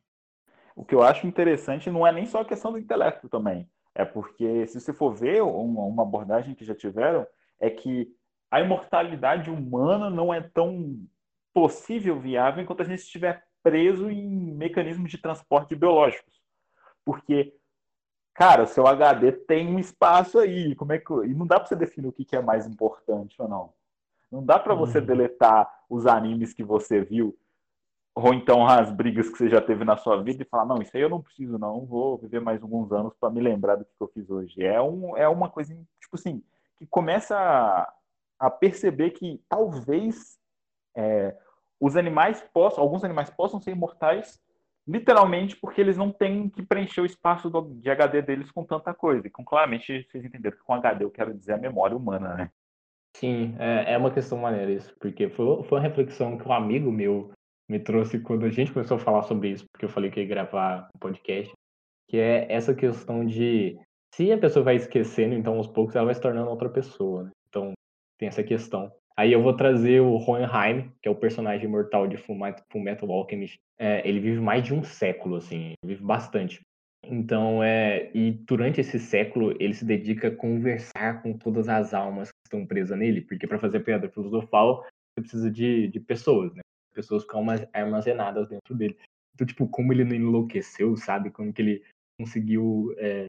O 0.74 0.84
que 0.84 0.94
eu 0.94 1.02
acho 1.02 1.26
interessante 1.26 1.90
não 1.90 2.06
é 2.06 2.12
nem 2.12 2.26
só 2.26 2.40
a 2.40 2.44
questão 2.44 2.72
do 2.72 2.78
intelecto 2.78 3.28
também. 3.28 3.68
É 3.94 4.04
porque, 4.04 4.66
se 4.66 4.80
você 4.80 4.92
for 4.92 5.14
ver 5.14 5.42
uma, 5.42 6.02
abordagem 6.02 6.54
que 6.54 6.64
já 6.64 6.74
tiveram, 6.74 7.26
é 7.60 7.70
que 7.70 8.12
a 8.50 8.60
imortalidade 8.60 9.50
humana 9.50 10.10
não 10.10 10.34
é 10.34 10.40
tão 10.40 10.98
possível, 11.52 12.18
viável, 12.18 12.62
enquanto 12.62 12.82
a 12.82 12.84
gente 12.84 12.98
estiver 12.98 13.44
preso 13.62 14.10
em 14.10 14.52
mecanismos 14.54 15.10
de 15.10 15.18
transporte 15.18 15.76
biológicos. 15.76 16.42
Porque, 17.04 17.54
cara, 18.34 18.64
o 18.64 18.66
seu 18.66 18.86
HD 18.86 19.30
tem 19.30 19.68
um 19.68 19.78
espaço 19.78 20.40
aí. 20.40 20.74
Como 20.74 20.92
é 20.92 20.98
que... 20.98 21.12
E 21.24 21.34
não 21.34 21.46
dá 21.46 21.60
para 21.60 21.68
você 21.68 21.76
definir 21.76 22.08
o 22.08 22.12
que 22.12 22.34
é 22.34 22.42
mais 22.42 22.66
importante 22.66 23.40
ou 23.40 23.48
não. 23.48 23.72
Não 24.30 24.44
dá 24.44 24.58
para 24.58 24.74
você 24.74 24.98
uhum. 24.98 25.06
deletar 25.06 25.72
os 25.88 26.06
animes 26.06 26.52
que 26.52 26.64
você 26.64 27.00
viu, 27.00 27.38
ou 28.14 28.32
então 28.32 28.66
as 28.66 28.92
brigas 28.92 29.28
que 29.28 29.36
você 29.36 29.48
já 29.48 29.60
teve 29.60 29.84
na 29.84 29.96
sua 29.96 30.22
vida 30.22 30.42
e 30.42 30.46
falar, 30.46 30.64
não, 30.64 30.80
isso 30.80 30.96
aí 30.96 31.02
eu 31.02 31.08
não 31.08 31.20
preciso, 31.20 31.58
não, 31.58 31.84
vou 31.84 32.16
viver 32.18 32.40
mais 32.40 32.62
alguns 32.62 32.92
anos 32.92 33.12
para 33.18 33.30
me 33.30 33.40
lembrar 33.40 33.76
do 33.76 33.84
que 33.84 33.90
eu 34.00 34.08
fiz 34.08 34.30
hoje. 34.30 34.62
É, 34.62 34.80
um, 34.80 35.16
é 35.16 35.28
uma 35.28 35.50
coisa, 35.50 35.74
tipo 36.00 36.14
assim, 36.14 36.42
que 36.78 36.86
começa 36.86 37.36
a, 37.36 37.92
a 38.38 38.50
perceber 38.50 39.10
que 39.10 39.42
talvez 39.48 40.38
é, 40.96 41.36
os 41.80 41.96
animais 41.96 42.40
possam, 42.52 42.82
alguns 42.82 43.02
animais 43.02 43.30
possam 43.30 43.60
ser 43.60 43.72
imortais 43.72 44.40
literalmente 44.86 45.56
porque 45.56 45.80
eles 45.80 45.96
não 45.96 46.12
têm 46.12 46.48
que 46.48 46.62
preencher 46.62 47.00
o 47.00 47.06
espaço 47.06 47.48
do, 47.48 47.62
de 47.62 47.90
HD 47.90 48.22
deles 48.22 48.50
com 48.50 48.64
tanta 48.64 48.92
coisa. 48.94 49.26
E 49.26 49.30
com 49.30 49.44
claramente 49.44 50.06
vocês 50.10 50.24
entenderam 50.24 50.56
que 50.56 50.62
com 50.62 50.74
HD 50.74 51.04
eu 51.04 51.10
quero 51.10 51.34
dizer 51.34 51.54
a 51.54 51.58
memória 51.58 51.96
humana, 51.96 52.34
né? 52.34 52.50
Sim, 53.16 53.54
é, 53.58 53.94
é 53.94 53.98
uma 53.98 54.10
questão 54.10 54.38
maneira 54.38 54.72
isso, 54.72 54.94
porque 54.98 55.28
foi, 55.28 55.62
foi 55.64 55.78
uma 55.78 55.86
reflexão 55.86 56.36
que 56.36 56.46
um 56.46 56.52
amigo 56.52 56.90
meu 56.90 57.30
me 57.68 57.78
trouxe 57.78 58.18
quando 58.20 58.44
a 58.44 58.50
gente 58.50 58.72
começou 58.72 58.96
a 58.96 59.00
falar 59.00 59.22
sobre 59.22 59.50
isso, 59.50 59.64
porque 59.72 59.84
eu 59.84 59.88
falei 59.88 60.10
que 60.10 60.20
ia 60.20 60.26
gravar 60.26 60.88
um 60.94 60.98
podcast, 60.98 61.52
que 62.08 62.18
é 62.18 62.46
essa 62.52 62.74
questão 62.74 63.24
de 63.24 63.78
se 64.14 64.30
a 64.30 64.38
pessoa 64.38 64.64
vai 64.64 64.76
esquecendo, 64.76 65.34
então 65.34 65.56
aos 65.56 65.66
poucos 65.66 65.96
ela 65.96 66.06
vai 66.06 66.14
se 66.14 66.20
tornando 66.20 66.50
outra 66.50 66.68
pessoa, 66.68 67.24
né? 67.24 67.30
Então 67.48 67.72
tem 68.18 68.28
essa 68.28 68.42
questão. 68.42 68.92
Aí 69.16 69.32
eu 69.32 69.42
vou 69.42 69.54
trazer 69.54 70.00
o 70.00 70.16
Hohenheim, 70.16 70.92
que 71.00 71.08
é 71.08 71.10
o 71.10 71.16
personagem 71.16 71.66
imortal 71.66 72.06
de 72.06 72.16
Full 72.16 72.36
Metal 72.74 73.10
Alchemist. 73.10 73.56
É, 73.78 74.06
ele 74.08 74.20
vive 74.20 74.40
mais 74.40 74.64
de 74.64 74.74
um 74.74 74.82
século, 74.82 75.36
assim, 75.36 75.72
vive 75.84 76.02
bastante. 76.02 76.60
Então, 77.06 77.62
é, 77.62 78.10
e 78.14 78.32
durante 78.32 78.80
esse 78.80 78.98
século, 78.98 79.54
ele 79.60 79.74
se 79.74 79.84
dedica 79.84 80.28
a 80.28 80.34
conversar 80.34 81.22
com 81.22 81.36
todas 81.36 81.68
as 81.68 81.94
almas 81.94 82.28
que 82.28 82.46
estão 82.46 82.66
presas 82.66 82.98
nele, 82.98 83.20
porque 83.20 83.46
para 83.46 83.58
fazer 83.58 83.80
pedra 83.80 84.10
filosofal, 84.10 84.82
você 84.82 85.20
precisa 85.20 85.50
de, 85.50 85.88
de 85.88 86.00
pessoas, 86.00 86.52
né? 86.54 86.62
Pessoas 86.94 87.22
ficam 87.22 87.44
armazenadas 87.72 88.48
dentro 88.48 88.74
dele. 88.74 88.96
Então, 89.34 89.46
tipo, 89.46 89.66
como 89.68 89.92
ele 89.92 90.04
não 90.04 90.14
enlouqueceu, 90.14 90.96
sabe? 90.96 91.30
Como 91.30 91.52
que 91.52 91.60
ele 91.60 91.84
conseguiu 92.18 92.94
é, 92.98 93.26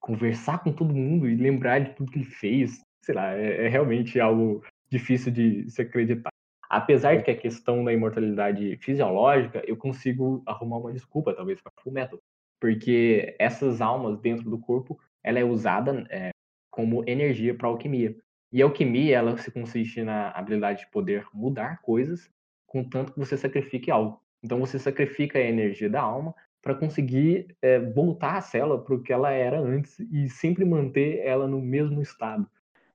conversar 0.00 0.62
com 0.62 0.72
todo 0.72 0.94
mundo 0.94 1.28
e 1.28 1.34
lembrar 1.34 1.80
de 1.80 1.94
tudo 1.94 2.10
que 2.10 2.18
ele 2.18 2.24
fez. 2.24 2.80
Sei 3.04 3.14
lá, 3.14 3.34
é, 3.34 3.66
é 3.66 3.68
realmente 3.68 4.20
algo 4.20 4.64
difícil 4.90 5.32
de 5.32 5.68
se 5.70 5.82
acreditar. 5.82 6.30
Apesar 6.68 7.16
de 7.16 7.24
que 7.24 7.30
a 7.30 7.36
questão 7.36 7.84
da 7.84 7.92
imortalidade 7.92 8.76
fisiológica, 8.76 9.62
eu 9.66 9.76
consigo 9.76 10.42
arrumar 10.46 10.78
uma 10.78 10.92
desculpa, 10.92 11.34
talvez, 11.34 11.60
para 11.60 11.72
o 11.84 12.20
porque 12.60 13.34
essas 13.38 13.80
almas 13.80 14.20
dentro 14.20 14.48
do 14.48 14.58
corpo 14.58 15.00
ela 15.24 15.38
é 15.38 15.44
usada 15.44 16.06
é, 16.10 16.30
como 16.70 17.02
energia 17.08 17.54
para 17.54 17.68
alquimia. 17.68 18.16
E 18.52 18.62
a 18.62 18.64
alquimia 18.64 19.16
ela 19.16 19.36
se 19.38 19.50
consiste 19.50 20.02
na 20.02 20.30
habilidade 20.30 20.80
de 20.80 20.90
poder 20.90 21.26
mudar 21.32 21.80
coisas, 21.80 22.28
contanto 22.70 23.12
que 23.12 23.18
você 23.18 23.36
sacrifique 23.36 23.90
algo. 23.90 24.20
Então 24.42 24.60
você 24.60 24.78
sacrifica 24.78 25.38
a 25.38 25.42
energia 25.42 25.90
da 25.90 26.00
alma 26.00 26.34
para 26.62 26.74
conseguir 26.74 27.56
é, 27.60 27.80
voltar 27.80 28.36
a 28.36 28.40
célula 28.40 28.82
para 28.82 28.94
o 28.94 29.02
que 29.02 29.12
ela 29.12 29.30
era 29.32 29.58
antes 29.60 29.98
e 29.98 30.28
sempre 30.28 30.64
manter 30.64 31.18
ela 31.26 31.48
no 31.48 31.60
mesmo 31.60 32.00
estado. 32.00 32.46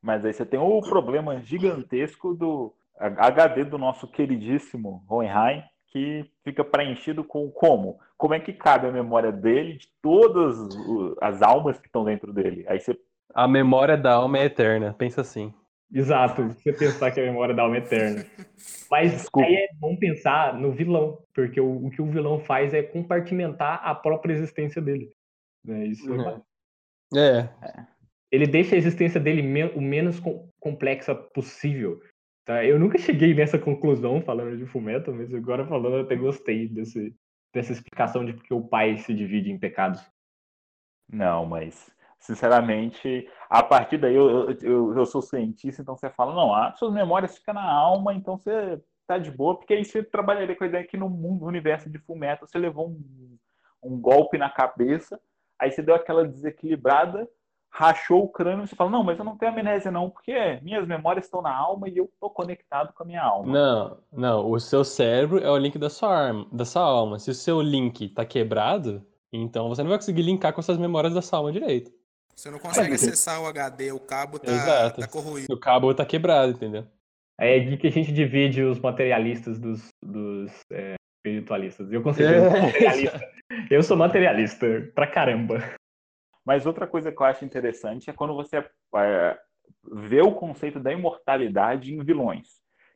Mas 0.02 0.24
aí 0.24 0.32
você 0.32 0.46
tem 0.46 0.60
o 0.60 0.82
problema 0.82 1.42
gigantesco 1.42 2.34
do 2.34 2.74
HD 2.98 3.66
do 3.66 3.78
nosso 3.78 4.08
queridíssimo 4.08 5.04
Hohenheim, 5.10 5.64
que 5.88 6.26
fica 6.44 6.64
preenchido 6.64 7.24
com 7.24 7.50
como? 7.52 8.00
Como 8.18 8.34
é 8.34 8.40
que 8.40 8.54
cabe 8.54 8.88
a 8.88 8.92
memória 8.92 9.32
dele 9.32 9.78
de 9.78 9.90
todas 10.02 10.58
as 11.22 11.42
almas 11.42 11.80
que 11.80 11.88
estão 11.88 12.06
dentro 12.06 12.32
dele? 12.32 12.66
Aí 12.68 12.80
você... 12.80 12.98
A 13.34 13.48
memória 13.48 13.98
da 13.98 14.14
alma 14.14 14.38
é 14.38 14.46
eterna, 14.46 14.96
pensa 14.98 15.22
assim. 15.22 15.54
Exato, 15.94 16.44
você 16.48 16.74
pensar 16.74 17.12
que 17.12 17.20
a 17.20 17.24
memória 17.24 17.54
da 17.54 17.62
alma 17.62 17.78
é 17.78 17.80
eterna. 17.80 18.26
Mas 18.90 19.12
Desculpa. 19.12 19.48
aí 19.48 19.56
é 19.56 19.68
bom 19.76 19.96
pensar 19.96 20.58
no 20.60 20.72
vilão, 20.72 21.24
porque 21.34 21.60
o, 21.60 21.86
o, 21.86 21.90
que 21.90 22.02
o 22.02 22.06
vilão 22.06 22.40
faz 22.40 22.74
é 22.74 22.82
compartimentar 22.82 23.82
a 23.84 23.94
própria 23.94 24.34
existência 24.34 24.82
dele. 24.82 25.12
Né? 25.64 25.86
Isso 25.88 26.12
uhum. 26.12 26.42
é... 27.16 27.50
é. 27.62 27.88
Ele 28.32 28.48
deixa 28.48 28.76
a 28.76 28.78
existência 28.78 29.20
dele 29.20 29.42
me 29.42 29.64
o 29.64 29.82
menos 29.82 30.20
com 30.20 30.50
complexa 30.60 31.16
possível. 31.16 32.02
Tá? 32.44 32.66
Eu 32.66 32.78
nunca 32.78 32.98
cheguei 32.98 33.34
nessa 33.34 33.58
conclusão 33.58 34.22
falando 34.22 34.58
de 34.58 34.66
Fumeto, 34.66 35.14
mas 35.14 35.34
agora 35.34 35.66
falando 35.66 35.98
eu 35.98 36.02
até 36.02 36.16
gostei 36.16 36.68
desse, 36.68 37.16
dessa 37.54 37.72
explicação 37.72 38.26
de 38.26 38.34
porque 38.34 38.54
o 38.54 38.68
pai 38.68 38.98
se 38.98 39.14
divide 39.14 39.52
em 39.52 39.58
pecados. 39.58 40.04
Não, 41.08 41.46
mas 41.46 41.95
sinceramente, 42.26 43.28
a 43.50 43.62
partir 43.62 43.98
daí 43.98 44.16
eu, 44.16 44.50
eu, 44.62 44.98
eu 44.98 45.06
sou 45.06 45.22
cientista, 45.22 45.82
então 45.82 45.96
você 45.96 46.10
fala, 46.10 46.34
não, 46.34 46.54
as 46.54 46.78
suas 46.78 46.92
memórias 46.94 47.38
ficam 47.38 47.54
na 47.54 47.64
alma, 47.64 48.14
então 48.14 48.38
você 48.38 48.82
tá 49.08 49.18
de 49.18 49.32
boa, 49.32 49.56
porque 49.56 49.74
aí 49.74 49.86
você 49.86 50.04
trabalharia 50.04 50.56
com 50.56 50.64
a 50.64 50.68
ideia 50.68 50.84
que 50.84 50.98
no 50.98 51.10
mundo, 51.10 51.42
no 51.42 51.48
universo 51.48 51.90
de 51.90 52.00
Fumeto, 52.00 52.48
você 52.48 52.58
levou 52.58 52.90
um, 52.90 53.38
um 53.84 54.00
golpe 54.00 54.38
na 54.38 54.50
cabeça, 54.50 55.20
aí 55.60 55.72
você 55.72 55.82
deu 55.82 55.94
aquela 55.94 56.28
desequilibrada, 56.28 57.30
rachou 57.70 58.24
o 58.24 58.30
crânio 58.30 58.64
e 58.64 58.68
você 58.68 58.76
fala, 58.76 58.90
não, 58.90 59.04
mas 59.04 59.20
eu 59.20 59.26
não 59.26 59.38
tenho 59.38 59.52
amnésia 59.52 59.92
não, 59.92 60.10
porque 60.10 60.60
minhas 60.64 60.88
memórias 60.88 61.26
estão 61.26 61.42
na 61.42 61.56
alma 61.56 61.90
e 61.90 61.98
eu 61.98 62.06
estou 62.06 62.30
conectado 62.30 62.94
com 62.94 63.04
a 63.04 63.06
minha 63.06 63.22
alma. 63.22 63.52
Não, 63.52 63.98
não, 64.12 64.50
o 64.50 64.60
seu 64.60 64.84
cérebro 64.84 65.40
é 65.40 65.52
o 65.52 65.58
link 65.58 65.78
da 65.78 65.90
sua, 65.90 66.10
arma, 66.10 66.48
da 66.52 66.66
sua 66.66 66.82
alma. 66.82 67.20
Se 67.20 67.30
o 67.30 67.36
seu 67.36 67.62
link 67.62 68.06
está 68.06 68.26
quebrado, 68.26 69.06
então 69.32 69.68
você 69.68 69.84
não 69.84 69.90
vai 69.90 70.00
conseguir 70.00 70.22
linkar 70.22 70.54
com 70.54 70.62
essas 70.62 70.78
memórias 70.78 71.14
da 71.14 71.22
sua 71.22 71.40
alma 71.40 71.52
direito. 71.52 71.92
Você 72.36 72.52
não 72.52 72.60
consegue 72.60 72.94
acessar 72.94 73.42
o 73.42 73.48
HD, 73.48 73.92
o 73.92 74.00
cabo 74.00 74.38
tá, 74.38 74.92
tá 74.92 75.08
corroído. 75.08 75.54
O 75.54 75.60
cabo 75.60 75.94
tá 75.94 76.06
quebrado, 76.06 76.52
entendeu? 76.52 76.86
É 77.40 77.60
de 77.60 77.78
que 77.78 77.88
a 77.88 77.92
gente 77.92 78.12
divide 78.12 78.62
os 78.62 78.80
materialistas 78.80 79.58
dos, 79.58 79.88
dos 80.04 80.52
é, 80.72 80.96
espiritualistas. 81.18 81.92
Eu 81.92 82.02
consigo 82.02 82.28
é. 82.28 82.62
materialista. 82.62 83.32
Eu 83.70 83.84
sou 83.84 83.96
materialista 83.96 84.92
pra 84.94 85.08
caramba. 85.08 85.60
Mas 86.46 86.66
outra 86.66 86.86
coisa 86.86 87.12
que 87.12 87.22
eu 87.22 87.26
acho 87.26 87.46
interessante 87.46 88.10
é 88.10 88.14
quando 88.14 88.36
você 88.36 88.58
é, 88.58 89.38
vê 89.92 90.22
o 90.22 90.34
conceito 90.34 90.80
da 90.80 90.92
imortalidade 90.92 91.94
em 91.94 92.04
vilões. 92.04 92.48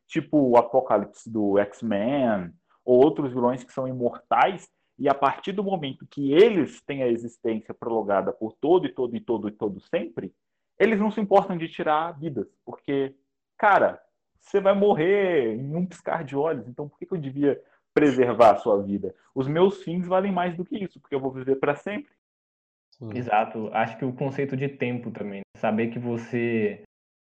Tipo 0.08 0.38
o 0.38 0.58
Apocalipse 0.58 1.30
do 1.30 1.58
X-Men, 1.60 2.52
ou 2.84 3.04
outros 3.04 3.32
vilões 3.32 3.64
que 3.64 3.72
são 3.74 3.88
imortais, 3.88 4.68
e 5.00 5.08
a 5.08 5.14
partir 5.14 5.54
do 5.54 5.64
momento 5.64 6.06
que 6.06 6.34
eles 6.34 6.82
têm 6.82 7.02
a 7.02 7.08
existência 7.08 7.74
prolongada 7.74 8.34
por 8.34 8.54
todo 8.54 8.86
e 8.86 8.94
todo 8.94 9.16
e 9.16 9.20
todo 9.20 9.48
e 9.48 9.52
todo 9.52 9.80
sempre, 9.80 10.34
eles 10.78 11.00
não 11.00 11.10
se 11.10 11.22
importam 11.22 11.58
de 11.58 11.70
tirar 11.70 12.20
vidas, 12.20 12.48
porque, 12.66 13.16
cara, 13.58 14.02
você 14.40 14.60
vai 14.60 14.74
morrer 14.74 15.56
em 15.56 15.76
um 15.76 15.86
piscar 15.86 16.24
de 16.24 16.36
olhos, 16.36 16.68
então 16.68 16.88
por 16.88 16.98
que, 16.98 17.06
que 17.06 17.14
eu 17.14 17.18
devia 17.18 17.62
preservar 17.94 18.52
a 18.52 18.58
sua 18.58 18.82
vida? 18.82 19.16
Os 19.34 19.48
meus 19.48 19.84
fins 19.84 20.08
valem 20.08 20.32
mais 20.32 20.56
do 20.56 20.66
que 20.66 20.78
isso, 20.78 21.00
porque 21.00 21.16
eu 21.16 21.20
vou 21.20 21.32
viver 21.32 21.56
para 21.56 21.76
sempre. 21.76 22.12
Sim. 22.92 23.10
Exato. 23.16 23.70
Acho 23.74 23.98
que 23.98 24.06
o 24.06 24.14
conceito 24.14 24.58
de 24.58 24.68
tempo 24.68 25.12
também. 25.12 25.40
Né? 25.40 25.60
Saber 25.60 25.88
que 25.88 26.00
você 26.00 26.84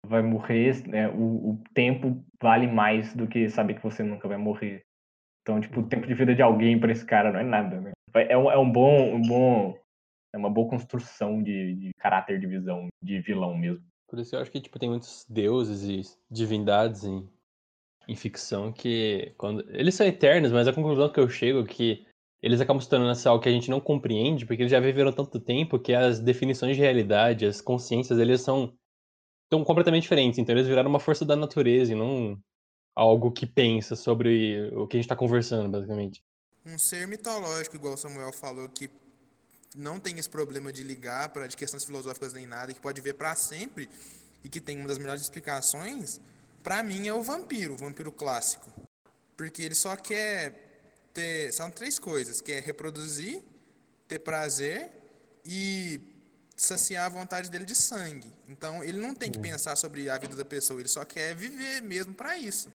vai 0.07 0.23
morrer, 0.23 0.87
né? 0.89 1.09
o, 1.09 1.51
o, 1.51 1.65
tempo 1.75 2.25
vale 2.41 2.67
mais 2.67 3.15
do 3.15 3.27
que 3.27 3.49
saber 3.49 3.75
que 3.75 3.83
você 3.83 4.03
nunca 4.03 4.29
vai 4.29 4.37
morrer. 4.37 4.83
Então, 5.43 5.61
tipo, 5.61 5.81
o 5.81 5.89
tempo 5.89 6.07
de 6.07 6.15
vida 6.15 6.35
de 6.35 6.43
alguém 6.43 6.79
para 6.79 6.93
esse 6.93 7.05
cara 7.05 7.33
não 7.33 7.41
é 7.41 7.45
nada, 7.45 7.81
né? 7.81 7.93
É 8.15 8.37
um, 8.37 8.51
é 8.51 8.59
um 8.59 8.71
bom, 8.71 9.15
um 9.15 9.23
bom, 9.23 9.79
é 10.35 10.39
uma 10.39 10.51
boa 10.51 10.69
construção 10.69 11.43
de, 11.43 11.75
de 11.75 11.91
caráter 11.99 12.39
de 12.39 12.47
visão, 12.47 12.89
de 13.03 13.21
vilão 13.21 13.57
mesmo. 13.57 13.85
Por 14.09 14.19
isso 14.19 14.37
eu 14.37 14.41
acho 14.41 14.51
que 14.51 14.61
tipo, 14.61 14.79
tem 14.79 14.91
muitos 14.91 15.27
deuses 15.29 15.83
e 15.83 16.17
divindades 16.31 17.05
em, 17.05 17.29
em 18.07 18.15
ficção 18.15 18.73
que. 18.73 19.35
quando 19.37 19.65
Eles 19.71 19.95
são 19.95 20.07
eternos, 20.07 20.53
mas 20.53 20.69
a 20.69 20.73
conclusão 20.73 21.11
que 21.11 21.19
eu 21.19 21.29
chego 21.29 21.61
é 21.61 21.67
que 21.67 22.07
eles 22.43 22.61
acabam 22.61 22.81
se 22.81 22.89
tornando 22.89 23.17
algo 23.29 23.43
que 23.43 23.49
a 23.49 23.53
gente 23.53 23.71
não 23.71 23.81
compreende, 23.81 24.45
porque 24.45 24.63
eles 24.63 24.73
já 24.73 24.81
viveram 24.81 25.13
tanto 25.13 25.41
tempo 25.41 25.79
que 25.79 25.95
as 25.95 26.21
definições 26.21 26.77
de 26.77 26.83
realidade, 26.83 27.47
as 27.47 27.61
consciências, 27.61 28.19
eles 28.19 28.41
são 28.41 28.75
tão 29.49 29.65
completamente 29.65 30.03
diferentes. 30.03 30.39
Então 30.39 30.55
eles 30.55 30.67
viraram 30.67 30.91
uma 30.91 31.01
força 31.01 31.25
da 31.25 31.37
natureza 31.37 31.93
e 31.93 31.97
não 31.97 32.39
algo 32.95 33.31
que 33.31 33.47
pensa 33.47 33.97
sobre 33.97 34.71
o 34.75 34.87
que 34.87 34.97
a 34.97 34.99
gente 34.99 35.05
está 35.05 35.17
conversando, 35.17 35.69
basicamente. 35.71 36.23
Um 36.65 36.79
ser 36.79 37.07
mitológico, 37.09 37.77
igual 37.77 37.95
o 37.95 37.97
Samuel 37.97 38.33
falou, 38.33 38.69
que 38.69 38.91
não 39.75 39.99
tem 39.99 40.19
esse 40.19 40.29
problema 40.29 40.73
de 40.73 40.83
ligar 40.83 41.31
para 41.31 41.47
de 41.47 41.57
questões 41.57 41.85
filosóficas 41.85 42.33
nem 42.33 42.47
nada, 42.47 42.73
que 42.73 42.81
pode 42.81 43.01
ver 43.01 43.15
para 43.15 43.35
sempre 43.35 43.89
e 44.45 44.49
que 44.49 44.61
tem 44.61 44.79
uma 44.79 44.89
das 44.89 44.99
melhores 44.99 45.23
explicações, 45.23 46.21
para 46.63 46.83
mim 46.83 47.09
é 47.09 47.15
o 47.15 47.23
vampiro, 47.23 47.75
o 47.75 47.77
vampiro 47.77 48.13
clássico. 48.13 48.71
Porque 49.37 49.63
ele 49.63 49.75
só 49.75 49.97
quer 49.97 51.09
ter. 51.13 51.53
São 51.53 51.71
três 51.71 51.99
coisas: 51.99 52.41
que 52.41 52.53
é 52.53 52.61
reproduzir, 52.61 53.43
ter 54.07 54.19
prazer 54.19 54.91
e 55.45 56.01
saciar 56.57 57.07
a 57.07 57.09
vontade 57.09 57.51
dele 57.51 57.65
de 57.65 57.75
sangue. 57.75 58.33
Então 58.49 58.85
ele 58.85 59.01
não 59.01 59.15
tem 59.15 59.31
que 59.31 59.39
pensar 59.39 59.75
sobre 59.77 60.09
a 60.09 60.19
vida 60.19 60.37
da 60.37 60.45
pessoa, 60.45 60.79
ele 60.81 60.89
só 60.89 61.05
quer 61.05 61.35
viver 61.35 61.81
mesmo 61.81 62.15
para 62.15 62.37
isso. 62.37 62.69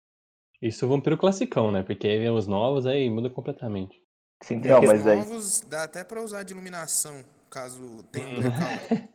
Isso 0.62 0.84
é 0.84 0.86
o 0.86 0.90
vampiro 0.90 1.16
classicão, 1.18 1.70
né? 1.70 1.82
Porque 1.82 2.06
aí 2.06 2.18
vem 2.18 2.30
os 2.30 2.46
novos, 2.46 2.86
aí 2.86 3.08
muda 3.10 3.28
completamente. 3.30 4.00
Sim, 4.42 4.60
tem 4.60 4.70
Não, 4.72 4.80
que- 4.80 4.86
mas 4.86 5.06
aí- 5.06 5.16
Novos 5.18 5.60
dá 5.62 5.84
até 5.84 6.04
para 6.04 6.22
usar 6.22 6.42
de 6.42 6.52
iluminação, 6.52 7.24
caso 7.50 8.02
tenha 8.12 8.26
um 8.26 8.34
blackout. 8.34 8.48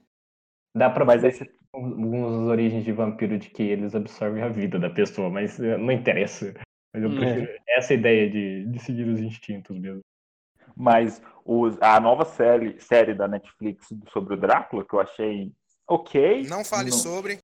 Dá 0.75 0.87
pra 0.89 1.03
Mas 1.03 1.23
aí 1.23 1.31
você 1.31 1.49
algumas 1.73 2.47
origens 2.47 2.83
de 2.85 2.91
vampiro 2.91 3.37
de 3.39 3.49
que 3.49 3.63
eles 3.63 3.93
absorvem 3.95 4.41
a 4.43 4.49
vida 4.49 4.79
da 4.79 4.89
pessoa, 4.89 5.29
mas 5.29 5.59
eh, 5.59 5.77
não 5.77 5.91
interessa. 5.91 6.53
Mas 6.93 7.03
eu 7.03 7.09
Hum. 7.09 7.15
prefiro 7.15 7.47
essa 7.69 7.93
ideia 7.93 8.29
de, 8.29 8.65
de 8.67 8.79
seguir 8.79 9.07
os 9.07 9.19
instintos 9.19 9.77
mesmo. 9.79 10.01
Mas 10.75 11.21
os, 11.45 11.75
a 11.81 11.99
nova 11.99 12.23
série, 12.25 12.79
série 12.79 13.13
da 13.13 13.27
Netflix 13.27 13.87
sobre 14.11 14.35
o 14.35 14.37
Drácula, 14.39 14.85
que 14.85 14.93
eu 14.93 14.99
achei 14.99 15.51
ok. 15.87 16.43
Não 16.43 16.63
fale 16.63 16.91
sobre. 16.91 17.39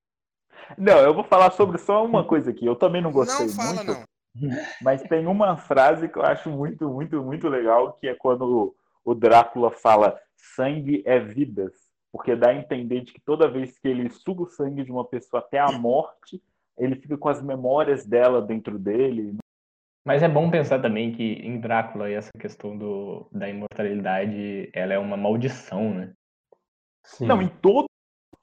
Não, 0.76 0.98
eu 0.98 1.14
vou 1.14 1.24
falar 1.24 1.50
sobre 1.52 1.78
só 1.78 2.04
uma 2.04 2.24
coisa 2.24 2.50
aqui. 2.50 2.66
Eu 2.66 2.76
também 2.76 3.02
não 3.02 3.12
gostei 3.12 3.46
Não 3.46 3.54
fala, 3.54 3.84
muito, 3.84 3.92
não. 3.92 4.04
mas 4.82 5.02
tem 5.02 5.26
uma 5.26 5.56
frase 5.56 6.08
que 6.08 6.18
eu 6.18 6.22
acho 6.22 6.50
muito, 6.50 6.88
muito, 6.88 7.22
muito 7.22 7.48
legal, 7.48 7.92
que 7.94 8.08
é 8.08 8.14
quando 8.14 8.74
o 9.04 9.14
Drácula 9.14 9.70
fala 9.70 10.18
sangue 10.54 11.02
é 11.06 11.18
vidas. 11.18 11.72
Porque 12.12 12.34
dá 12.34 12.50
a 12.50 12.54
entender 12.54 13.02
de 13.02 13.12
que 13.12 13.20
toda 13.20 13.50
vez 13.50 13.78
que 13.78 13.88
ele 13.88 14.08
suga 14.08 14.42
o 14.42 14.48
sangue 14.48 14.84
de 14.84 14.90
uma 14.90 15.04
pessoa 15.04 15.40
até 15.40 15.58
a 15.58 15.70
morte, 15.72 16.42
ele 16.78 16.96
fica 16.96 17.16
com 17.16 17.28
as 17.28 17.42
memórias 17.42 18.06
dela 18.06 18.40
dentro 18.40 18.78
dele. 18.78 19.36
Mas 20.04 20.22
é 20.22 20.28
bom 20.28 20.50
pensar 20.50 20.80
também 20.80 21.12
que 21.12 21.22
em 21.22 21.60
Drácula 21.60 22.08
essa 22.08 22.30
questão 22.38 22.76
do, 22.76 23.28
da 23.32 23.48
imortalidade, 23.48 24.70
ela 24.72 24.94
é 24.94 24.98
uma 24.98 25.16
maldição, 25.16 25.92
né? 25.92 26.12
Sim. 27.04 27.26
Não, 27.26 27.42
em 27.42 27.48
todo, 27.48 27.86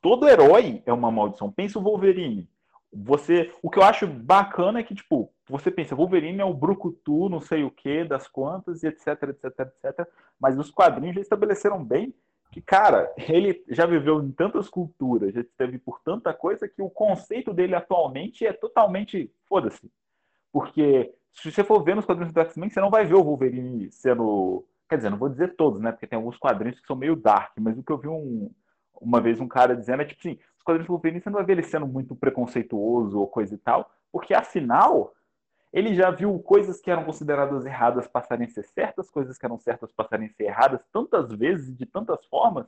todo 0.04 0.28
herói 0.28 0.84
é 0.86 0.92
uma 0.92 1.10
maldição. 1.10 1.50
Pensa 1.50 1.80
o 1.80 1.82
Wolverine. 1.82 2.48
Você, 2.92 3.52
o 3.64 3.72
que 3.72 3.80
eu 3.80 3.84
acho 3.84 4.06
bacana 4.06 4.80
é 4.80 4.84
que, 4.84 4.94
tipo, 4.94 5.34
você 5.48 5.72
pensa, 5.72 5.96
Wolverine 5.96 6.42
é 6.42 6.46
o 6.46 6.54
brucutu, 6.54 7.30
não 7.30 7.40
sei 7.40 7.64
o 7.64 7.72
que, 7.72 8.04
das 8.04 8.28
quantas, 8.28 8.84
e 8.84 8.88
etc, 8.88 9.08
etc, 9.08 9.60
etc. 9.62 10.08
Mas 10.40 10.60
os 10.60 10.70
quadrinhos 10.70 11.16
já 11.16 11.22
estabeleceram 11.22 11.84
bem 11.84 12.14
que, 12.52 12.62
cara, 12.62 13.12
ele 13.18 13.64
já 13.70 13.86
viveu 13.86 14.22
em 14.22 14.32
tantas 14.32 14.70
culturas, 14.70 15.34
já 15.34 15.42
esteve 15.42 15.80
por 15.80 16.02
tanta 16.02 16.34
coisa, 16.34 16.68
que 16.68 16.82
o 16.82 16.90
conceito 16.90 17.52
dele 17.52 17.74
atualmente 17.74 18.46
é 18.46 18.54
totalmente, 18.54 19.34
foda-se. 19.48 19.90
Porque 20.52 21.12
se 21.32 21.50
você 21.50 21.64
for 21.64 21.82
ver 21.82 21.96
nos 21.96 22.06
quadrinhos 22.06 22.34
do 22.34 22.42
X-Men, 22.42 22.70
você 22.70 22.80
não 22.80 22.92
vai 22.92 23.06
ver 23.06 23.16
o 23.16 23.24
Wolverine 23.24 23.90
sendo. 23.92 24.66
Quer 24.88 24.98
dizer, 24.98 25.10
não 25.10 25.18
vou 25.18 25.30
dizer 25.30 25.56
todos, 25.56 25.82
né? 25.82 25.92
Porque 25.92 26.06
tem 26.06 26.18
alguns 26.18 26.38
quadrinhos 26.38 26.80
que 26.80 26.86
são 26.86 26.96
meio 26.96 27.16
dark, 27.16 27.54
mas 27.58 27.76
o 27.76 27.82
que 27.82 27.92
eu 27.92 27.98
vi 27.98 28.08
um, 28.08 28.52
uma 29.04 29.22
vez 29.22 29.40
um 29.40 29.48
cara 29.48 29.76
dizendo 29.76 30.02
é 30.02 30.06
tipo 30.06 30.20
assim: 30.20 30.40
os 30.58 30.64
quadrinhos 30.64 30.88
Wolverine 30.88 31.22
você 31.22 31.30
não 31.30 31.38
vai 31.38 31.46
ver 31.46 31.54
ele 31.54 31.64
sendo 31.64 31.88
muito 31.88 32.16
preconceituoso 32.16 33.20
ou 33.20 33.28
coisa 33.28 33.54
e 33.54 33.58
tal, 33.58 33.92
porque 34.12 34.34
afinal 34.34 35.14
ele 35.74 35.96
já 35.96 36.12
viu 36.12 36.38
coisas 36.40 36.80
que 36.80 36.92
eram 36.92 37.04
consideradas 37.04 37.66
erradas 37.66 38.08
passarem 38.08 38.46
a 38.46 38.50
ser 38.50 38.64
certas, 38.64 39.10
coisas 39.10 39.40
que 39.40 39.46
eram 39.46 39.58
certas 39.58 39.92
passarem 39.92 40.28
a 40.28 40.30
ser 40.30 40.44
erradas 40.44 40.82
tantas 40.92 41.32
vezes 41.32 41.70
e 41.70 41.74
de 41.74 41.86
tantas 41.88 42.24
formas, 42.28 42.68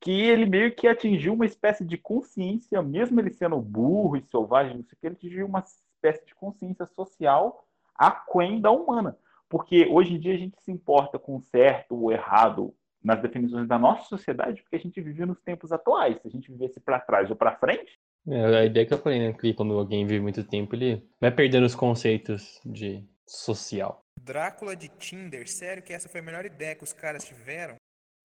que 0.00 0.10
ele 0.10 0.44
meio 0.44 0.74
que 0.74 0.88
atingiu 0.88 1.34
uma 1.34 1.46
espécie 1.46 1.84
de 1.84 1.96
consciência, 1.96 2.82
mesmo 2.82 3.20
ele 3.20 3.30
sendo 3.30 3.60
burro 3.60 4.16
e 4.16 4.24
selvagem, 4.28 4.76
não 4.76 4.82
sei 4.82 4.96
o 4.96 5.00
que, 5.00 5.06
ele 5.06 5.14
atingiu 5.14 5.46
uma 5.46 5.60
espécie 5.60 6.26
de 6.26 6.34
consciência 6.34 6.84
social 6.86 7.64
aquém 7.94 8.60
da 8.60 8.72
humana. 8.72 9.16
Porque 9.48 9.86
hoje 9.86 10.14
em 10.14 10.18
dia 10.18 10.34
a 10.34 10.38
gente 10.38 10.60
se 10.60 10.72
importa 10.72 11.20
com 11.20 11.36
o 11.36 11.42
certo 11.42 11.94
ou 11.94 12.10
errado 12.10 12.74
nas 13.04 13.20
definições 13.20 13.66
da 13.68 13.78
nossa 13.78 14.04
sociedade, 14.04 14.62
porque 14.62 14.76
a 14.76 14.78
gente 14.78 15.00
vive 15.00 15.24
nos 15.26 15.40
tempos 15.40 15.72
atuais. 15.72 16.20
Se 16.22 16.28
a 16.28 16.30
gente 16.30 16.50
vivesse 16.50 16.80
para 16.80 17.00
trás 17.00 17.28
ou 17.30 17.36
para 17.36 17.56
frente, 17.56 17.98
É, 18.28 18.44
a 18.58 18.64
ideia 18.64 18.86
que 18.86 18.94
eu 18.94 18.98
falei, 18.98 19.18
né? 19.18 19.32
Que 19.32 19.52
quando 19.52 19.76
alguém 19.76 20.06
vive 20.06 20.20
muito 20.20 20.44
tempo, 20.44 20.74
ele 20.76 21.04
vai 21.20 21.30
perdendo 21.32 21.66
os 21.66 21.74
conceitos 21.74 22.60
de 22.64 23.04
social. 23.28 23.98
Drácula 24.20 24.76
de 24.76 24.88
Tinder, 24.90 25.48
sério 25.48 25.82
que 25.82 25.92
essa 25.92 26.08
foi 26.08 26.20
a 26.20 26.24
melhor 26.24 26.44
ideia 26.44 26.76
que 26.76 26.84
os 26.84 26.92
caras 26.92 27.24
tiveram? 27.24 27.74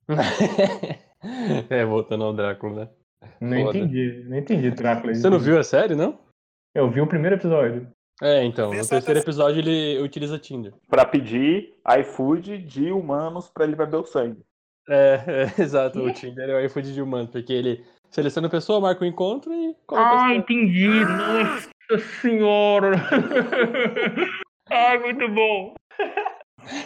é, 1.70 1.86
voltando 1.86 2.24
ao 2.24 2.34
Drácula, 2.34 2.86
né? 2.86 2.90
Não 3.42 3.62
Foda. 3.66 3.78
entendi, 3.78 4.24
não 4.28 4.38
entendi 4.38 4.72
Drácula. 4.72 5.14
Você 5.16 5.30
não 5.30 5.40
viu 5.40 5.58
a 5.60 5.64
série, 5.64 5.96
não? 5.96 6.20
Eu 6.76 6.90
vi 6.92 7.02
o 7.02 7.08
primeiro 7.08 7.36
episódio. 7.36 7.90
É, 8.22 8.44
então, 8.44 8.68
no 8.70 8.76
terceiro 8.76 9.04
até- 9.12 9.20
episódio 9.20 9.60
ele 9.60 10.00
utiliza 10.02 10.40
Tinder. 10.40 10.74
para 10.88 11.06
pedir 11.06 11.76
iFood 12.00 12.58
de 12.60 12.92
humanos 12.92 13.50
para 13.50 13.64
ele 13.66 13.76
beber 13.76 13.98
o 13.98 14.06
sangue. 14.06 14.42
É, 14.90 15.22
é, 15.28 15.62
exato, 15.62 16.00
o 16.00 16.12
Tinder 16.14 16.50
é 16.50 16.56
o 16.56 16.66
iFood 16.66 16.94
de 16.94 17.02
humano, 17.02 17.28
porque 17.28 17.52
ele 17.52 17.84
seleciona 18.10 18.48
a 18.48 18.52
pessoa, 18.52 18.80
marca 18.80 19.04
o 19.04 19.08
encontro 19.08 19.54
e 19.54 19.76
coloca 19.86 20.08
Ah, 20.08 20.12
pessoa. 20.20 20.36
entendi. 20.36 20.88
Nossa 21.06 22.00
senhora. 22.22 22.96
Ai, 24.70 24.98
muito 25.04 25.28
bom. 25.30 25.74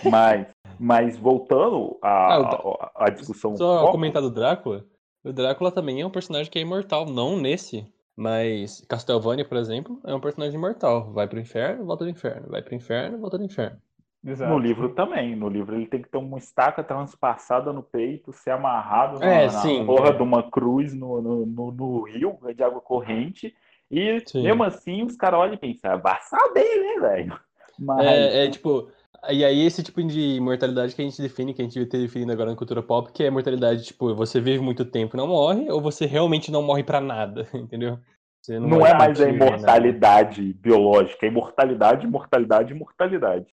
Mas, 0.10 0.48
mas 0.80 1.18
voltando 1.18 1.98
à, 2.02 2.90
Ah, 2.96 3.10
discussão. 3.10 3.56
Só 3.56 3.82
foco, 3.82 3.92
comentar 3.94 4.22
do 4.22 4.32
Drácula. 4.32 4.86
O 5.24 5.32
Drácula 5.32 5.72
também 5.72 6.02
é 6.02 6.06
um 6.06 6.10
personagem 6.12 6.52
que 6.52 6.58
é 6.58 6.62
imortal, 6.62 7.06
não 7.06 7.38
nesse, 7.38 7.86
mas 8.16 8.84
Castlevania, 8.90 9.46
por 9.46 9.58
exemplo, 9.58 10.00
é 10.06 10.14
um 10.16 10.20
personagem 10.20 10.56
imortal. 10.56 11.12
Vai 11.14 11.28
pro 11.28 11.40
inferno, 11.40 11.86
volta 11.86 12.04
do 12.04 12.10
inferno. 12.10 12.48
Vai 12.50 12.62
pro 12.62 12.74
inferno, 12.76 13.20
volta 13.20 13.38
do 13.38 13.44
inferno. 13.44 13.78
Exato. 14.24 14.52
No 14.52 14.60
livro 14.60 14.90
também. 14.90 15.36
No 15.36 15.50
livro 15.50 15.76
ele 15.76 15.88
tem 15.88 16.02
que 16.02 16.10
ter 16.10 16.18
uma 16.18 16.38
estaca 16.38 16.84
transpassada 16.84 17.74
no 17.74 17.82
peito, 17.82 18.32
ser 18.32 18.52
amarrado 18.52 19.20
na, 19.20 19.26
É, 19.26 19.46
na 19.48 19.62
sim. 19.62 19.86
porra 19.86 20.14
de 20.14 20.22
uma 20.22 20.50
cruz 20.50 20.94
no, 20.94 21.22
no, 21.22 21.46
no- 21.46 21.72
no 21.72 22.02
rio 22.04 22.38
de 22.56 22.64
água 22.64 22.82
corrente. 22.82 23.54
E 23.90 24.22
Sim. 24.26 24.44
mesmo 24.44 24.64
assim 24.64 25.04
os 25.04 25.16
caras 25.16 25.40
olham 25.40 25.54
e 25.56 25.58
pensam, 25.58 25.92
"Ah, 25.92 25.98
vai 25.98 26.22
saber, 26.22 26.80
né, 26.82 27.00
velho? 27.10 27.40
Mas 27.80 28.06
É, 28.06 28.46
é 28.46 28.50
tipo. 28.50 28.90
E 29.30 29.46
aí, 29.46 29.64
esse 29.66 29.84
tipo 29.84 30.02
de 30.04 30.20
imortalidade 30.38 30.96
que 30.96 31.02
a 31.02 31.06
gente 31.06 31.22
define, 31.22 31.54
que 31.54 31.62
a 31.62 31.66
gente 31.66 31.74
devia 31.74 31.88
ter 31.90 32.00
definido 32.00 32.32
agora 32.32 32.50
na 32.50 32.56
cultura 32.56 32.82
pop, 32.82 33.12
que 33.12 33.22
é 33.22 33.28
a 33.28 33.30
imortalidade, 33.30 33.84
tipo, 33.84 34.16
você 34.16 34.40
vive 34.42 34.60
muito 34.64 34.84
tempo 34.84 35.16
e 35.16 35.18
não 35.18 35.28
morre, 35.28 35.70
ou 35.70 35.80
você 35.80 36.08
realmente 36.08 36.52
não 36.52 36.64
morre 36.64 36.84
pra 36.84 37.00
nada, 37.00 37.48
entendeu? 37.54 38.00
Você 38.42 38.60
não, 38.60 38.80
morre 38.80 38.90
é 38.92 38.98
mais 38.98 39.22
a 39.22 39.26
né? 39.26 39.32
imortalidade 39.32 40.54
biológica, 40.54 41.24
é 41.26 41.30
imortalidade, 41.30 42.08
imortalidade, 42.08 42.74
imortalidade. 42.74 43.54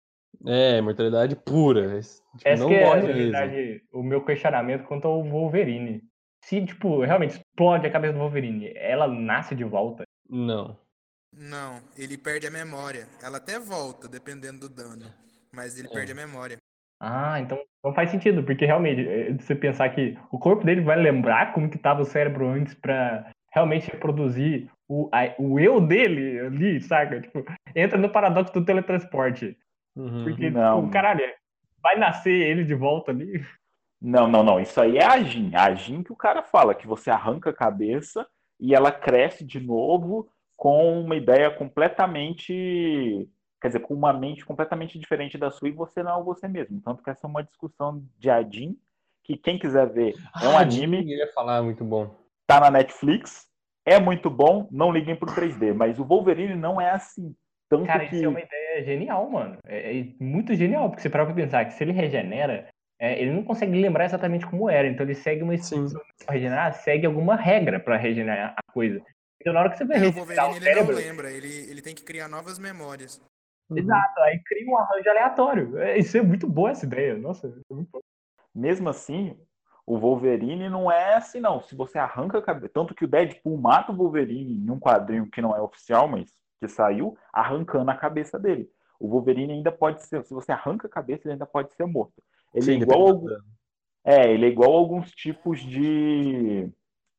É, 0.46 0.78
imortalidade 0.78 1.36
pura. 1.36 2.00
Tipo, 2.02 2.22
Essa 2.44 2.64
não 2.64 2.70
que 2.70 2.76
é, 2.76 2.86
morre 2.86 3.02
na 3.02 3.08
mesmo. 3.08 3.22
verdade, 3.32 3.82
o 3.94 4.04
meu 4.04 4.24
questionamento 4.24 4.84
quanto 4.86 5.08
ao 5.08 5.24
Wolverine. 5.24 6.04
Se, 6.44 6.66
tipo, 6.66 7.02
realmente 7.04 7.36
explode 7.38 7.88
a 7.88 7.92
cabeça 7.92 8.14
do 8.14 8.20
Wolverine, 8.20 8.72
ela 8.76 9.08
nasce 9.08 9.56
de 9.56 9.64
volta. 9.64 10.04
Não. 10.30 10.78
Não, 11.32 11.80
ele 11.98 12.18
perde 12.18 12.46
a 12.46 12.52
memória. 12.52 13.08
Ela 13.24 13.38
até 13.38 13.58
volta, 13.60 14.08
dependendo 14.08 14.68
do 14.68 14.70
dano. 14.70 15.06
Mas 15.52 15.80
ele 15.80 15.88
É. 15.88 15.92
perde 15.92 16.12
a 16.12 16.16
memória. 16.16 16.58
Ah, 17.02 17.40
então 17.40 17.60
não 17.84 17.94
faz 17.94 18.10
sentido, 18.12 18.44
porque 18.44 18.66
realmente, 18.66 19.08
é, 19.08 19.34
você 19.34 19.56
pensar 19.56 19.90
que 19.90 20.18
o 20.32 20.38
corpo 20.40 20.64
dele 20.66 20.82
vai 20.82 20.96
lembrar 21.02 21.54
como 21.54 21.70
que 21.70 21.78
tava 21.78 22.02
o 22.02 22.06
cérebro 22.06 22.48
antes 22.48 22.74
pra 22.76 23.30
realmente 23.54 23.90
reproduzir 23.92 24.70
o, 24.88 25.10
a- 25.12 25.34
o 25.38 25.60
eu 25.60 25.80
dele 25.82 26.40
ali, 26.40 26.82
saca? 26.82 27.20
Tipo, 27.22 27.44
entra 27.76 27.98
no 27.98 28.10
paradoxo 28.10 28.54
do 28.54 28.64
teletransporte. 28.66 29.58
Uhum. 29.96 30.24
Porque, 30.24 30.50
Não. 30.50 30.82
tipo, 30.82 30.92
caralho, 30.92 31.22
vai 31.82 31.98
nascer 31.98 32.32
ele 32.34 32.64
de 32.64 32.74
volta 32.76 33.12
ali. 33.12 33.46
Não, 34.02 34.28
não, 34.28 34.44
não. 34.44 34.60
Isso 34.60 34.80
aí 34.82 34.98
é 34.98 35.06
a 35.06 35.22
Jin. 35.24 35.52
A 35.56 35.74
Jin 35.74 36.04
que 36.04 36.12
o 36.12 36.16
cara 36.16 36.42
fala, 36.44 36.76
que 36.76 36.86
você 36.88 37.10
arranca 37.10 37.52
a 37.52 37.56
cabeça 37.56 38.28
e 38.60 38.74
ela 38.76 38.92
cresce 38.92 39.46
de 39.46 39.60
novo 39.60 40.30
com 40.58 41.00
uma 41.02 41.16
ideia 41.16 41.50
completamente. 41.52 43.30
Quer 43.62 43.68
dizer, 43.70 43.80
com 43.80 43.94
uma 43.94 44.12
mente 44.12 44.46
completamente 44.46 45.00
diferente 45.00 45.38
da 45.38 45.50
sua 45.50 45.70
e 45.70 45.72
você 45.72 46.04
não 46.04 46.20
é 46.20 46.24
você 46.24 46.48
mesmo. 46.50 46.82
Tanto 46.82 47.02
que 47.02 47.10
essa 47.10 47.26
é 47.26 47.30
uma 47.30 47.44
discussão 47.44 48.04
de 48.20 48.30
Adin, 48.30 48.78
que 49.24 49.38
quem 49.38 49.58
quiser 49.58 49.88
ver 49.90 50.16
é 50.42 50.48
um 50.50 50.58
Ah, 50.58 50.62
anime, 50.62 50.98
Eu 51.14 51.20
ia 51.20 51.32
falar, 51.34 51.62
muito 51.64 51.84
bom. 51.86 52.14
tá 52.46 52.60
na 52.60 52.70
Netflix. 52.70 53.48
é 53.86 54.00
muito 54.00 54.30
bom, 54.30 54.68
não 54.72 54.92
liguem 54.92 55.16
pro 55.16 55.34
3D, 55.34 55.74
mas 55.74 55.98
o 56.00 56.04
Wolverine 56.06 56.56
não 56.56 56.80
é 56.80 56.92
assim. 56.92 57.34
Tanto 57.78 57.88
Cara, 57.88 58.08
que... 58.08 58.16
isso 58.16 58.26
é 58.26 58.28
uma 58.28 58.40
ideia 58.40 58.84
genial, 58.84 59.30
mano. 59.30 59.58
É, 59.66 60.00
é 60.00 60.06
muito 60.20 60.54
genial, 60.56 60.90
porque 60.90 61.02
você 61.02 61.10
para 61.10 61.26
pra 61.26 61.34
pensar 61.34 61.66
que 61.66 61.74
se 61.74 61.84
ele 61.84 61.92
regenera, 61.92 62.68
é, 63.00 63.20
ele 63.22 63.32
não 63.32 63.44
consegue 63.44 63.80
lembrar 63.80 64.06
exatamente 64.06 64.46
como 64.46 64.70
era. 64.70 64.88
Então 64.88 65.06
ele 65.06 65.16
segue 65.16 65.44
uma 65.44 65.56
instrução 65.56 66.02
regenerar, 66.30 66.74
segue 66.74 67.06
alguma 67.06 67.36
regra 67.36 67.80
para 67.80 67.98
regenerar 67.98 68.54
a 68.58 68.72
coisa. 68.72 69.02
Então 69.42 69.54
na 69.54 69.60
hora 69.62 69.70
que 69.72 69.78
você 69.78 69.86
vai 69.86 69.98
É, 69.98 70.00
o 70.02 70.12
regenerar 70.12 70.46
Wolverine 70.46 70.54
o 70.54 70.56
ele 70.56 70.66
não 70.66 70.86
cérebro, 70.86 70.96
lembra, 70.96 71.32
ele, 71.32 71.70
ele 71.70 71.82
tem 71.82 71.96
que 71.96 72.04
criar 72.04 72.28
novas 72.28 72.60
memórias. 72.60 73.22
exato, 73.76 74.20
aí 74.22 74.40
cria 74.46 74.70
um 74.70 74.78
arranjo 74.78 75.10
aleatório. 75.10 75.78
É, 75.80 75.98
isso 75.98 76.18
é 76.18 76.22
muito 76.22 76.48
boa 76.48 76.72
essa 76.72 76.86
ideia. 76.86 77.16
Nossa, 77.18 77.48
é 77.48 77.74
muito 77.74 77.90
bom. 77.92 78.00
mesmo 78.54 78.88
assim, 78.90 79.38
o 79.86 79.98
Wolverine 79.98 80.70
não 80.70 80.92
é 80.92 81.16
assim, 81.16 81.40
não. 81.40 81.62
Se 81.62 81.76
você 81.76 81.98
arranca 81.98 82.38
a 82.38 82.42
cabeça. 82.42 82.72
Tanto 82.74 82.96
que 82.96 83.04
o 83.04 83.08
Deadpool 83.08 83.58
mata 83.58 83.92
o 83.92 83.96
Wolverine 83.96 84.54
em 84.54 84.70
um 84.70 84.80
quadrinho 84.80 85.30
que 85.30 85.42
não 85.42 85.56
é 85.56 85.62
oficial, 85.62 86.08
mas 86.08 86.32
que 86.64 86.74
saiu, 86.74 87.18
arrancando 87.32 87.92
a 87.92 87.96
cabeça 87.96 88.40
dele. 88.40 88.70
O 89.00 89.08
Wolverine 89.08 89.54
ainda 89.54 89.72
pode 89.72 90.02
ser. 90.04 90.24
Se 90.24 90.34
você 90.34 90.52
arranca 90.52 90.88
a 90.88 90.90
cabeça, 90.90 91.24
ele 91.26 91.34
ainda 91.34 91.46
pode 91.46 91.74
ser 91.74 91.86
morto. 91.86 92.24
Ele 92.54 92.72
é 92.72 92.76
igual. 92.76 93.22
é, 94.06 94.32
ele 94.32 94.46
é 94.46 94.50
igual 94.50 94.74
a 94.74 94.80
alguns 94.80 95.12
tipos 95.12 95.60
de, 95.60 96.70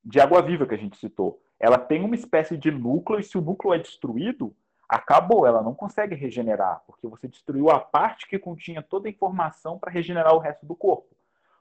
de 0.03 0.21
água-viva 0.21 0.67
que 0.67 0.75
a 0.75 0.79
gente 0.79 0.97
citou. 0.97 1.41
Ela 1.61 1.79
tem 1.79 2.03
uma 2.03 2.15
espécie 2.15 2.57
de 2.57 2.71
núcleo, 2.71 3.21
e 3.21 3.23
se 3.23 3.37
o 3.37 3.43
núcleo 3.43 3.75
é 3.75 3.79
destruído, 3.79 4.55
acabou. 4.89 5.47
Ela 5.47 5.63
não 5.63 5.75
consegue 5.75 6.15
regenerar, 6.15 6.83
porque 6.87 7.07
você 7.07 7.29
destruiu 7.29 7.71
a 7.71 7.79
parte 7.81 8.27
que 8.29 8.39
continha 8.39 8.83
toda 8.83 9.09
a 9.09 9.11
informação 9.11 9.79
para 9.79 9.93
regenerar 9.93 10.35
o 10.35 10.39
resto 10.39 10.65
do 10.65 10.75
corpo. 10.75 11.15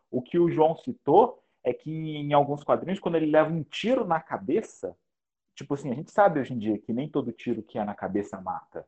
O 0.09 0.21
que 0.21 0.39
o 0.39 0.49
João 0.49 0.77
citou 0.77 1.43
é 1.63 1.73
que 1.73 1.91
em 1.91 2.33
alguns 2.33 2.63
quadrinhos, 2.63 2.99
quando 2.99 3.15
ele 3.15 3.31
leva 3.31 3.51
um 3.51 3.63
tiro 3.63 4.05
na 4.05 4.19
cabeça, 4.19 4.95
tipo 5.55 5.73
assim, 5.73 5.91
a 5.91 5.95
gente 5.95 6.11
sabe 6.11 6.39
hoje 6.39 6.53
em 6.53 6.59
dia 6.59 6.77
que 6.77 6.93
nem 6.93 7.09
todo 7.09 7.31
tiro 7.31 7.63
que 7.63 7.77
é 7.77 7.83
na 7.83 7.93
cabeça 7.93 8.39
mata. 8.41 8.85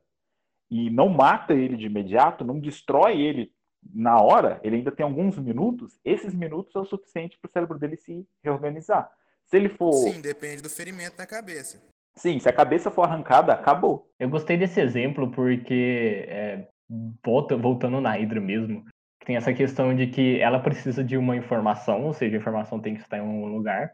E 0.70 0.90
não 0.90 1.10
mata 1.10 1.54
ele 1.54 1.78
de 1.78 1.86
imediato, 1.86 2.44
não 2.44 2.60
destrói 2.60 3.22
ele 3.22 3.52
na 3.94 4.20
hora, 4.20 4.60
ele 4.64 4.78
ainda 4.78 4.92
tem 4.92 5.04
alguns 5.04 5.38
minutos, 5.38 6.00
esses 6.04 6.34
minutos 6.34 6.76
é 6.76 6.80
o 6.80 6.86
suficiente 6.86 7.38
para 7.40 7.48
o 7.48 7.52
cérebro 7.52 7.78
dele 7.78 7.96
se 7.98 8.28
reorganizar. 8.44 9.12
Se 9.46 9.58
ele 9.58 9.70
for. 9.70 9.94
Sim, 9.94 10.22
depende 10.22 10.64
do 10.64 10.70
ferimento 10.70 11.18
na 11.18 11.28
cabeça. 11.28 11.80
Sim, 12.16 12.40
se 12.40 12.50
a 12.50 12.54
cabeça 12.54 12.90
for 12.90 13.04
arrancada, 13.04 13.54
acabou. 13.54 14.10
Eu 14.18 14.30
gostei 14.30 14.58
desse 14.58 14.80
exemplo 14.80 15.30
porque, 15.32 16.26
é, 16.28 16.68
volta, 17.24 17.56
voltando 17.58 18.02
na 18.02 18.14
Hydra 18.14 18.40
mesmo, 18.40 18.86
tem 19.26 19.36
essa 19.36 19.54
questão 19.54 19.96
de 19.96 20.08
que 20.08 20.40
ela 20.40 20.60
precisa 20.60 21.04
de 21.04 21.18
uma 21.18 21.36
informação, 21.36 22.06
ou 22.06 22.14
seja, 22.14 22.38
a 22.38 22.40
informação 22.40 22.80
tem 22.80 22.96
que 22.96 23.02
estar 23.02 23.18
em 23.18 23.22
um 23.22 23.46
lugar, 23.48 23.94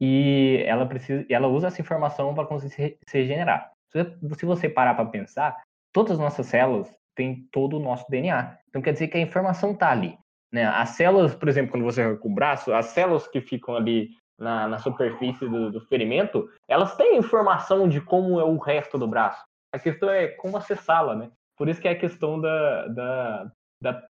e 0.00 0.62
ela 0.66 0.86
precisa, 0.86 1.24
ela 1.28 1.48
usa 1.48 1.68
essa 1.68 1.80
informação 1.80 2.34
para 2.34 2.46
conseguir 2.46 2.74
se 2.74 2.98
se 3.08 3.18
regenerar. 3.18 3.72
Se 3.90 4.44
você 4.44 4.68
parar 4.68 4.94
para 4.94 5.06
pensar, 5.06 5.60
todas 5.92 6.12
as 6.12 6.18
nossas 6.18 6.46
células 6.46 6.94
têm 7.16 7.48
todo 7.50 7.76
o 7.76 7.82
nosso 7.82 8.08
DNA. 8.10 8.58
Então 8.68 8.82
quer 8.82 8.92
dizer 8.92 9.08
que 9.08 9.16
a 9.16 9.20
informação 9.20 9.72
está 9.72 9.90
ali. 9.90 10.16
Né? 10.52 10.64
As 10.64 10.90
células, 10.90 11.34
por 11.34 11.48
exemplo, 11.48 11.72
quando 11.72 11.84
você 11.84 12.02
arranca 12.02 12.26
o 12.26 12.34
braço, 12.34 12.72
as 12.72 12.86
células 12.86 13.26
que 13.26 13.40
ficam 13.40 13.74
ali 13.74 14.10
na, 14.38 14.68
na 14.68 14.78
superfície 14.78 15.48
do, 15.48 15.70
do 15.70 15.80
ferimento, 15.80 16.48
elas 16.68 16.96
têm 16.96 17.18
informação 17.18 17.88
de 17.88 18.00
como 18.00 18.38
é 18.38 18.44
o 18.44 18.56
resto 18.56 18.96
do 18.98 19.08
braço. 19.08 19.42
A 19.74 19.78
questão 19.78 20.08
é 20.08 20.28
como 20.28 20.56
acessá-la, 20.56 21.14
né? 21.14 21.30
Por 21.56 21.68
isso 21.68 21.80
que 21.80 21.88
é 21.88 21.90
a 21.90 21.98
questão 21.98 22.40
da, 22.40 22.86
da, 22.88 23.52
da 23.82 24.06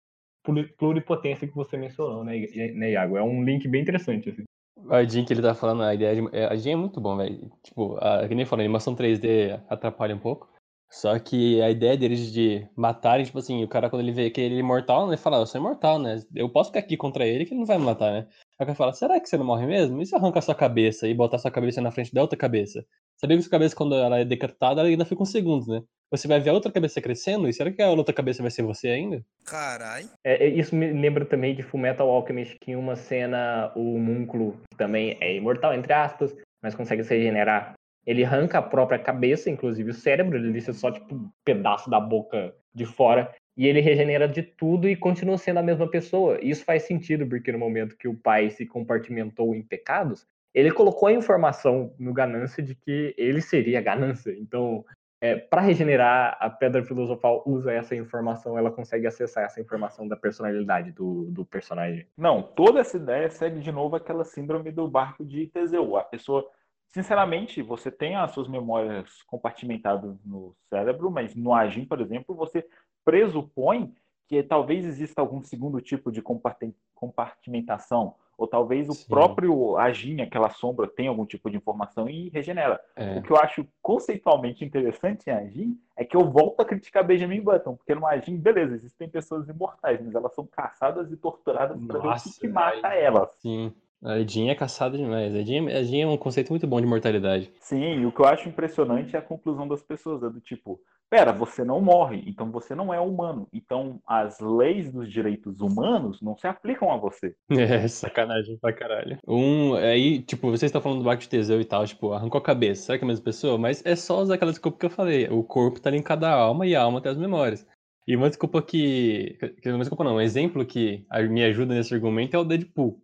pluri- 0.44 0.72
pluripotência 0.78 1.48
que 1.48 1.54
você 1.54 1.76
mencionou, 1.76 2.24
né, 2.24 2.38
né, 2.74 2.90
Iago? 2.92 3.16
É 3.16 3.22
um 3.22 3.44
link 3.44 3.66
bem 3.66 3.82
interessante, 3.82 4.30
assim. 4.30 4.44
A 4.90 5.02
Jean 5.04 5.24
que 5.24 5.32
ele 5.32 5.42
tá 5.42 5.54
falando, 5.54 5.82
a 5.82 5.94
ideia 5.94 6.14
de. 6.22 6.36
é, 6.36 6.46
A 6.46 6.56
Jean 6.56 6.72
é 6.72 6.76
muito 6.76 7.00
bom, 7.00 7.16
velho. 7.16 7.50
Tipo, 7.62 7.96
a, 7.98 8.26
que 8.28 8.34
nem 8.34 8.44
falou, 8.46 8.62
a 8.62 8.64
animação 8.64 8.94
3D 8.94 9.52
atrapalha 9.68 10.14
um 10.14 10.18
pouco. 10.18 10.51
Só 10.92 11.18
que 11.18 11.60
a 11.62 11.70
ideia 11.70 11.96
deles 11.96 12.30
de 12.30 12.68
matarem, 12.76 13.24
tipo 13.24 13.38
assim, 13.38 13.64
o 13.64 13.68
cara 13.68 13.88
quando 13.88 14.02
ele 14.02 14.12
vê 14.12 14.28
que 14.28 14.42
ele 14.42 14.56
é 14.56 14.58
imortal, 14.58 15.06
né, 15.06 15.14
ele 15.14 15.22
fala, 15.22 15.38
eu 15.38 15.46
sou 15.46 15.58
imortal, 15.58 15.98
né? 15.98 16.20
Eu 16.34 16.50
posso 16.50 16.68
ficar 16.68 16.80
aqui 16.80 16.98
contra 16.98 17.26
ele 17.26 17.46
que 17.46 17.54
ele 17.54 17.60
não 17.60 17.66
vai 17.66 17.78
me 17.78 17.84
matar, 17.84 18.12
né? 18.12 18.26
Aí 18.58 18.64
o 18.64 18.66
cara 18.66 18.74
fala, 18.74 18.92
será 18.92 19.18
que 19.18 19.26
você 19.26 19.38
não 19.38 19.46
morre 19.46 19.66
mesmo? 19.66 20.02
E 20.02 20.06
se 20.06 20.14
arrancar 20.14 20.42
sua 20.42 20.54
cabeça 20.54 21.08
e 21.08 21.14
botar 21.14 21.38
sua 21.38 21.50
cabeça 21.50 21.80
na 21.80 21.90
frente 21.90 22.12
da 22.12 22.20
outra 22.20 22.38
cabeça? 22.38 22.84
Sabia 23.16 23.38
que 23.38 23.42
sua 23.42 23.50
cabeça, 23.50 23.74
quando 23.74 23.94
ela 23.94 24.18
é 24.18 24.24
decapitada, 24.24 24.82
ela 24.82 24.88
ainda 24.90 25.06
fica 25.06 25.22
uns 25.22 25.30
segundos, 25.30 25.66
né? 25.66 25.82
Você 26.10 26.28
vai 26.28 26.38
ver 26.38 26.50
a 26.50 26.52
outra 26.52 26.70
cabeça 26.70 27.00
crescendo, 27.00 27.48
e 27.48 27.54
será 27.54 27.72
que 27.72 27.80
a 27.80 27.88
outra 27.88 28.12
cabeça 28.12 28.42
vai 28.42 28.50
ser 28.50 28.62
você 28.62 28.88
ainda? 28.88 29.24
Carai. 29.46 30.04
É, 30.22 30.44
é, 30.44 30.48
isso 30.50 30.76
me 30.76 30.92
lembra 30.92 31.24
também 31.24 31.54
de 31.54 31.62
Fullmetal 31.62 32.10
Alchemist, 32.10 32.58
que 32.60 32.72
em 32.72 32.76
uma 32.76 32.96
cena 32.96 33.72
o 33.74 33.98
Múnculo 33.98 34.58
que 34.70 34.76
também 34.76 35.16
é 35.22 35.34
imortal, 35.34 35.72
entre 35.72 35.94
aspas, 35.94 36.36
mas 36.62 36.74
consegue 36.74 37.02
se 37.02 37.16
regenerar. 37.16 37.72
Ele 38.06 38.24
arranca 38.24 38.58
a 38.58 38.62
própria 38.62 38.98
cabeça, 38.98 39.50
inclusive 39.50 39.90
o 39.90 39.94
cérebro, 39.94 40.36
ele 40.36 40.52
deixa 40.52 40.72
só 40.72 40.90
tipo 40.90 41.14
um 41.14 41.30
pedaço 41.44 41.88
da 41.88 42.00
boca 42.00 42.54
de 42.74 42.86
fora, 42.86 43.32
e 43.56 43.66
ele 43.66 43.80
regenera 43.80 44.26
de 44.26 44.42
tudo 44.42 44.88
e 44.88 44.96
continua 44.96 45.38
sendo 45.38 45.58
a 45.58 45.62
mesma 45.62 45.88
pessoa. 45.88 46.38
Isso 46.42 46.64
faz 46.64 46.84
sentido, 46.84 47.26
porque 47.26 47.52
no 47.52 47.58
momento 47.58 47.96
que 47.96 48.08
o 48.08 48.16
pai 48.16 48.50
se 48.50 48.66
compartimentou 48.66 49.54
em 49.54 49.62
pecados, 49.62 50.26
ele 50.54 50.70
colocou 50.70 51.08
a 51.08 51.12
informação 51.12 51.94
no 51.98 52.12
ganância 52.12 52.62
de 52.62 52.74
que 52.74 53.14
ele 53.16 53.40
seria 53.40 53.80
ganância. 53.80 54.34
Então, 54.38 54.84
é, 55.20 55.36
para 55.36 55.62
regenerar, 55.62 56.36
a 56.40 56.50
pedra 56.50 56.82
filosofal 56.82 57.44
usa 57.46 57.72
essa 57.72 57.94
informação, 57.94 58.58
ela 58.58 58.72
consegue 58.72 59.06
acessar 59.06 59.44
essa 59.44 59.60
informação 59.60 60.08
da 60.08 60.16
personalidade 60.16 60.90
do, 60.90 61.30
do 61.30 61.44
personagem. 61.44 62.06
Não, 62.16 62.42
toda 62.42 62.80
essa 62.80 62.96
ideia 62.96 63.30
segue 63.30 63.60
de 63.60 63.70
novo 63.70 63.94
aquela 63.94 64.24
síndrome 64.24 64.72
do 64.72 64.88
barco 64.88 65.24
de 65.24 65.46
Teseu. 65.46 65.96
A 65.96 66.02
pessoa, 66.02 66.44
sinceramente, 66.92 67.62
você 67.62 67.90
tem 67.90 68.14
as 68.16 68.30
suas 68.32 68.46
memórias 68.46 69.22
compartimentadas 69.22 70.16
no 70.24 70.54
cérebro, 70.68 71.10
mas 71.10 71.34
no 71.34 71.52
Agim, 71.54 71.84
por 71.84 72.00
exemplo, 72.00 72.34
você 72.34 72.66
pressupõe 73.04 73.92
que 74.28 74.42
talvez 74.42 74.84
exista 74.84 75.20
algum 75.20 75.42
segundo 75.42 75.80
tipo 75.80 76.12
de 76.12 76.22
comparti- 76.22 76.74
compartimentação, 76.94 78.14
ou 78.38 78.46
talvez 78.46 78.88
o 78.88 78.94
Sim. 78.94 79.08
próprio 79.08 79.76
Agim, 79.76 80.20
aquela 80.20 80.50
sombra, 80.50 80.88
tenha 80.88 81.10
algum 81.10 81.26
tipo 81.26 81.50
de 81.50 81.56
informação 81.56 82.08
e 82.08 82.28
regenera. 82.30 82.80
É. 82.96 83.18
O 83.18 83.22
que 83.22 83.30
eu 83.30 83.36
acho 83.36 83.66
conceitualmente 83.80 84.64
interessante 84.64 85.28
em 85.28 85.32
Agim 85.32 85.80
é 85.96 86.04
que 86.04 86.16
eu 86.16 86.24
volto 86.30 86.60
a 86.60 86.64
criticar 86.64 87.04
Benjamin 87.04 87.40
Button, 87.40 87.76
porque 87.76 87.94
no 87.94 88.06
Agim, 88.06 88.36
beleza, 88.36 88.74
existem 88.74 89.08
pessoas 89.08 89.48
imortais, 89.48 90.00
mas 90.02 90.14
elas 90.14 90.34
são 90.34 90.46
caçadas 90.46 91.10
e 91.12 91.16
torturadas 91.16 91.78
para 91.84 91.98
ver 91.98 92.08
o 92.08 92.14
que, 92.14 92.40
que 92.40 92.48
mata 92.48 92.88
elas. 92.88 93.30
Sim. 93.38 93.72
A 94.04 94.18
Jean 94.26 94.50
é 94.50 94.54
caçada 94.54 94.96
demais. 94.98 95.34
A 95.34 95.42
Jean, 95.42 95.66
a 95.68 95.82
Jean 95.82 96.04
é 96.04 96.06
um 96.06 96.16
conceito 96.16 96.50
muito 96.50 96.66
bom 96.66 96.80
de 96.80 96.86
mortalidade. 96.86 97.50
Sim, 97.60 98.00
e 98.00 98.06
o 98.06 98.12
que 98.12 98.20
eu 98.20 98.26
acho 98.26 98.48
impressionante 98.48 99.14
é 99.14 99.18
a 99.18 99.22
conclusão 99.22 99.68
das 99.68 99.82
pessoas, 99.82 100.22
é 100.24 100.28
do 100.30 100.40
tipo, 100.40 100.80
pera, 101.08 101.32
você 101.32 101.62
não 101.62 101.80
morre, 101.80 102.24
então 102.26 102.50
você 102.50 102.74
não 102.74 102.92
é 102.92 102.98
humano. 102.98 103.46
Então 103.52 104.00
as 104.06 104.40
leis 104.40 104.90
dos 104.90 105.10
direitos 105.10 105.60
humanos 105.60 106.20
não 106.20 106.36
se 106.36 106.46
aplicam 106.46 106.90
a 106.92 106.96
você. 106.96 107.34
É, 107.52 107.86
sacanagem 107.86 108.58
pra 108.58 108.72
caralho. 108.72 109.18
Um, 109.28 109.74
aí, 109.74 110.20
tipo, 110.22 110.48
vocês 110.50 110.64
estão 110.64 110.80
falando 110.80 110.98
do 110.98 111.04
barco 111.04 111.22
de 111.22 111.28
Teseu 111.28 111.60
e 111.60 111.64
tal, 111.64 111.86
tipo, 111.86 112.12
arrancou 112.12 112.38
a 112.38 112.42
cabeça, 112.44 112.86
será 112.86 112.98
que 112.98 113.04
é 113.04 113.06
a 113.06 113.08
mesma 113.08 113.24
pessoa? 113.24 113.56
Mas 113.56 113.84
é 113.86 113.94
só 113.94 114.20
usar 114.20 114.34
aquela 114.34 114.50
desculpa 114.50 114.78
que 114.78 114.86
eu 114.86 114.90
falei. 114.90 115.28
O 115.28 115.44
corpo 115.44 115.80
tá 115.80 115.90
linkado 115.90 116.26
à 116.26 116.30
alma 116.32 116.66
e 116.66 116.74
a 116.74 116.82
alma 116.82 117.00
tem 117.00 117.12
as 117.12 117.18
memórias. 117.18 117.64
E 118.08 118.16
uma 118.16 118.28
desculpa 118.28 118.60
que. 118.60 119.38
que 119.62 119.68
uma 119.68 119.78
desculpa 119.78 120.02
não, 120.02 120.16
um 120.16 120.20
exemplo 120.20 120.66
que 120.66 121.06
a- 121.08 121.22
me 121.22 121.44
ajuda 121.44 121.72
nesse 121.74 121.94
argumento 121.94 122.34
é 122.34 122.38
o 122.38 122.44
Deadpool. 122.44 123.00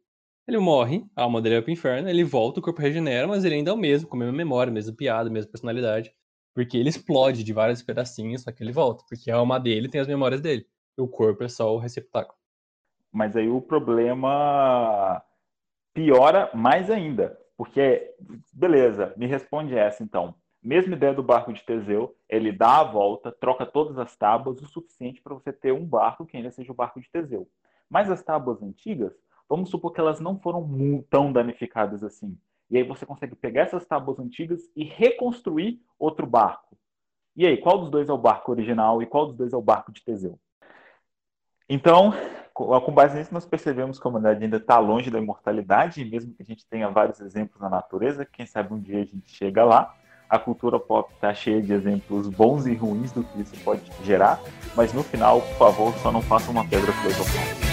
Ele 0.49 0.59
morre, 0.59 1.05
a 1.15 1.25
alma 1.25 1.43
dele 1.43 1.57
vai 1.57 1.63
pro 1.63 1.73
inferno, 1.73 2.09
ele 2.09 2.25
volta, 2.25 2.59
o 2.59 2.63
corpo 2.63 2.81
regenera, 2.81 3.29
mas 3.29 3.45
ele 3.45 3.57
ainda 3.57 3.71
é 3.71 3.75
o 3.75 3.77
mesmo, 3.77 4.09
com 4.09 4.17
a 4.17 4.21
mesma 4.21 4.33
memória, 4.33 4.73
mesma 4.73 4.97
piada, 4.97 5.29
mesma 5.29 5.51
personalidade. 5.51 6.11
Porque 6.55 6.79
ele 6.79 6.89
explode 6.89 7.45
de 7.45 7.53
vários 7.53 7.83
pedacinhos, 7.83 8.45
só 8.45 8.51
que 8.51 8.63
ele 8.65 8.73
volta. 8.73 9.05
Porque 9.07 9.31
a 9.31 9.37
alma 9.37 9.61
dele 9.61 9.91
tem 9.91 10.01
as 10.01 10.09
memórias 10.09 10.41
dele. 10.41 10.67
E 10.97 11.03
o 11.03 11.07
corpo 11.07 11.45
é 11.45 11.49
só 11.49 11.75
o 11.75 11.79
receptáculo. 11.79 12.35
Mas 13.13 13.37
aí 13.37 13.47
o 13.51 13.61
problema 13.61 15.23
piora 15.93 16.51
mais 16.55 16.91
ainda, 16.91 17.39
porque, 17.55 18.15
beleza, 18.51 19.13
me 19.19 19.27
responde 19.27 19.77
essa 19.77 20.03
então. 20.03 20.35
Mesma 20.63 20.95
ideia 20.95 21.13
do 21.13 21.23
barco 21.23 21.53
de 21.53 21.63
Teseu, 21.63 22.17
ele 22.27 22.53
dá 22.53 22.81
a 22.81 22.85
volta, 22.85 23.31
troca 23.31 23.67
todas 23.67 23.99
as 23.99 24.17
tábuas, 24.17 24.63
o 24.63 24.67
suficiente 24.67 25.21
para 25.21 25.35
você 25.35 25.53
ter 25.53 25.73
um 25.73 25.85
barco 25.85 26.25
que 26.25 26.39
ainda 26.39 26.51
seja 26.51 26.73
o 26.73 26.75
barco 26.75 27.01
de 27.01 27.11
Teseu. 27.11 27.47
Mas 27.89 28.11
as 28.11 28.23
tábuas 28.23 28.63
antigas, 28.63 29.13
vamos 29.49 29.71
supor 29.71 29.93
que 29.93 30.01
elas 30.01 30.21
não 30.21 30.39
foram 30.39 31.05
tão 31.09 31.33
danificadas 31.33 32.03
assim. 32.05 32.37
E 32.71 32.77
aí 32.77 32.83
você 32.83 33.07
consegue 33.07 33.35
pegar 33.35 33.63
essas 33.63 33.87
tábuas 33.87 34.19
antigas 34.19 34.71
e 34.77 34.85
reconstruir 34.85 35.81
outro 35.99 36.27
barco. 36.27 36.77
E 37.35 37.47
aí, 37.47 37.57
qual 37.57 37.79
dos 37.79 37.91
dois 37.91 38.09
é 38.09 38.13
o 38.13 38.19
barco 38.19 38.51
original 38.51 39.01
e 39.01 39.07
qual 39.07 39.27
dos 39.27 39.37
dois 39.37 39.53
é 39.53 39.57
o 39.57 39.63
barco 39.63 39.93
de 39.93 40.03
Teseu? 40.03 40.39
Então, 41.69 42.13
com 42.55 42.93
base 42.93 43.17
nisso, 43.17 43.33
nós 43.33 43.47
percebemos 43.47 44.01
que 44.01 44.07
a 44.07 44.11
humanidade 44.11 44.43
ainda 44.43 44.57
está 44.57 44.79
longe 44.79 45.11
da 45.11 45.19
imortalidade, 45.19 46.01
e 46.01 46.05
mesmo 46.05 46.35
que 46.35 46.43
a 46.43 46.45
gente 46.45 46.67
tenha 46.67 46.89
vários 46.89 47.21
exemplos 47.21 47.61
na 47.61 47.69
natureza, 47.69 48.25
quem 48.25 48.47
sabe 48.47 48.75
um 48.75 48.81
dia 48.81 49.03
a 49.03 49.05
gente 49.05 49.31
chega 49.31 49.65
lá. 49.65 49.95
A 50.29 50.39
cultura 50.39 50.79
pop 50.81 51.13
está 51.15 51.33
cheia 51.33 51.63
de 51.63 51.73
exemplos 51.73 52.29
bons 52.29 52.67
e 52.67 52.75
ruins 52.75 53.13
do 53.13 53.23
que 53.23 53.41
isso 53.41 53.57
pode 53.63 53.83
gerar, 54.03 54.41
mas 54.75 54.93
no 54.93 55.03
final, 55.03 55.41
por 55.41 55.57
favor, 55.57 55.95
só 55.99 56.11
não 56.11 56.21
faça 56.21 56.51
uma 56.51 56.69
pedra 56.69 56.93
filosofal. 56.93 57.68